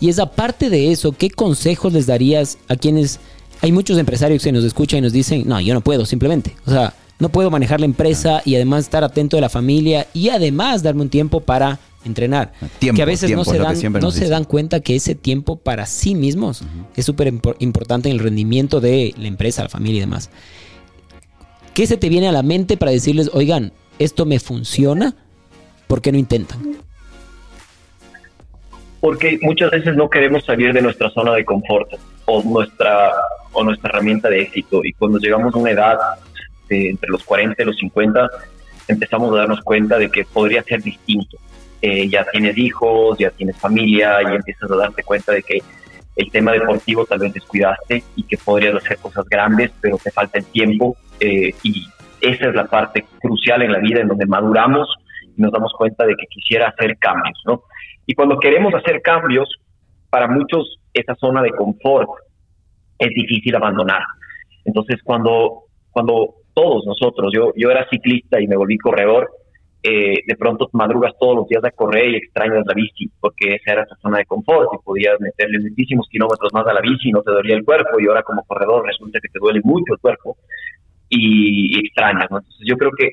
Y 0.00 0.10
es 0.10 0.18
aparte 0.18 0.68
de 0.68 0.92
eso, 0.92 1.12
¿qué 1.12 1.30
consejos 1.30 1.94
les 1.94 2.06
darías 2.06 2.58
a 2.68 2.76
quienes 2.76 3.20
hay 3.62 3.72
muchos 3.72 3.96
empresarios 3.96 4.44
que 4.44 4.52
nos 4.52 4.64
escuchan 4.64 4.98
y 4.98 5.00
nos 5.00 5.14
dicen, 5.14 5.44
no, 5.46 5.58
yo 5.62 5.72
no 5.72 5.80
puedo, 5.80 6.04
simplemente. 6.04 6.54
O 6.66 6.70
sea, 6.70 6.92
no 7.18 7.30
puedo 7.30 7.50
manejar 7.50 7.80
la 7.80 7.86
empresa 7.86 8.42
y 8.44 8.54
además 8.54 8.84
estar 8.84 9.02
atento 9.02 9.38
de 9.38 9.40
la 9.40 9.48
familia 9.48 10.06
y 10.12 10.28
además 10.28 10.82
darme 10.82 11.00
un 11.00 11.08
tiempo 11.08 11.40
para 11.40 11.80
entrenar. 12.04 12.52
que 12.80 13.00
a 13.00 13.06
veces 13.06 13.30
no, 13.30 13.46
se 13.46 13.56
dan, 13.56 13.78
no 13.98 14.10
se 14.10 14.28
dan 14.28 14.44
cuenta 14.44 14.80
que 14.80 14.94
ese 14.94 15.14
tiempo 15.14 15.56
para 15.56 15.86
sí 15.86 16.14
mismos 16.14 16.64
es 16.96 17.06
súper 17.06 17.32
importante 17.60 18.10
en 18.10 18.16
el 18.16 18.22
rendimiento 18.22 18.78
de 18.78 19.14
la 19.16 19.26
empresa, 19.26 19.62
la 19.62 19.70
familia 19.70 19.96
y 19.96 20.00
demás. 20.00 20.28
¿Qué 21.80 21.86
se 21.86 21.96
te 21.96 22.10
viene 22.10 22.28
a 22.28 22.32
la 22.32 22.42
mente 22.42 22.76
para 22.76 22.92
decirles, 22.92 23.30
oigan, 23.32 23.72
esto 23.98 24.26
me 24.26 24.38
funciona? 24.38 25.14
¿Por 25.86 26.02
qué 26.02 26.12
no 26.12 26.18
intentan? 26.18 26.76
Porque 29.00 29.38
muchas 29.40 29.70
veces 29.70 29.96
no 29.96 30.10
queremos 30.10 30.44
salir 30.44 30.74
de 30.74 30.82
nuestra 30.82 31.08
zona 31.08 31.32
de 31.32 31.42
confort 31.42 31.90
o 32.26 32.42
nuestra 32.42 33.12
o 33.52 33.64
nuestra 33.64 33.88
herramienta 33.88 34.28
de 34.28 34.42
éxito. 34.42 34.84
Y 34.84 34.92
cuando 34.92 35.16
llegamos 35.16 35.54
a 35.54 35.58
una 35.58 35.70
edad 35.70 35.96
de 36.68 36.90
entre 36.90 37.08
los 37.08 37.24
40 37.24 37.62
y 37.62 37.64
los 37.64 37.78
50, 37.78 38.28
empezamos 38.86 39.32
a 39.32 39.38
darnos 39.38 39.62
cuenta 39.62 39.96
de 39.96 40.10
que 40.10 40.26
podría 40.26 40.62
ser 40.62 40.82
distinto. 40.82 41.38
Eh, 41.80 42.10
ya 42.10 42.26
tienes 42.30 42.58
hijos, 42.58 43.16
ya 43.18 43.30
tienes 43.30 43.56
familia, 43.56 44.18
y 44.22 44.34
empiezas 44.34 44.70
a 44.70 44.76
darte 44.76 45.02
cuenta 45.02 45.32
de 45.32 45.42
que 45.42 45.62
el 46.16 46.30
tema 46.30 46.52
deportivo 46.52 47.06
tal 47.06 47.20
vez 47.20 47.32
descuidaste 47.32 48.04
y 48.16 48.24
que 48.24 48.36
podrías 48.36 48.74
hacer 48.74 48.98
cosas 48.98 49.24
grandes, 49.30 49.70
pero 49.80 49.96
te 49.96 50.10
falta 50.10 50.36
el 50.36 50.44
tiempo. 50.44 50.94
Eh, 51.20 51.54
y 51.62 51.86
esa 52.20 52.48
es 52.48 52.54
la 52.54 52.66
parte 52.66 53.04
crucial 53.20 53.62
en 53.62 53.72
la 53.72 53.78
vida 53.78 54.00
en 54.00 54.08
donde 54.08 54.26
maduramos 54.26 54.88
y 55.36 55.40
nos 55.40 55.52
damos 55.52 55.72
cuenta 55.76 56.04
de 56.06 56.14
que 56.16 56.26
quisiera 56.26 56.68
hacer 56.68 56.96
cambios, 56.98 57.40
¿no? 57.46 57.62
Y 58.06 58.14
cuando 58.14 58.38
queremos 58.38 58.74
hacer 58.74 59.00
cambios, 59.02 59.48
para 60.10 60.26
muchos 60.26 60.78
esa 60.92 61.14
zona 61.14 61.42
de 61.42 61.50
confort 61.50 62.08
es 62.98 63.10
difícil 63.10 63.54
abandonar. 63.54 64.02
Entonces, 64.64 65.00
cuando, 65.02 65.64
cuando 65.90 66.34
todos 66.52 66.84
nosotros, 66.86 67.32
yo, 67.32 67.52
yo 67.56 67.70
era 67.70 67.88
ciclista 67.88 68.40
y 68.40 68.46
me 68.46 68.56
volví 68.56 68.76
corredor, 68.78 69.30
eh, 69.82 70.22
de 70.26 70.36
pronto 70.36 70.68
madrugas 70.72 71.12
todos 71.18 71.36
los 71.36 71.48
días 71.48 71.64
a 71.64 71.70
correr 71.70 72.10
y 72.10 72.16
extrañas 72.16 72.66
la 72.66 72.74
bici, 72.74 73.10
porque 73.18 73.54
esa 73.54 73.72
era 73.72 73.86
tu 73.86 73.94
zona 74.02 74.18
de 74.18 74.26
confort 74.26 74.68
y 74.74 74.84
podías 74.84 75.18
meterle 75.20 75.58
muchísimos 75.60 76.06
kilómetros 76.10 76.52
más 76.52 76.66
a 76.66 76.74
la 76.74 76.82
bici 76.82 77.08
y 77.08 77.12
no 77.12 77.22
te 77.22 77.30
dolía 77.30 77.54
el 77.54 77.64
cuerpo, 77.64 77.98
y 77.98 78.06
ahora 78.06 78.22
como 78.22 78.44
corredor 78.44 78.84
resulta 78.84 79.20
que 79.20 79.28
te 79.28 79.38
duele 79.38 79.60
mucho 79.64 79.94
el 79.94 79.98
cuerpo 79.98 80.36
y, 81.10 81.78
extrañas. 81.86 82.24
Entonces, 82.30 82.56
yo 82.66 82.76
creo 82.76 82.90
que 82.92 83.12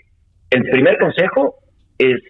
el 0.51 0.63
primer 0.69 0.97
consejo 0.97 1.55
es 1.97 2.21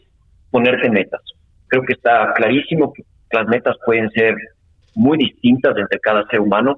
ponerte 0.49 0.89
metas. 0.89 1.21
Creo 1.67 1.83
que 1.83 1.93
está 1.93 2.33
clarísimo 2.33 2.91
que 2.93 3.03
las 3.31 3.47
metas 3.47 3.75
pueden 3.85 4.09
ser 4.11 4.35
muy 4.95 5.17
distintas 5.17 5.77
entre 5.77 5.99
cada 5.99 6.25
ser 6.27 6.39
humano 6.39 6.77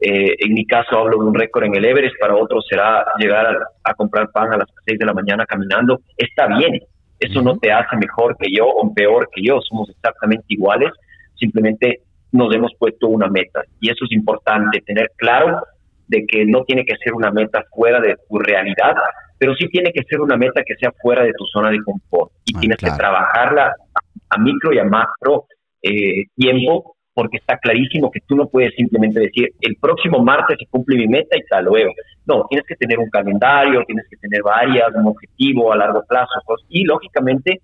eh, 0.00 0.36
en 0.38 0.54
mi 0.54 0.64
caso 0.64 0.96
hablo 0.96 1.18
de 1.18 1.24
un 1.24 1.34
récord 1.34 1.64
en 1.64 1.74
el 1.74 1.84
Everest, 1.84 2.16
para 2.20 2.36
otros 2.36 2.64
será 2.68 3.04
llegar 3.18 3.58
a, 3.82 3.94
comprar 3.94 4.30
pan 4.30 4.52
a 4.52 4.58
las 4.58 4.68
6 4.86 4.98
de 4.98 5.06
la 5.06 5.12
mañana 5.12 5.44
caminando. 5.44 6.00
Está 6.16 6.46
bien, 6.46 6.80
eso 7.18 7.42
no 7.42 7.56
te 7.58 7.72
hace 7.72 7.96
mejor 7.96 8.36
que 8.38 8.48
yo 8.50 8.66
o 8.66 8.94
peor 8.94 9.28
que 9.34 9.42
yo, 9.42 9.60
somos 9.60 9.90
exactamente 9.90 10.44
iguales, 10.48 10.92
simplemente 11.34 12.02
nos 12.30 12.54
hemos 12.54 12.72
puesto 12.78 13.08
una 13.08 13.26
meta 13.26 13.62
y 13.80 13.90
eso 13.90 14.04
es 14.04 14.12
importante, 14.12 14.82
tener 14.82 15.10
claro 15.16 15.62
de 16.08 16.26
que 16.26 16.44
no 16.44 16.64
tiene 16.64 16.84
que 16.84 16.96
ser 16.96 17.14
una 17.14 17.30
meta 17.30 17.64
fuera 17.70 18.00
de 18.00 18.16
tu 18.28 18.38
realidad, 18.38 18.94
pero 19.38 19.54
sí 19.54 19.68
tiene 19.68 19.92
que 19.92 20.02
ser 20.08 20.20
una 20.20 20.36
meta 20.36 20.62
que 20.66 20.74
sea 20.76 20.92
fuera 21.00 21.22
de 21.22 21.32
tu 21.32 21.44
zona 21.46 21.70
de 21.70 21.78
confort 21.84 22.32
y 22.46 22.56
ah, 22.56 22.60
tienes 22.60 22.78
que 22.78 22.90
trabajarla 22.90 23.72
a, 24.30 24.38
micro 24.38 24.72
y 24.72 24.78
a 24.78 24.84
macro 24.84 25.46
eh, 25.82 26.24
tiempo 26.34 26.96
porque 27.18 27.38
está 27.38 27.58
clarísimo 27.58 28.12
que 28.12 28.20
tú 28.28 28.36
no 28.36 28.48
puedes 28.48 28.72
simplemente 28.76 29.18
decir, 29.18 29.48
el 29.60 29.74
próximo 29.80 30.22
martes 30.22 30.56
se 30.56 30.66
cumple 30.66 30.96
mi 30.96 31.08
meta 31.08 31.36
y 31.36 31.42
tal, 31.50 31.64
luego. 31.64 31.90
No, 32.26 32.46
tienes 32.48 32.64
que 32.64 32.76
tener 32.76 32.96
un 32.96 33.10
calendario, 33.10 33.82
tienes 33.86 34.06
que 34.08 34.16
tener 34.18 34.40
varias, 34.40 34.94
un 34.94 35.08
objetivo 35.08 35.72
a 35.72 35.76
largo 35.76 36.04
plazo, 36.08 36.30
y 36.68 36.84
lógicamente 36.84 37.60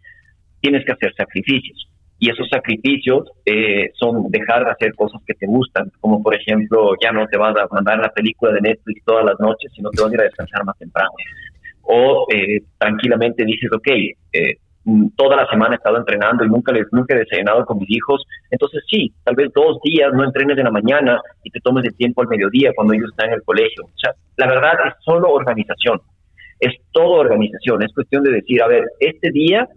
tienes 0.61 0.85
que 0.85 0.91
hacer 0.91 1.15
sacrificios. 1.15 1.89
Y 2.19 2.31
esos 2.31 2.49
sacrificios 2.49 3.29
eh, 3.45 3.91
son 3.95 4.31
dejar 4.31 4.65
de 4.65 4.71
hacer 4.71 4.95
cosas 4.95 5.21
que 5.27 5.35
te 5.35 5.47
gustan, 5.47 5.91
como 6.01 6.23
por 6.23 6.35
ejemplo, 6.35 6.93
ya 7.03 7.13
no 7.13 7.27
te 7.27 7.37
vas 7.37 7.57
a 7.57 7.67
mandar 7.71 7.99
la 7.99 8.11
película 8.11 8.53
de 8.53 8.61
Netflix 8.61 9.05
todas 9.05 9.25
las 9.25 9.39
noches, 9.41 9.71
sino 9.75 9.91
te 9.91 10.03
vas 10.03 10.11
a 10.11 10.15
ir 10.15 10.21
a 10.21 10.25
descansar 10.25 10.65
más 10.65 10.79
temprano. 10.79 11.11
O 11.83 12.27
eh, 12.33 12.63
tranquilamente 12.79 13.45
dices, 13.45 13.71
ok, 13.73 13.89
eh, 14.33 14.57
toda 15.17 15.37
la 15.37 15.47
semana 15.49 15.75
he 15.75 15.77
estado 15.77 15.97
entrenando 15.97 16.45
y 16.45 16.49
nunca 16.49 16.73
les 16.73 16.87
nunca 16.93 17.15
he 17.15 17.19
desayunado 17.19 17.65
con 17.65 17.79
mis 17.79 17.91
hijos. 17.91 18.25
Entonces 18.51 18.83
sí, 18.89 19.13
tal 19.25 19.35
vez 19.35 19.51
dos 19.55 19.79
días 19.83 20.13
no 20.13 20.25
entrenes 20.25 20.59
en 20.59 20.65
la 20.65 20.71
mañana 20.71 21.21
y 21.43 21.51
te 21.51 21.61
tomes 21.61 21.85
el 21.85 21.97
tiempo 21.97 22.23
al 22.23 22.29
mediodía 22.29 22.73
cuando 22.75 22.93
ellos 22.95 23.11
están 23.11 23.29
en 23.29 23.35
el 23.35 23.43
colegio. 23.43 23.85
O 23.85 23.99
sea, 23.99 24.13
la 24.37 24.47
verdad 24.47 24.73
es 24.87 24.95
solo 25.05 25.31
organización. 25.31 26.01
Es 26.61 26.75
todo 26.93 27.21
organización. 27.21 27.83
Es 27.83 27.93
cuestión 27.93 28.23
de 28.23 28.33
decir, 28.33 28.63
a 28.63 28.69
ver, 28.69 28.85
este 29.01 29.31
día 29.31 29.69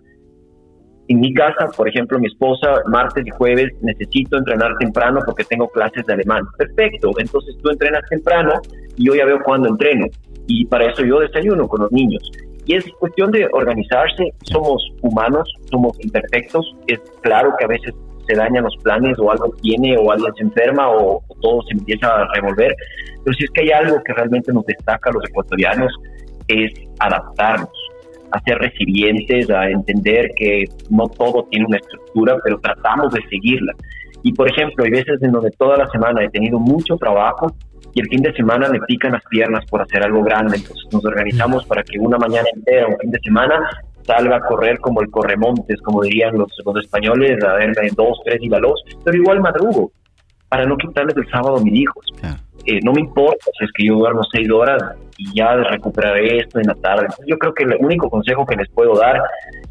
en 1.09 1.19
mi 1.19 1.33
casa, 1.33 1.69
por 1.75 1.87
ejemplo, 1.87 2.19
mi 2.19 2.27
esposa, 2.27 2.81
martes 2.87 3.25
y 3.25 3.29
jueves, 3.29 3.71
necesito 3.81 4.37
entrenar 4.37 4.75
temprano 4.77 5.19
porque 5.25 5.43
tengo 5.45 5.67
clases 5.69 6.05
de 6.05 6.13
alemán. 6.13 6.43
Perfecto, 6.57 7.11
entonces 7.17 7.55
tú 7.61 7.69
entrenas 7.69 8.01
temprano 8.09 8.53
y 8.95 9.07
yo 9.07 9.15
ya 9.15 9.25
veo 9.25 9.39
cuándo 9.43 9.69
entreno. 9.69 10.07
Y 10.47 10.65
para 10.65 10.91
eso 10.91 11.03
yo 11.03 11.19
desayuno 11.19 11.67
con 11.67 11.81
los 11.81 11.91
niños. 11.91 12.29
Y 12.65 12.75
es 12.75 12.85
cuestión 12.99 13.31
de 13.31 13.47
organizarse, 13.53 14.33
somos 14.43 14.83
humanos, 15.01 15.49
somos 15.71 15.97
imperfectos, 16.01 16.75
es 16.87 16.99
claro 17.21 17.53
que 17.57 17.63
a 17.63 17.69
veces 17.69 17.93
se 18.27 18.35
dañan 18.35 18.65
los 18.65 18.75
planes 18.83 19.17
o 19.19 19.31
algo 19.31 19.53
tiene 19.61 19.97
o 19.97 20.11
alguien 20.11 20.33
se 20.35 20.43
enferma 20.43 20.89
o, 20.89 21.23
todo 21.41 21.61
se 21.63 21.73
empieza 21.73 22.07
a 22.07 22.27
revolver, 22.33 22.75
pero 23.23 23.37
si 23.37 23.45
es 23.45 23.51
que 23.51 23.61
hay 23.61 23.71
algo 23.71 24.01
que 24.03 24.13
realmente 24.13 24.51
nos 24.51 24.65
destaca 24.65 25.09
a 25.09 25.13
los 25.13 25.23
ecuatorianos 25.29 25.93
es 26.47 26.71
adaptarnos, 26.99 27.69
a 28.31 28.41
ser 28.41 28.57
resilientes, 28.57 29.49
a 29.49 29.69
entender 29.69 30.29
que 30.35 30.65
no 30.89 31.07
todo 31.07 31.47
tiene 31.49 31.65
una 31.67 31.77
estructura, 31.77 32.37
pero 32.43 32.59
tratamos 32.59 33.13
de 33.13 33.21
seguirla. 33.29 33.73
Y 34.23 34.33
por 34.33 34.49
ejemplo, 34.49 34.83
hay 34.83 34.91
veces 34.91 35.21
en 35.21 35.31
donde 35.31 35.51
toda 35.51 35.77
la 35.77 35.87
semana 35.89 36.23
he 36.23 36.29
tenido 36.29 36.59
mucho 36.59 36.97
trabajo 36.97 37.55
y 37.93 38.01
el 38.01 38.09
fin 38.09 38.21
de 38.21 38.33
semana 38.33 38.69
me 38.69 38.79
pican 38.81 39.13
las 39.13 39.23
piernas 39.29 39.65
por 39.65 39.81
hacer 39.81 40.03
algo 40.03 40.23
grande. 40.23 40.57
Entonces 40.57 40.85
nos 40.91 41.05
organizamos 41.05 41.65
para 41.65 41.83
que 41.83 41.97
una 41.99 42.17
mañana 42.17 42.47
entera, 42.53 42.87
un 42.87 42.97
fin 42.99 43.11
de 43.11 43.19
semana, 43.19 43.69
salga 44.03 44.37
a 44.37 44.41
correr 44.41 44.79
como 44.79 45.01
el 45.01 45.09
corremontes, 45.09 45.81
como 45.81 46.01
dirían 46.01 46.37
los, 46.37 46.51
los 46.65 46.83
españoles, 46.83 47.43
a 47.43 47.53
verme 47.53 47.89
dos, 47.95 48.19
tres 48.25 48.39
y 48.41 48.49
balos, 48.49 48.81
pero 49.03 49.17
igual 49.17 49.41
madrugo, 49.41 49.91
para 50.49 50.65
no 50.65 50.77
quitarles 50.77 51.15
el 51.17 51.29
sábado 51.29 51.57
a 51.57 51.61
mis 51.61 51.73
hijos. 51.73 52.05
Eh, 52.67 52.81
no 52.83 52.91
me 52.91 52.99
importa 52.99 53.45
si 53.57 53.63
es 53.63 53.71
que 53.71 53.85
yo 53.85 53.95
duermo 53.95 54.21
seis 54.29 54.49
horas 54.51 54.83
y 55.17 55.33
ya 55.33 55.55
recuperaré 55.55 56.39
esto 56.39 56.59
en 56.59 56.67
la 56.67 56.75
tarde. 56.75 57.07
yo 57.25 57.37
creo 57.37 57.53
que 57.53 57.63
el 57.63 57.75
único 57.79 58.09
consejo 58.09 58.45
que 58.45 58.57
les 58.57 58.69
puedo 58.69 58.93
dar, 58.97 59.21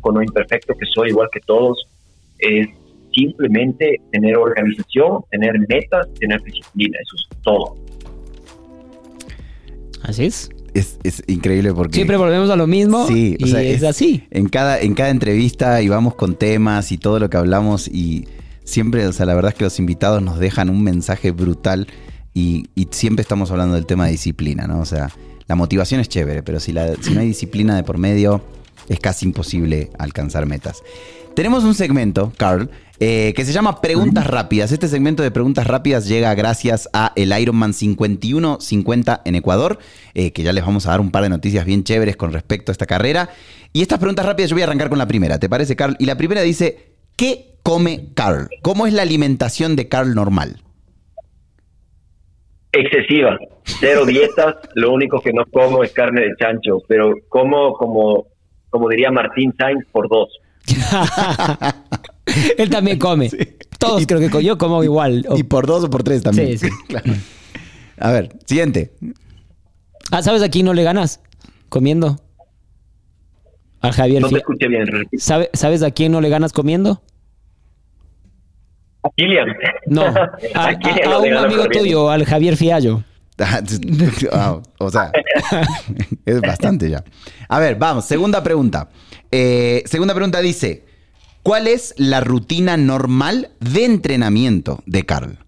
con 0.00 0.14
lo 0.14 0.22
imperfecto 0.22 0.72
que 0.74 0.86
soy, 0.94 1.10
igual 1.10 1.28
que 1.30 1.40
todos, 1.40 1.86
es 2.38 2.68
simplemente 3.14 4.00
tener 4.12 4.38
organización, 4.38 5.22
tener 5.30 5.58
metas, 5.68 6.08
tener 6.18 6.42
disciplina. 6.42 6.98
Eso 7.02 7.16
es 7.16 7.42
todo. 7.42 7.76
Así 10.02 10.24
es. 10.24 10.50
Es, 10.72 11.22
increíble 11.26 11.74
porque... 11.74 11.94
Siempre 11.94 12.16
volvemos 12.16 12.48
a 12.48 12.56
lo 12.56 12.66
mismo 12.66 13.06
sí, 13.06 13.36
y 13.38 13.56
es, 13.56 13.82
así. 13.82 14.24
En 14.30 14.48
cada, 14.48 14.80
en 14.80 14.94
cada 14.94 15.10
entrevista 15.10 15.82
íbamos 15.82 16.14
con 16.14 16.34
temas 16.34 16.92
y 16.92 16.98
todo 16.98 17.18
lo 17.18 17.28
que 17.28 17.36
hablamos 17.36 17.88
y 17.88 18.26
siempre, 18.64 19.06
o 19.06 19.12
sea, 19.12 19.26
la 19.26 19.34
verdad 19.34 19.52
es 19.52 19.58
que 19.58 19.64
los 19.64 19.78
invitados 19.78 20.22
nos 20.22 20.38
dejan 20.38 20.70
un 20.70 20.82
mensaje 20.82 21.30
brutal 21.30 21.86
y, 22.36 22.68
siempre 22.90 23.22
estamos 23.22 23.50
hablando 23.50 23.76
del 23.76 23.86
tema 23.86 24.04
de 24.04 24.12
disciplina, 24.12 24.66
¿no? 24.66 24.80
O 24.80 24.84
sea, 24.84 25.10
la 25.46 25.54
motivación 25.54 26.00
es 26.00 26.08
chévere, 26.10 26.42
pero 26.42 26.60
si, 26.60 26.72
la, 26.72 26.94
si 27.00 27.14
no 27.14 27.20
hay 27.20 27.28
disciplina 27.28 27.74
de 27.74 27.82
por 27.82 27.96
medio, 27.96 28.44
es 28.90 29.00
casi 29.00 29.24
imposible 29.24 29.90
alcanzar 29.98 30.44
metas. 30.44 30.82
Tenemos 31.34 31.64
un 31.64 31.74
segmento, 31.74 32.32
Carl, 32.36 32.70
eh, 33.00 33.32
que 33.34 33.44
se 33.46 33.52
llama 33.52 33.80
Preguntas 33.80 34.26
Rápidas. 34.26 34.70
Este 34.70 34.86
segmento 34.88 35.22
de 35.22 35.30
Preguntas 35.30 35.66
Rápidas 35.66 36.08
llega 36.08 36.34
gracias 36.34 36.90
a 36.92 37.12
el 37.16 37.32
Ironman 37.38 37.72
5150 37.72 39.22
en 39.24 39.34
Ecuador, 39.34 39.78
eh, 40.12 40.32
que 40.32 40.42
ya 40.42 40.52
les 40.52 40.64
vamos 40.64 40.86
a 40.86 40.90
dar 40.90 41.00
un 41.00 41.10
par 41.10 41.22
de 41.22 41.30
noticias 41.30 41.64
bien 41.64 41.84
chéveres 41.84 42.16
con 42.16 42.34
respecto 42.34 42.70
a 42.70 42.72
esta 42.72 42.84
carrera. 42.84 43.30
Y 43.72 43.80
estas 43.80 43.98
preguntas 43.98 44.26
rápidas 44.26 44.50
yo 44.50 44.56
voy 44.56 44.62
a 44.62 44.66
arrancar 44.66 44.90
con 44.90 44.98
la 44.98 45.08
primera, 45.08 45.38
¿te 45.38 45.48
parece, 45.48 45.74
Carl? 45.74 45.96
Y 45.98 46.04
la 46.04 46.18
primera 46.18 46.42
dice, 46.42 46.92
¿qué 47.16 47.58
come 47.62 48.08
Carl? 48.14 48.50
¿Cómo 48.60 48.86
es 48.86 48.92
la 48.92 49.02
alimentación 49.02 49.74
de 49.74 49.88
Carl 49.88 50.14
normal? 50.14 50.62
Excesiva, 52.72 53.38
cero 53.64 54.04
dietas, 54.06 54.56
lo 54.74 54.92
único 54.92 55.20
que 55.20 55.32
no 55.32 55.44
como 55.46 55.82
es 55.82 55.92
carne 55.92 56.22
de 56.22 56.36
chancho, 56.38 56.82
pero 56.88 57.14
como 57.28 57.72
como, 57.74 58.26
como 58.70 58.88
diría 58.88 59.10
Martín 59.10 59.54
Sainz 59.58 59.84
por 59.92 60.08
dos. 60.08 60.28
Él 62.58 62.68
también 62.70 62.98
come. 62.98 63.30
Todos 63.78 64.06
creo 64.06 64.28
que 64.28 64.44
yo 64.44 64.58
como 64.58 64.82
igual. 64.82 65.24
Y 65.36 65.44
por 65.44 65.66
dos 65.66 65.84
o 65.84 65.90
por 65.90 66.02
tres 66.02 66.22
también. 66.22 66.58
Sí, 66.58 66.68
sí. 66.68 66.96
A 67.98 68.12
ver, 68.12 68.36
siguiente. 68.44 68.92
Ah, 70.10 70.22
¿sabes 70.22 70.42
a 70.42 70.50
quién 70.50 70.66
no 70.66 70.74
le 70.74 70.82
ganas? 70.82 71.20
Comiendo. 71.68 72.20
Al 73.80 73.92
Javier 73.92 74.22
No 74.22 74.28
te 74.28 74.36
escuché 74.36 74.68
bien. 74.68 74.86
¿Sabes 75.18 75.82
a 75.82 75.90
quién 75.90 76.12
no 76.12 76.20
le 76.20 76.28
ganas 76.28 76.52
comiendo? 76.52 77.02
A 79.10 79.10
Kilian. 79.16 79.48
No, 79.86 80.02
a, 80.04 81.18
un 81.18 81.34
amigo 81.34 81.68
tuyo, 81.68 82.10
al 82.10 82.24
Javier 82.24 82.56
Fiallo. 82.56 83.02
Ah, 84.32 84.62
o 84.78 84.90
sea, 84.90 85.12
es 86.24 86.40
bastante 86.40 86.88
ya. 86.88 87.04
A 87.48 87.58
ver, 87.58 87.76
vamos, 87.76 88.06
segunda 88.06 88.42
pregunta. 88.42 88.88
Eh, 89.30 89.82
segunda 89.84 90.14
pregunta 90.14 90.40
dice, 90.40 90.86
¿cuál 91.42 91.66
es 91.66 91.94
la 91.98 92.20
rutina 92.20 92.78
normal 92.78 93.50
de 93.60 93.84
entrenamiento 93.84 94.82
de 94.86 95.04
Carl? 95.04 95.38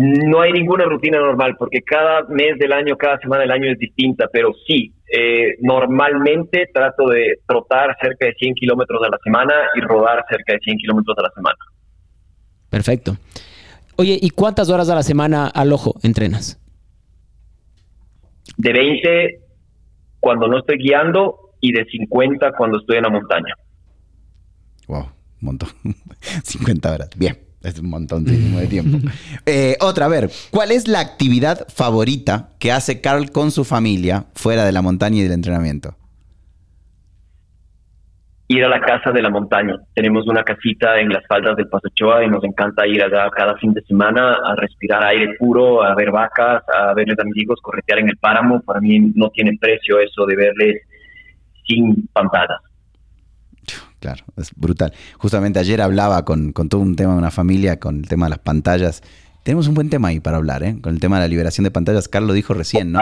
No 0.00 0.40
hay 0.40 0.52
ninguna 0.52 0.84
rutina 0.84 1.18
normal 1.18 1.56
porque 1.58 1.82
cada 1.82 2.22
mes 2.28 2.56
del 2.56 2.72
año, 2.72 2.96
cada 2.96 3.18
semana 3.18 3.42
del 3.42 3.50
año 3.50 3.72
es 3.72 3.78
distinta, 3.80 4.28
pero 4.32 4.52
sí, 4.64 4.94
eh, 5.12 5.56
normalmente 5.60 6.70
trato 6.72 7.08
de 7.08 7.40
trotar 7.48 7.96
cerca 8.00 8.26
de 8.26 8.34
100 8.34 8.54
kilómetros 8.54 9.02
a 9.02 9.08
la 9.08 9.18
semana 9.24 9.54
y 9.74 9.80
rodar 9.80 10.24
cerca 10.30 10.52
de 10.52 10.60
100 10.60 10.78
kilómetros 10.78 11.18
a 11.18 11.22
la 11.22 11.30
semana. 11.30 11.58
Perfecto. 12.70 13.16
Oye, 13.96 14.16
¿y 14.22 14.30
cuántas 14.30 14.70
horas 14.70 14.88
a 14.88 14.94
la 14.94 15.02
semana 15.02 15.48
al 15.48 15.72
ojo 15.72 15.96
entrenas? 16.04 16.60
De 18.56 18.72
20 18.72 19.40
cuando 20.20 20.46
no 20.46 20.60
estoy 20.60 20.78
guiando 20.78 21.54
y 21.60 21.72
de 21.72 21.84
50 21.86 22.52
cuando 22.52 22.78
estoy 22.78 22.98
en 22.98 23.02
la 23.02 23.10
montaña. 23.10 23.54
Wow, 24.86 25.00
un 25.02 25.08
montón. 25.40 25.70
50 26.44 26.92
horas. 26.92 27.10
Bien. 27.16 27.47
Es 27.62 27.78
un 27.78 27.90
montón 27.90 28.24
de 28.24 28.66
tiempo. 28.66 28.98
Eh, 29.46 29.76
otra, 29.80 30.06
a 30.06 30.08
ver, 30.08 30.30
¿cuál 30.50 30.70
es 30.70 30.88
la 30.88 31.00
actividad 31.00 31.66
favorita 31.68 32.50
que 32.58 32.70
hace 32.70 33.00
Carl 33.00 33.30
con 33.30 33.50
su 33.50 33.64
familia 33.64 34.26
fuera 34.34 34.64
de 34.64 34.72
la 34.72 34.82
montaña 34.82 35.18
y 35.18 35.22
del 35.22 35.32
entrenamiento? 35.32 35.96
Ir 38.48 38.64
a 38.64 38.68
la 38.68 38.80
casa 38.80 39.10
de 39.10 39.22
la 39.22 39.30
montaña. 39.30 39.76
Tenemos 39.94 40.26
una 40.26 40.42
casita 40.42 41.00
en 41.00 41.08
las 41.10 41.26
faldas 41.26 41.56
del 41.56 41.68
Pasochoa 41.68 42.24
y 42.24 42.28
nos 42.28 42.44
encanta 42.44 42.86
ir 42.86 43.02
allá 43.02 43.28
cada 43.30 43.56
fin 43.56 43.72
de 43.72 43.82
semana 43.82 44.36
a 44.44 44.54
respirar 44.56 45.04
aire 45.04 45.34
puro, 45.38 45.82
a 45.82 45.94
ver 45.94 46.10
vacas, 46.10 46.62
a 46.74 46.94
verles 46.94 47.18
a 47.18 47.24
mis 47.24 47.36
hijos 47.36 47.58
corretear 47.62 47.98
en 48.00 48.08
el 48.10 48.16
páramo. 48.16 48.60
Para 48.60 48.80
mí 48.80 49.12
no 49.14 49.30
tiene 49.30 49.56
precio 49.60 49.98
eso 49.98 50.24
de 50.26 50.36
verles 50.36 50.82
sin 51.66 52.06
pantadas. 52.12 52.67
Claro, 54.00 54.24
es 54.36 54.50
brutal. 54.54 54.92
Justamente 55.18 55.58
ayer 55.58 55.80
hablaba 55.80 56.24
con, 56.24 56.52
todo 56.52 56.80
un 56.80 56.96
tema 56.96 57.12
de 57.12 57.18
una 57.18 57.30
familia, 57.30 57.80
con 57.80 57.96
el 57.96 58.08
tema 58.08 58.26
de 58.26 58.30
las 58.30 58.38
pantallas. 58.38 59.02
Tenemos 59.42 59.66
un 59.66 59.74
buen 59.74 59.88
tema 59.88 60.08
ahí 60.08 60.20
para 60.20 60.36
hablar, 60.36 60.62
¿eh? 60.62 60.78
Con 60.80 60.94
el 60.94 61.00
tema 61.00 61.16
de 61.16 61.22
la 61.22 61.28
liberación 61.28 61.64
de 61.64 61.70
pantallas. 61.70 62.06
Carlos 62.06 62.34
dijo 62.36 62.54
recién, 62.54 62.92
¿no? 62.92 63.00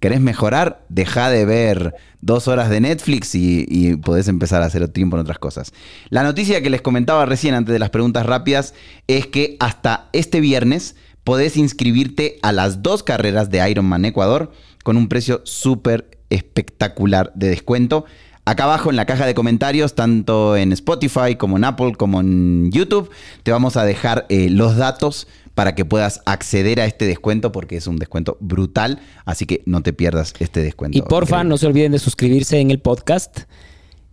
¿Querés 0.00 0.20
mejorar? 0.20 0.84
Deja 0.88 1.28
de 1.28 1.44
ver 1.44 1.94
dos 2.20 2.48
horas 2.48 2.70
de 2.70 2.80
Netflix 2.80 3.34
y, 3.34 3.66
y, 3.68 3.96
podés 3.96 4.28
empezar 4.28 4.62
a 4.62 4.66
hacer 4.66 4.86
tiempo 4.88 5.16
en 5.16 5.22
otras 5.22 5.38
cosas. 5.38 5.72
La 6.08 6.22
noticia 6.22 6.62
que 6.62 6.70
les 6.70 6.82
comentaba 6.82 7.26
recién 7.26 7.54
antes 7.54 7.72
de 7.72 7.78
las 7.78 7.90
preguntas 7.90 8.24
rápidas 8.24 8.74
es 9.06 9.26
que 9.26 9.56
hasta 9.60 10.08
este 10.12 10.40
viernes 10.40 10.94
podés 11.24 11.56
inscribirte 11.58 12.38
a 12.42 12.52
las 12.52 12.82
dos 12.82 13.02
carreras 13.02 13.50
de 13.50 13.68
Ironman 13.68 14.04
Ecuador 14.06 14.52
con 14.82 14.96
un 14.96 15.08
precio 15.08 15.42
súper 15.44 16.18
espectacular 16.30 17.32
de 17.34 17.48
descuento. 17.48 18.06
Acá 18.48 18.64
abajo 18.64 18.88
en 18.88 18.96
la 18.96 19.04
caja 19.04 19.26
de 19.26 19.34
comentarios, 19.34 19.94
tanto 19.94 20.56
en 20.56 20.72
Spotify 20.72 21.36
como 21.36 21.58
en 21.58 21.64
Apple 21.64 21.92
como 21.98 22.18
en 22.20 22.72
YouTube, 22.72 23.10
te 23.42 23.52
vamos 23.52 23.76
a 23.76 23.84
dejar 23.84 24.24
eh, 24.30 24.48
los 24.48 24.78
datos 24.78 25.28
para 25.54 25.74
que 25.74 25.84
puedas 25.84 26.22
acceder 26.24 26.80
a 26.80 26.86
este 26.86 27.04
descuento 27.04 27.52
porque 27.52 27.76
es 27.76 27.86
un 27.86 27.98
descuento 27.98 28.38
brutal, 28.40 29.00
así 29.26 29.44
que 29.44 29.62
no 29.66 29.82
te 29.82 29.92
pierdas 29.92 30.32
este 30.38 30.62
descuento. 30.62 30.96
Y 30.96 31.02
porfa, 31.02 31.44
no 31.44 31.58
se 31.58 31.66
olviden 31.66 31.92
de 31.92 31.98
suscribirse 31.98 32.58
en 32.58 32.70
el 32.70 32.80
podcast. 32.80 33.40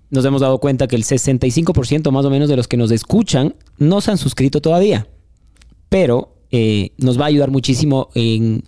Nos 0.09 0.25
hemos 0.25 0.41
dado 0.41 0.59
cuenta 0.59 0.89
que 0.89 0.97
el 0.97 1.05
65% 1.05 2.11
más 2.11 2.25
o 2.25 2.29
menos 2.29 2.49
de 2.49 2.57
los 2.57 2.67
que 2.67 2.75
nos 2.75 2.91
escuchan 2.91 3.55
no 3.77 4.01
se 4.01 4.11
han 4.11 4.17
suscrito 4.17 4.59
todavía, 4.59 5.07
pero 5.87 6.35
eh, 6.51 6.91
nos 6.97 7.17
va 7.17 7.23
a 7.23 7.27
ayudar 7.27 7.51
muchísimo 7.51 8.09
en 8.15 8.65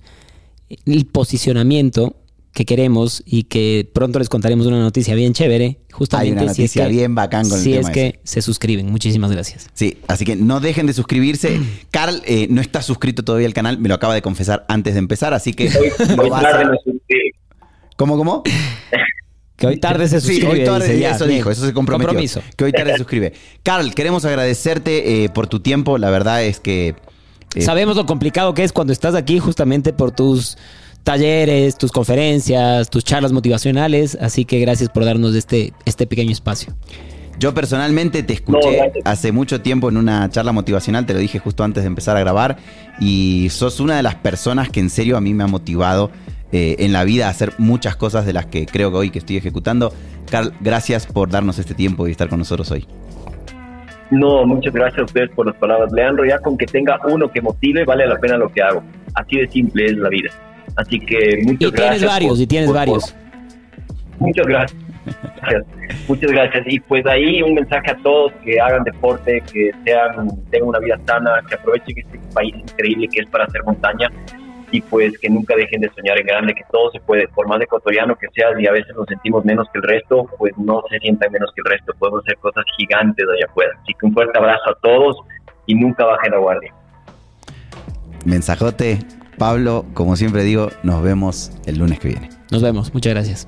el 0.85 1.05
posicionamiento 1.07 2.15
que 2.57 2.65
queremos 2.65 3.21
y 3.23 3.43
que 3.43 3.87
pronto 3.93 4.17
les 4.17 4.29
contaremos 4.29 4.65
una 4.65 4.79
noticia 4.79 5.13
bien 5.13 5.31
chévere. 5.31 5.77
Justamente 5.91 6.31
Hay 6.31 6.43
una 6.43 6.51
noticia 6.51 6.87
bien 6.87 7.13
bacán 7.13 7.47
con 7.47 7.59
si 7.59 7.75
es 7.75 7.87
que 7.91 8.19
se 8.23 8.41
suscriben. 8.41 8.89
Muchísimas 8.89 9.31
gracias. 9.31 9.67
Sí, 9.75 9.99
así 10.07 10.25
que 10.25 10.35
no 10.35 10.59
dejen 10.59 10.87
de 10.87 10.93
suscribirse. 10.93 11.59
Carl 11.91 12.23
eh, 12.25 12.47
no 12.49 12.59
está 12.59 12.81
suscrito 12.81 13.23
todavía 13.23 13.45
al 13.45 13.53
canal, 13.53 13.77
me 13.77 13.89
lo 13.89 13.93
acaba 13.93 14.15
de 14.15 14.23
confesar 14.23 14.65
antes 14.69 14.95
de 14.95 14.99
empezar, 14.99 15.35
así 15.35 15.53
que 15.53 15.69
¿Cómo, 17.95 18.17
cómo? 18.17 18.41
Que 19.55 19.67
hoy 19.67 19.77
tarde 19.77 20.07
se 20.07 20.19
suscribe. 20.19 20.41
Sí, 20.41 20.47
hoy 20.47 20.65
tarde, 20.65 21.07
eso 21.07 21.27
dijo, 21.27 21.51
eso 21.51 21.63
se 21.63 21.73
comprometió. 21.73 22.07
Compromiso. 22.07 22.41
Que 22.55 22.63
hoy 22.63 22.71
tarde 22.71 22.93
se 22.93 22.97
suscribe. 22.97 23.33
Carl, 23.61 23.93
queremos 23.93 24.25
agradecerte 24.25 25.25
eh, 25.25 25.29
por 25.29 25.45
tu 25.45 25.59
tiempo. 25.59 25.99
La 25.99 26.09
verdad 26.09 26.43
es 26.43 26.59
que... 26.59 26.95
Eh, 27.53 27.61
Sabemos 27.61 27.95
lo 27.95 28.07
complicado 28.07 28.55
que 28.55 28.63
es 28.63 28.73
cuando 28.73 28.93
estás 28.93 29.13
aquí 29.13 29.37
justamente 29.37 29.93
por 29.93 30.11
tus 30.11 30.57
talleres, 31.07 31.77
tus 31.77 31.93
conferencias, 31.93 32.89
tus 32.89 33.05
charlas 33.05 33.31
motivacionales. 33.31 34.17
Así 34.19 34.43
que 34.43 34.59
gracias 34.59 34.89
por 34.89 35.05
darnos 35.05 35.35
este, 35.35 35.71
este 35.85 36.05
pequeño 36.05 36.31
espacio. 36.31 36.73
Yo 37.39 37.53
personalmente 37.53 38.23
te 38.23 38.33
escuché 38.33 38.91
hace 39.05 39.31
mucho 39.31 39.61
tiempo 39.61 39.87
en 39.87 39.95
una 39.95 40.29
charla 40.29 40.51
motivacional, 40.51 41.05
te 41.05 41.13
lo 41.13 41.19
dije 41.19 41.39
justo 41.39 41.63
antes 41.63 41.83
de 41.83 41.87
empezar 41.87 42.17
a 42.17 42.19
grabar, 42.19 42.57
y 42.99 43.47
sos 43.51 43.79
una 43.79 43.95
de 43.95 44.03
las 44.03 44.15
personas 44.15 44.69
que 44.69 44.81
en 44.81 44.89
serio 44.89 45.15
a 45.15 45.21
mí 45.21 45.33
me 45.33 45.45
ha 45.45 45.47
motivado 45.47 46.11
eh, 46.51 46.75
en 46.79 46.91
la 46.91 47.05
vida 47.05 47.27
a 47.27 47.29
hacer 47.29 47.53
muchas 47.57 47.95
cosas 47.95 48.25
de 48.25 48.33
las 48.33 48.47
que 48.47 48.65
creo 48.65 48.91
que 48.91 48.97
hoy 48.97 49.09
que 49.09 49.19
estoy 49.19 49.37
ejecutando. 49.37 49.93
Carl, 50.29 50.51
gracias 50.59 51.05
por 51.05 51.29
darnos 51.29 51.57
este 51.57 51.73
tiempo 51.73 52.05
y 52.09 52.11
estar 52.11 52.27
con 52.27 52.39
nosotros 52.39 52.69
hoy. 52.71 52.85
No, 54.11 54.45
muchas 54.45 54.73
gracias 54.73 54.99
a 54.99 55.05
ustedes 55.05 55.29
por 55.29 55.45
las 55.45 55.55
palabras. 55.55 55.89
Leandro, 55.93 56.25
ya 56.25 56.39
con 56.39 56.57
que 56.57 56.65
tenga 56.65 56.99
uno 57.07 57.31
que 57.31 57.41
motive, 57.41 57.85
vale 57.85 58.05
la 58.07 58.17
pena 58.17 58.35
lo 58.35 58.51
que 58.51 58.61
hago. 58.61 58.83
Así 59.13 59.37
de 59.37 59.47
simple 59.47 59.85
es 59.85 59.97
la 59.97 60.09
vida. 60.09 60.31
Así 60.77 60.99
que 60.99 61.41
muchas 61.43 61.69
y 61.69 61.71
gracias. 61.71 61.73
Tienes 61.73 62.05
varios, 62.05 62.39
y 62.39 62.47
tienes 62.47 62.71
varios. 62.71 63.15
muchas 64.19 64.45
gracias. 64.45 64.87
Muchas 66.07 66.31
gracias. 66.31 66.63
Y 66.67 66.79
pues 66.81 67.05
ahí 67.05 67.41
un 67.41 67.53
mensaje 67.53 67.91
a 67.91 67.97
todos 67.97 68.31
que 68.43 68.59
hagan 68.59 68.83
deporte, 68.83 69.41
que 69.51 69.71
sean, 69.85 70.27
tengan 70.49 70.69
una 70.69 70.79
vida 70.79 70.99
sana, 71.05 71.41
que 71.47 71.55
aprovechen 71.55 71.97
este 71.97 72.19
país 72.33 72.55
increíble 72.55 73.07
que 73.11 73.21
es 73.21 73.27
para 73.29 73.45
hacer 73.45 73.63
montaña 73.63 74.09
y 74.71 74.81
pues 74.81 75.17
que 75.19 75.29
nunca 75.29 75.55
dejen 75.55 75.81
de 75.81 75.89
soñar 75.95 76.19
en 76.19 76.27
grande, 76.27 76.53
que 76.53 76.63
todo 76.71 76.91
se 76.91 76.99
puede, 76.99 77.27
por 77.29 77.47
más 77.47 77.61
ecuatoriano 77.61 78.15
que 78.17 78.27
seas 78.33 78.59
y 78.59 78.67
a 78.67 78.71
veces 78.71 78.93
nos 78.95 79.07
sentimos 79.07 79.45
menos 79.45 79.67
que 79.71 79.79
el 79.79 79.83
resto, 79.83 80.29
pues 80.37 80.51
no 80.57 80.83
se 80.89 80.99
sientan 80.99 81.31
menos 81.31 81.51
que 81.55 81.61
el 81.61 81.71
resto, 81.71 81.93
podemos 81.97 82.21
hacer 82.25 82.37
cosas 82.37 82.65
gigantes 82.77 83.25
allá 83.25 83.45
afuera. 83.49 83.71
Así 83.81 83.93
que 83.93 84.05
un 84.05 84.13
fuerte 84.13 84.37
abrazo 84.37 84.69
a 84.69 84.75
todos 84.81 85.17
y 85.65 85.75
nunca 85.75 86.05
bajen 86.05 86.31
la 86.31 86.37
guardia. 86.37 86.73
Mensajote 88.25 88.99
Pablo, 89.37 89.85
como 89.93 90.15
siempre 90.15 90.43
digo, 90.43 90.69
nos 90.83 91.03
vemos 91.03 91.51
el 91.65 91.77
lunes 91.77 91.99
que 91.99 92.09
viene. 92.09 92.29
Nos 92.51 92.61
vemos, 92.61 92.93
muchas 92.93 93.13
gracias. 93.13 93.47